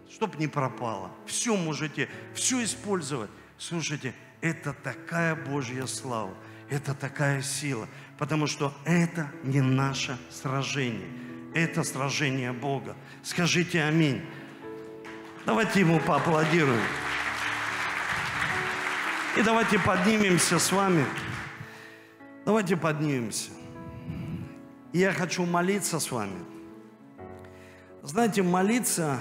чтобы 0.10 0.38
не 0.38 0.48
пропало, 0.48 1.12
все 1.26 1.56
можете, 1.56 2.10
все 2.34 2.64
использовать. 2.64 3.30
Слушайте, 3.58 4.14
это 4.41 4.74
такая 4.74 5.36
Божья 5.36 5.86
слава, 5.86 6.34
это 6.70 6.93
такая 6.93 7.41
сила, 7.41 7.88
потому 8.18 8.48
что 8.48 8.74
это 8.86 9.32
не 9.43 9.62
наше 9.62 10.18
сражение, 10.30 11.10
это 11.54 11.84
сражение 11.84 12.54
Бога. 12.54 12.96
Скажите 13.24 13.84
аминь. 13.84 14.22
Давайте 15.46 15.82
ему 15.82 16.00
поаплодируем. 16.00 16.82
И 19.38 19.43
давайте 19.43 19.78
поднимемся 19.78 20.58
с 20.58 20.72
вами. 20.72 21.06
Давайте 22.46 22.76
поднимемся. 22.76 23.52
Я 24.91 25.12
хочу 25.14 25.46
молиться 25.46 26.00
с 26.00 26.10
вами. 26.10 26.39
Знаете, 28.02 28.41
молиться 28.41 29.20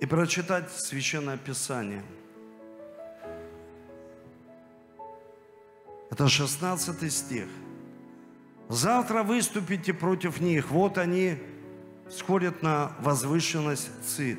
и 0.00 0.06
прочитать 0.06 0.72
Священное 0.72 1.36
Писание. 1.36 2.02
Это 6.10 6.28
16 6.28 7.12
стих. 7.12 7.48
Завтра 8.70 9.24
выступите 9.24 9.92
против 9.92 10.40
них. 10.40 10.70
Вот 10.70 10.96
они 10.96 11.36
сходят 12.08 12.62
на 12.62 12.92
возвышенность 13.00 13.90
Цит. 14.06 14.38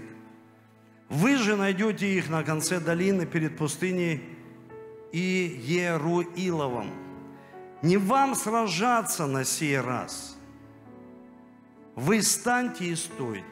Вы 1.09 1.36
же 1.36 1.57
найдете 1.57 2.07
их 2.17 2.29
на 2.29 2.41
конце 2.41 2.79
долины 2.79 3.25
перед 3.25 3.57
пустыней 3.57 4.23
и 5.11 5.61
Еруиловом. 5.65 6.93
Не 7.82 7.97
вам 7.97 8.34
сражаться 8.36 9.27
на 9.27 9.43
сей 9.43 9.77
раз. 9.77 10.38
Вы 11.95 12.21
станьте 12.21 12.86
и 12.86 12.95
стойте. 12.95 13.43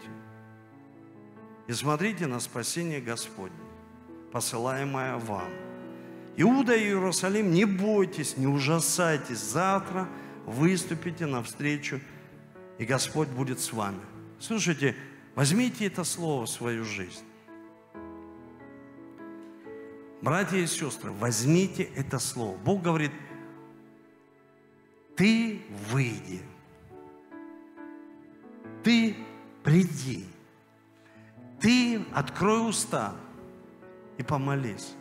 И 1.67 1.73
смотрите 1.73 2.25
на 2.25 2.39
спасение 2.39 3.01
Господне, 3.01 3.57
посылаемое 4.31 5.17
вам. 5.17 5.49
Иуда 6.37 6.73
и 6.73 6.85
Иерусалим, 6.85 7.51
не 7.51 7.65
бойтесь, 7.65 8.37
не 8.37 8.47
ужасайтесь. 8.47 9.39
Завтра 9.39 10.07
выступите 10.45 11.25
навстречу, 11.25 11.99
и 12.77 12.85
Господь 12.85 13.27
будет 13.29 13.59
с 13.59 13.73
вами. 13.73 13.99
Слушайте, 14.39 14.95
возьмите 15.35 15.85
это 15.85 16.03
слово 16.03 16.45
в 16.45 16.49
свою 16.49 16.85
жизнь. 16.85 17.23
Братья 20.21 20.57
и 20.57 20.67
сестры, 20.67 21.11
возьмите 21.11 21.83
это 21.95 22.19
слово. 22.19 22.57
Бог 22.57 22.81
говорит, 22.81 23.11
ты 25.15 25.61
выйди, 25.91 26.41
ты 28.83 29.15
приди, 29.63 30.25
ты 31.61 32.01
открой 32.13 32.69
уста 32.69 33.15
и 34.17 34.23
помолись. 34.23 34.93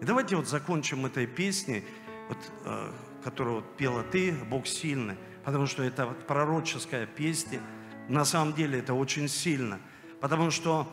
И 0.00 0.04
давайте 0.04 0.36
вот 0.36 0.48
закончим 0.48 1.06
этой 1.06 1.26
песней, 1.26 1.84
вот, 2.28 2.38
э, 2.64 2.92
которую 3.28 3.56
вот 3.56 3.76
пела 3.76 4.02
ты, 4.02 4.32
Бог 4.32 4.66
сильный, 4.66 5.16
потому 5.44 5.66
что 5.66 5.82
это 5.82 6.06
вот 6.06 6.26
пророческая 6.26 7.04
песня. 7.04 7.60
На 8.08 8.24
самом 8.24 8.54
деле 8.54 8.78
это 8.78 8.94
очень 8.94 9.28
сильно, 9.28 9.80
потому 10.22 10.50
что 10.50 10.90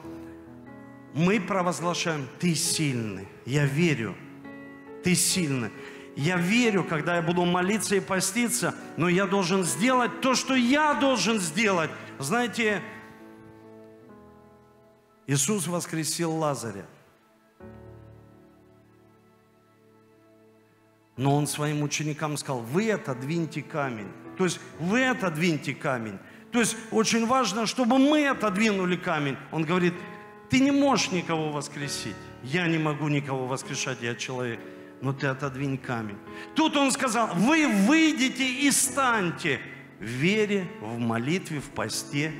мы 1.13 1.39
провозглашаем, 1.39 2.27
ты 2.37 2.53
сильный. 2.53 3.25
Я 3.45 3.65
верю, 3.65 4.15
ты 5.01 5.15
сильный. 5.15 5.71
Я 6.17 6.35
верю, 6.35 6.83
когда 6.83 7.15
я 7.15 7.21
буду 7.21 7.45
молиться 7.45 7.95
и 7.95 8.01
поститься, 8.01 8.75
но 8.97 9.07
я 9.07 9.27
должен 9.27 9.63
сделать 9.63 10.19
то, 10.19 10.35
что 10.35 10.55
я 10.55 10.93
должен 10.93 11.39
сделать. 11.39 11.89
Знаете, 12.19 12.81
Иисус 15.25 15.67
воскресил 15.67 16.35
Лазаря. 16.35 16.85
Но 21.17 21.35
он 21.35 21.47
своим 21.47 21.81
ученикам 21.83 22.35
сказал, 22.37 22.61
вы 22.61 22.91
отодвиньте 22.91 23.61
камень. 23.61 24.11
То 24.37 24.43
есть 24.43 24.59
вы 24.79 25.07
отодвиньте 25.07 25.73
камень. 25.73 26.19
То 26.51 26.59
есть 26.59 26.75
очень 26.91 27.25
важно, 27.25 27.65
чтобы 27.65 27.97
мы 27.97 28.27
отодвинули 28.27 28.95
камень. 28.95 29.37
Он 29.51 29.63
говорит, 29.63 29.93
ты 30.49 30.59
не 30.59 30.71
можешь 30.71 31.11
никого 31.11 31.51
воскресить. 31.51 32.15
Я 32.43 32.67
не 32.67 32.77
могу 32.77 33.07
никого 33.07 33.47
воскрешать, 33.47 34.01
я 34.01 34.15
человек. 34.15 34.59
Но 35.01 35.13
ты 35.13 35.27
отодвинь 35.27 35.77
камень. 35.77 36.17
Тут 36.53 36.75
он 36.75 36.91
сказал, 36.91 37.29
вы 37.35 37.67
выйдете 37.67 38.49
и 38.49 38.71
станьте 38.71 39.59
в 39.99 40.05
вере, 40.05 40.67
в 40.81 40.97
молитве, 40.97 41.59
в 41.59 41.69
посте. 41.69 42.33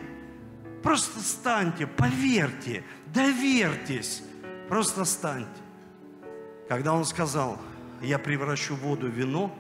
Просто 0.84 1.20
станьте, 1.20 1.88
поверьте, 1.88 2.84
доверьтесь. 3.08 4.22
Просто 4.70 5.06
станьте. 5.06 5.50
Когда 6.70 6.94
он 6.94 7.06
сказал, 7.06 7.60
я 8.02 8.20
превращу 8.20 8.76
воду 8.76 9.08
в 9.08 9.12
вино, 9.12 9.54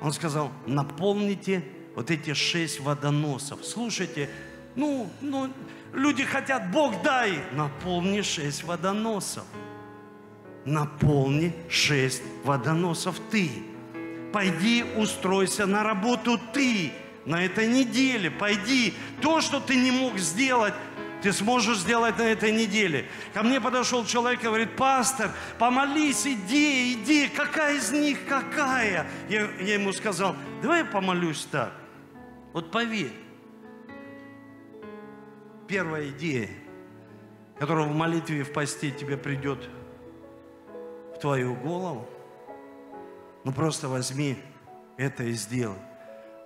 он 0.00 0.12
сказал, 0.12 0.52
наполните 0.66 1.64
вот 1.94 2.10
эти 2.10 2.32
шесть 2.34 2.80
водоносов. 2.80 3.64
Слушайте, 3.64 4.30
ну, 4.76 5.10
ну, 5.20 5.50
люди 5.92 6.24
хотят, 6.24 6.70
Бог 6.70 7.02
дай, 7.02 7.40
наполни 7.52 8.22
шесть 8.22 8.62
водоносов. 8.64 9.44
Наполни 10.64 11.52
шесть 11.68 12.22
водоносов 12.44 13.18
ты. 13.30 13.50
Пойди 14.32 14.84
устройся 14.96 15.66
на 15.66 15.82
работу 15.82 16.38
ты 16.52 16.92
на 17.24 17.44
этой 17.44 17.66
неделе. 17.66 18.30
Пойди. 18.30 18.94
То, 19.20 19.40
что 19.40 19.60
ты 19.60 19.76
не 19.76 19.90
мог 19.90 20.18
сделать, 20.18 20.74
ты 21.22 21.32
сможешь 21.32 21.78
сделать 21.78 22.16
на 22.18 22.22
этой 22.22 22.52
неделе. 22.52 23.06
Ко 23.34 23.42
мне 23.42 23.60
подошел 23.60 24.04
человек 24.04 24.40
и 24.40 24.44
говорит, 24.44 24.76
пастор, 24.76 25.30
помолись, 25.58 26.26
иди, 26.26 26.94
иди, 26.94 27.28
какая 27.28 27.76
из 27.76 27.90
них 27.90 28.26
какая? 28.28 29.06
Я, 29.28 29.50
я 29.60 29.74
ему 29.74 29.92
сказал, 29.92 30.36
давай 30.62 30.80
я 30.80 30.84
помолюсь 30.84 31.46
так. 31.50 31.72
Вот 32.52 32.70
поверь. 32.70 33.12
Первая 35.66 36.08
идея, 36.08 36.48
которая 37.58 37.86
в 37.86 37.94
молитве 37.94 38.40
и 38.40 38.42
в 38.42 38.52
посте 38.52 38.90
тебе 38.90 39.16
придет 39.16 39.68
в 41.14 41.18
твою 41.18 41.54
голову, 41.54 42.08
ну 43.44 43.52
просто 43.52 43.88
возьми 43.88 44.38
это 44.96 45.24
и 45.24 45.32
сделай. 45.32 45.78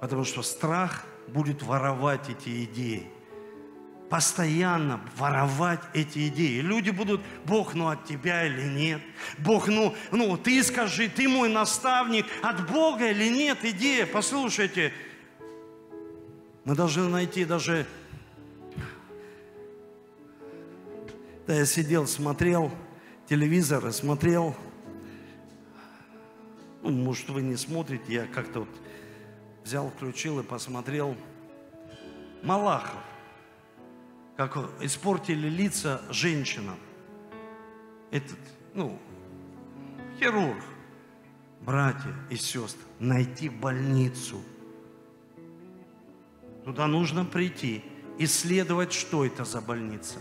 Потому 0.01 0.25
что 0.25 0.43
страх 0.43 1.05
будет 1.29 1.63
воровать 1.63 2.29
эти 2.29 2.65
идеи 2.65 3.09
постоянно 4.13 5.01
воровать 5.17 5.81
эти 5.95 6.29
идеи. 6.29 6.61
Люди 6.61 6.91
будут, 6.91 7.23
Бог, 7.47 7.73
ну 7.73 7.89
от 7.89 8.05
тебя 8.05 8.47
или 8.47 8.69
нет? 8.69 9.01
Бог, 9.39 9.69
ну, 9.69 9.95
ну 10.11 10.37
ты 10.37 10.63
скажи, 10.63 11.09
ты 11.09 11.27
мой 11.27 11.49
наставник, 11.49 12.27
от 12.43 12.71
Бога 12.71 13.09
или 13.09 13.31
нет 13.31 13.65
идея? 13.65 14.05
Послушайте, 14.05 14.93
мы 16.67 16.75
должны 16.75 17.09
найти 17.09 17.47
даже... 17.47 17.87
Да, 21.47 21.55
я 21.55 21.65
сидел, 21.65 22.07
смотрел 22.07 22.71
телевизор 23.31 23.87
и 23.87 23.93
смотрел, 23.93 24.55
ну, 26.83 26.91
может, 26.91 27.31
вы 27.31 27.41
не 27.41 27.57
смотрите, 27.57 28.05
я 28.09 28.27
как-то 28.27 28.61
вот 28.61 28.81
взял, 29.65 29.89
включил 29.89 30.39
и 30.41 30.43
посмотрел 30.43 31.17
Малахов 32.43 33.01
как 34.49 34.71
испортили 34.81 35.49
лица 35.49 36.03
женщинам. 36.11 36.79
Этот, 38.11 38.39
ну, 38.75 38.99
хирург, 40.19 40.63
братья 41.61 42.15
и 42.31 42.37
сестры, 42.37 42.83
найти 42.99 43.49
больницу. 43.49 44.41
Туда 46.65 46.87
нужно 46.87 47.25
прийти, 47.25 47.85
исследовать, 48.19 48.93
что 48.93 49.25
это 49.25 49.45
за 49.45 49.61
больница. 49.61 50.19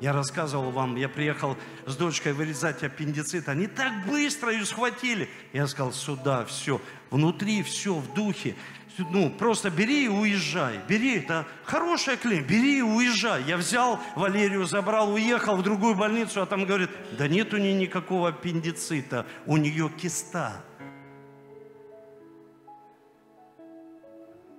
Я 0.00 0.12
рассказывал 0.12 0.70
вам, 0.70 0.96
я 0.96 1.08
приехал 1.08 1.56
с 1.86 1.96
дочкой 1.96 2.32
вырезать 2.32 2.82
аппендицит, 2.82 3.48
они 3.48 3.68
так 3.68 4.06
быстро 4.06 4.52
ее 4.52 4.66
схватили. 4.66 5.30
Я 5.52 5.66
сказал, 5.66 5.92
сюда, 5.92 6.44
все, 6.44 6.80
внутри 7.10 7.62
все, 7.62 7.94
в 7.94 8.12
духе 8.12 8.56
ну, 8.98 9.30
просто 9.30 9.70
бери 9.70 10.04
и 10.04 10.08
уезжай. 10.08 10.80
Бери, 10.88 11.18
это 11.18 11.46
хорошая 11.64 12.16
клиника, 12.16 12.48
бери 12.48 12.78
и 12.78 12.82
уезжай. 12.82 13.42
Я 13.44 13.56
взял 13.56 14.00
Валерию, 14.14 14.66
забрал, 14.66 15.12
уехал 15.12 15.56
в 15.56 15.62
другую 15.62 15.94
больницу, 15.94 16.42
а 16.42 16.46
там 16.46 16.64
говорит, 16.64 16.90
да 17.18 17.28
нет 17.28 17.52
у 17.52 17.56
нее 17.56 17.74
никакого 17.74 18.28
аппендицита, 18.28 19.26
у 19.46 19.56
нее 19.56 19.90
киста. 19.90 20.64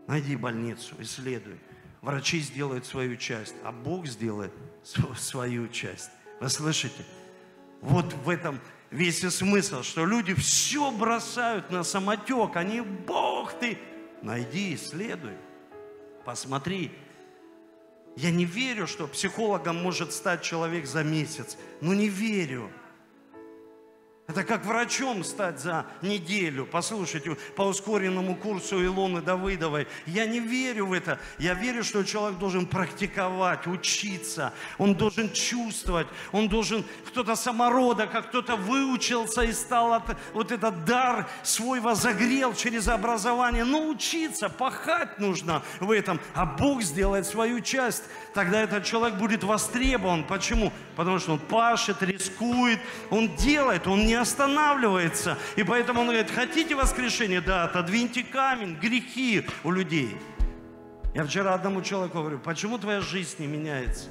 Найди 0.08 0.36
больницу, 0.36 0.96
исследуй. 1.00 1.60
Врачи 2.02 2.40
сделают 2.40 2.86
свою 2.86 3.18
часть, 3.18 3.56
а 3.64 3.72
Бог 3.72 4.06
сделает 4.06 4.54
свою 5.18 5.68
часть. 5.70 6.12
Вы 6.40 6.50
слышите? 6.50 7.04
Вот 7.82 8.14
в 8.14 8.30
этом 8.30 8.60
весь 8.92 9.24
и 9.24 9.30
смысл, 9.30 9.82
что 9.82 10.06
люди 10.06 10.34
все 10.36 10.92
бросают 10.92 11.72
на 11.72 11.84
самотек. 11.84 12.56
Они, 12.56 12.82
Бог 12.82 13.54
ты, 13.60 13.80
Найди, 14.22 14.76
исследуй, 14.76 15.38
посмотри. 16.26 16.92
Я 18.16 18.32
не 18.32 18.46
верю, 18.46 18.88
что 18.88 19.08
психологом 19.08 19.82
может 19.82 20.14
стать 20.14 20.42
человек 20.42 20.86
за 20.86 21.04
месяц. 21.04 21.58
Ну 21.82 21.94
не 21.94 22.08
верю. 22.08 22.72
Это 24.28 24.44
как 24.44 24.66
врачом 24.66 25.24
стать 25.24 25.60
за 25.60 25.86
неделю. 26.02 26.66
Послушайте, 26.66 27.38
по 27.56 27.62
ускоренному 27.62 28.36
курсу 28.36 28.84
Илоны 28.84 29.22
Давыдовой. 29.22 29.88
Я 30.08 30.26
не 30.26 30.40
верю 30.40 30.88
в 30.88 30.94
это. 30.94 31.20
Я 31.38 31.54
верю, 31.54 31.84
что 31.84 32.04
человек 32.04 32.40
должен 32.40 32.66
практиковать, 32.66 33.68
учиться. 33.68 34.52
Он 34.80 34.96
должен 34.96 35.32
чувствовать. 35.32 36.08
Он 36.32 36.50
должен, 36.50 36.84
кто-то 37.08 37.36
самородок, 37.36 38.16
а 38.16 38.24
кто-то 38.24 38.56
выучился 38.56 39.44
и 39.44 39.54
стал 39.54 39.94
от, 39.94 40.18
вот 40.34 40.52
этот 40.52 40.86
дар 40.86 41.30
свой 41.44 41.80
возогрел 41.80 42.56
через 42.56 42.88
образование. 42.88 43.64
Научиться, 43.64 44.50
пахать 44.50 45.20
нужно 45.20 45.62
в 45.80 45.92
этом. 45.92 46.20
А 46.34 46.48
Бог 46.48 46.82
сделает 46.82 47.28
свою 47.28 47.62
часть. 47.62 48.04
Тогда 48.34 48.62
этот 48.62 48.86
человек 48.86 49.20
будет 49.20 49.44
востребован. 49.44 50.24
Почему? 50.24 50.74
Потому 50.96 51.20
что 51.20 51.34
он 51.34 51.40
пашет, 51.40 52.02
рискует, 52.02 52.80
он 53.12 53.36
делает, 53.36 53.86
он 53.86 54.08
не 54.08 54.15
останавливается. 54.16 55.38
И 55.56 55.64
поэтому 55.64 56.02
он 56.02 56.08
говорит, 56.08 56.32
хотите 56.32 56.76
воскрешение? 56.76 57.42
Да, 57.42 57.66
отодвиньте 57.66 58.24
камень, 58.24 58.76
грехи 58.76 59.46
у 59.64 59.72
людей. 59.72 60.18
Я 61.14 61.24
вчера 61.24 61.54
одному 61.54 61.82
человеку 61.82 62.20
говорю, 62.20 62.40
почему 62.40 62.78
твоя 62.78 63.02
жизнь 63.02 63.36
не 63.40 63.48
меняется? 63.48 64.10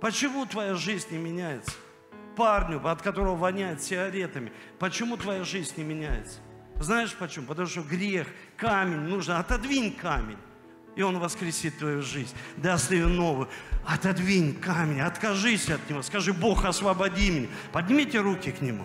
Почему 0.00 0.46
твоя 0.46 0.74
жизнь 0.74 1.08
не 1.10 1.18
меняется? 1.18 1.72
Парню, 2.36 2.80
от 2.86 3.02
которого 3.02 3.34
воняет 3.34 3.82
сигаретами, 3.82 4.52
почему 4.78 5.16
твоя 5.16 5.44
жизнь 5.44 5.74
не 5.76 5.84
меняется? 5.84 6.38
Знаешь 6.76 7.14
почему? 7.14 7.46
Потому 7.46 7.68
что 7.68 7.82
грех, 7.82 8.28
камень, 8.56 9.00
нужно 9.00 9.38
отодвинь 9.38 9.92
камень. 9.92 10.38
И 10.96 11.02
Он 11.02 11.18
воскресит 11.18 11.78
твою 11.78 12.02
жизнь, 12.02 12.34
даст 12.56 12.90
ее 12.90 13.06
новую. 13.06 13.48
Отодвинь 13.86 14.54
камень, 14.54 15.00
откажись 15.00 15.68
от 15.68 15.88
него. 15.88 16.02
Скажи, 16.02 16.32
Бог, 16.32 16.64
освободи 16.64 17.30
меня. 17.30 17.48
Поднимите 17.72 18.20
руки 18.20 18.50
к 18.50 18.60
Нему. 18.60 18.84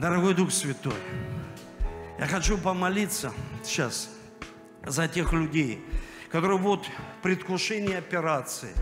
Дорогой 0.00 0.32
Дух 0.32 0.50
Святой, 0.50 0.94
я 2.18 2.26
хочу 2.26 2.56
помолиться 2.56 3.34
сейчас 3.62 4.08
за 4.82 5.08
тех 5.08 5.34
людей, 5.34 5.84
которые 6.30 6.58
вот 6.58 6.86
в 6.86 7.22
предвкушении 7.22 7.94
операции. 7.94 8.72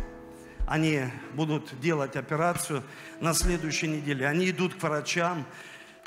Они 0.69 1.07
будут 1.35 1.81
делать 1.81 2.15
операцию 2.15 2.85
на 3.19 3.35
следующей 3.35 3.89
неделе. 3.89 4.29
Они 4.29 4.49
идут 4.49 4.77
к 4.77 4.83
врачам, 4.85 5.45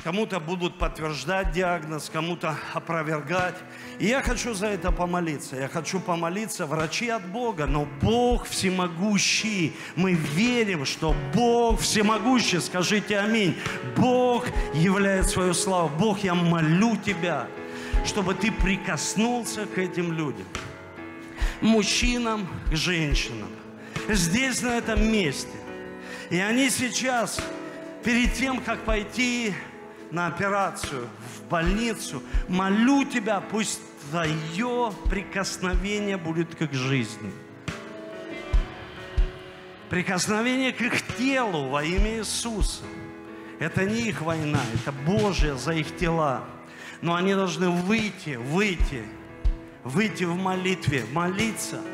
Кому-то 0.03 0.39
будут 0.39 0.79
подтверждать 0.79 1.51
диагноз, 1.51 2.09
кому-то 2.09 2.57
опровергать. 2.73 3.53
И 3.99 4.07
я 4.07 4.23
хочу 4.23 4.55
за 4.55 4.67
это 4.67 4.91
помолиться. 4.91 5.55
Я 5.55 5.67
хочу 5.67 5.99
помолиться, 5.99 6.65
врачи 6.65 7.07
от 7.09 7.23
Бога, 7.27 7.67
но 7.67 7.87
Бог 8.01 8.47
всемогущий. 8.47 9.75
Мы 9.95 10.13
верим, 10.13 10.85
что 10.85 11.15
Бог 11.35 11.81
всемогущий. 11.81 12.59
Скажите 12.59 13.19
аминь. 13.19 13.55
Бог 13.95 14.47
являет 14.73 15.29
свою 15.29 15.53
славу. 15.53 15.89
Бог, 15.99 16.23
я 16.23 16.33
молю 16.33 16.97
Тебя, 16.97 17.47
чтобы 18.03 18.33
Ты 18.33 18.51
прикоснулся 18.51 19.67
к 19.67 19.77
этим 19.77 20.13
людям. 20.13 20.47
Мужчинам, 21.61 22.47
к 22.71 22.75
женщинам. 22.75 23.49
Здесь, 24.09 24.63
на 24.63 24.79
этом 24.79 25.11
месте. 25.11 25.51
И 26.31 26.39
они 26.39 26.71
сейчас, 26.71 27.39
перед 28.03 28.33
тем, 28.33 28.61
как 28.61 28.79
пойти 28.83 29.53
на 30.11 30.27
операцию, 30.27 31.07
в 31.37 31.49
больницу, 31.49 32.21
молю 32.47 33.05
Тебя, 33.05 33.41
пусть 33.41 33.79
Твое 34.09 34.91
прикосновение 35.09 36.17
будет 36.17 36.55
как 36.55 36.73
жизни. 36.73 37.31
Прикосновение 39.89 40.71
к 40.71 40.81
их 40.81 41.05
телу 41.17 41.69
во 41.69 41.83
имя 41.83 42.19
Иисуса. 42.19 42.83
Это 43.59 43.85
не 43.85 44.09
их 44.09 44.21
война, 44.21 44.59
это 44.73 44.91
Божья 44.91 45.55
за 45.55 45.73
их 45.73 45.97
тела. 45.97 46.43
Но 47.01 47.15
они 47.15 47.35
должны 47.35 47.69
выйти, 47.69 48.35
выйти, 48.35 49.03
выйти 49.83 50.23
в 50.23 50.35
молитве, 50.35 51.05
молиться– 51.11 51.81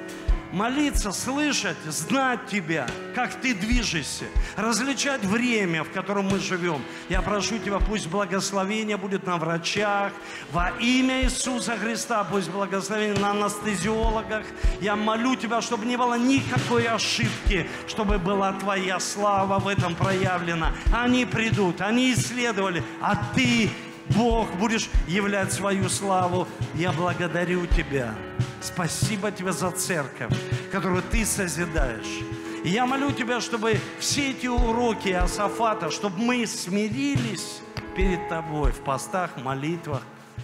молиться, 0.52 1.12
слышать, 1.12 1.78
знать 1.86 2.48
Тебя, 2.48 2.88
как 3.16 3.34
Ты 3.42 3.54
движешься, 3.54 4.26
различать 4.56 5.24
время, 5.24 5.84
в 5.84 5.92
котором 5.92 6.28
мы 6.28 6.40
живем. 6.40 6.82
Я 7.10 7.22
прошу 7.22 7.60
Тебя, 7.60 7.80
пусть 7.80 8.08
благословение 8.08 8.98
будет 8.98 9.26
на 9.26 9.38
врачах, 9.38 10.14
во 10.52 10.72
имя 10.80 11.24
Иисуса 11.24 11.78
Христа, 11.78 12.24
пусть 12.24 12.50
благословение 12.50 13.20
на 13.20 13.32
анестезиологах. 13.32 14.46
Я 14.82 14.96
молю 14.96 15.36
Тебя, 15.36 15.62
чтобы 15.62 15.86
не 15.86 15.98
было 15.98 16.18
никакой 16.18 16.88
ошибки, 16.88 17.68
чтобы 17.88 18.18
была 18.18 18.54
Твоя 18.54 19.00
слава 19.00 19.60
в 19.60 19.68
этом 19.68 19.96
проявлена. 19.96 20.74
Они 20.94 21.26
придут, 21.26 21.82
они 21.82 22.14
исследовали, 22.14 22.84
а 23.02 23.16
Ты 23.36 23.70
Бог, 24.10 24.52
будешь 24.56 24.90
являть 25.08 25.52
свою 25.52 25.90
славу. 25.90 26.48
Я 26.76 26.92
благодарю 26.92 27.66
Тебя. 27.68 28.16
Спасибо 28.62 29.32
Тебе 29.32 29.52
за 29.52 29.72
церковь, 29.72 30.34
которую 30.72 31.04
Ты 31.04 31.26
созидаешь. 31.26 32.24
И 32.64 32.70
я 32.70 32.86
молю 32.86 33.12
Тебя, 33.12 33.42
чтобы 33.42 33.80
все 34.00 34.32
эти 34.32 34.48
уроки 34.48 35.10
Асафата, 35.10 35.92
чтобы 35.92 36.20
мы 36.20 36.48
смирились 36.48 37.62
перед 37.96 38.28
Тобой 38.30 38.72
в 38.72 38.80
постах, 38.80 39.38
молитвах 39.38 40.04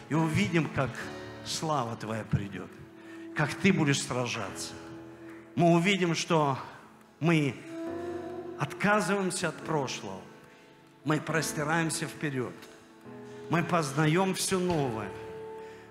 и 0.10 0.14
увидим, 0.14 0.70
как 0.76 0.90
слава 1.46 1.96
Твоя 1.96 2.24
придет, 2.24 2.70
как 3.36 3.54
Ты 3.54 3.72
будешь 3.72 4.02
сражаться. 4.02 4.74
Мы 5.56 5.72
увидим, 5.72 6.16
что 6.16 6.58
мы 7.20 7.56
отказываемся 8.60 9.50
от 9.50 9.56
прошлого, 9.58 10.20
мы 11.06 11.20
простираемся 11.20 12.08
вперед– 12.08 12.54
мы 13.50 13.64
познаем 13.64 14.34
все 14.34 14.60
новое. 14.60 15.10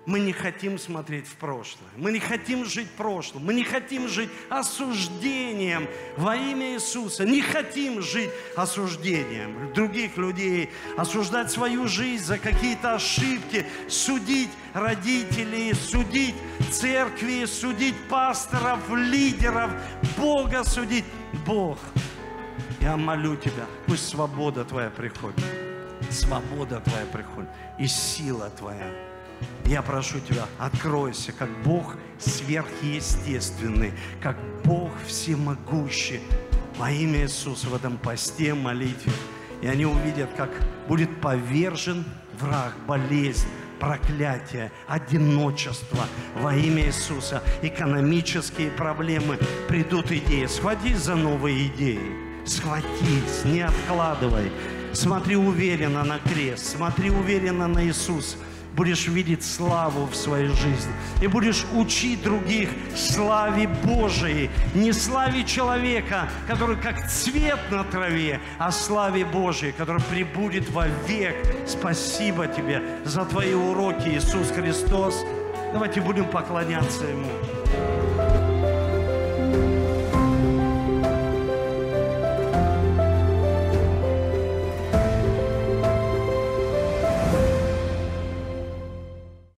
Мы 0.05 0.19
не 0.19 0.33
хотим 0.33 0.77
смотреть 0.77 1.25
в 1.27 1.35
прошлое. 1.35 1.89
Мы 1.95 2.11
не 2.11 2.19
хотим 2.19 2.65
жить 2.65 2.89
прошлым. 2.89 3.45
Мы 3.45 3.53
не 3.53 3.63
хотим 3.63 4.09
жить 4.09 4.29
осуждением 4.49 5.87
во 6.17 6.35
имя 6.35 6.73
Иисуса. 6.73 7.23
Не 7.23 7.41
хотим 7.41 8.01
жить 8.01 8.29
осуждением 8.57 9.73
других 9.73 10.17
людей, 10.17 10.69
осуждать 10.97 11.51
свою 11.51 11.87
жизнь 11.87 12.25
за 12.25 12.37
какие-то 12.37 12.95
ошибки, 12.95 13.65
судить 13.87 14.51
родителей, 14.73 15.73
судить 15.73 16.35
церкви, 16.69 17.45
судить 17.45 17.95
пасторов, 18.09 18.79
лидеров, 18.89 19.71
Бога 20.17 20.65
судить. 20.65 21.05
Бог, 21.45 21.77
я 22.81 22.97
молю 22.97 23.37
Тебя, 23.37 23.65
пусть 23.85 24.09
свобода 24.09 24.65
Твоя 24.65 24.89
приходит 24.89 25.62
свобода 26.13 26.79
Твоя 26.79 27.05
приходит 27.05 27.49
и 27.79 27.87
сила 27.87 28.49
Твоя. 28.57 28.89
Я 29.65 29.81
прошу 29.81 30.19
Тебя, 30.19 30.45
откройся, 30.59 31.31
как 31.31 31.49
Бог 31.63 31.95
сверхъестественный, 32.19 33.93
как 34.21 34.37
Бог 34.63 34.91
всемогущий 35.05 36.21
во 36.77 36.91
имя 36.91 37.23
Иисуса 37.23 37.67
в 37.67 37.75
этом 37.75 37.97
посте, 37.97 38.53
молитве. 38.53 39.11
И 39.61 39.67
они 39.67 39.85
увидят, 39.85 40.29
как 40.35 40.49
будет 40.87 41.21
повержен 41.21 42.03
враг, 42.39 42.73
болезнь, 42.87 43.47
проклятие, 43.79 44.71
одиночество 44.87 46.05
во 46.35 46.55
имя 46.55 46.87
Иисуса. 46.87 47.41
Экономические 47.61 48.71
проблемы 48.71 49.37
придут 49.67 50.11
идеи. 50.11 50.45
Схватись 50.45 50.99
за 50.99 51.15
новые 51.15 51.67
идеи. 51.67 52.45
Схватись, 52.45 53.45
не 53.45 53.61
откладывай. 53.61 54.51
Смотри 54.93 55.35
уверенно 55.35 56.03
на 56.03 56.19
крест, 56.19 56.77
смотри 56.77 57.09
уверенно 57.09 57.67
на 57.67 57.83
Иисуса. 57.83 58.37
Будешь 58.75 59.07
видеть 59.07 59.43
славу 59.43 60.07
в 60.07 60.15
своей 60.15 60.47
жизни. 60.47 60.91
И 61.21 61.27
будешь 61.27 61.63
учить 61.75 62.23
других 62.23 62.69
славе 62.95 63.67
Божией. 63.67 64.49
Не 64.73 64.91
славе 64.93 65.43
человека, 65.43 66.27
который 66.47 66.75
как 66.75 67.07
цвет 67.07 67.59
на 67.69 67.83
траве, 67.83 68.39
а 68.57 68.71
славе 68.71 69.25
Божией, 69.25 69.73
который 69.73 70.01
прибудет 70.01 70.69
во 70.71 70.87
век. 71.07 71.35
Спасибо 71.67 72.47
тебе 72.47 72.81
за 73.05 73.25
твои 73.25 73.53
уроки, 73.53 74.09
Иисус 74.09 74.49
Христос. 74.49 75.23
Давайте 75.71 76.01
будем 76.01 76.25
поклоняться 76.25 77.05
Ему. 77.05 77.62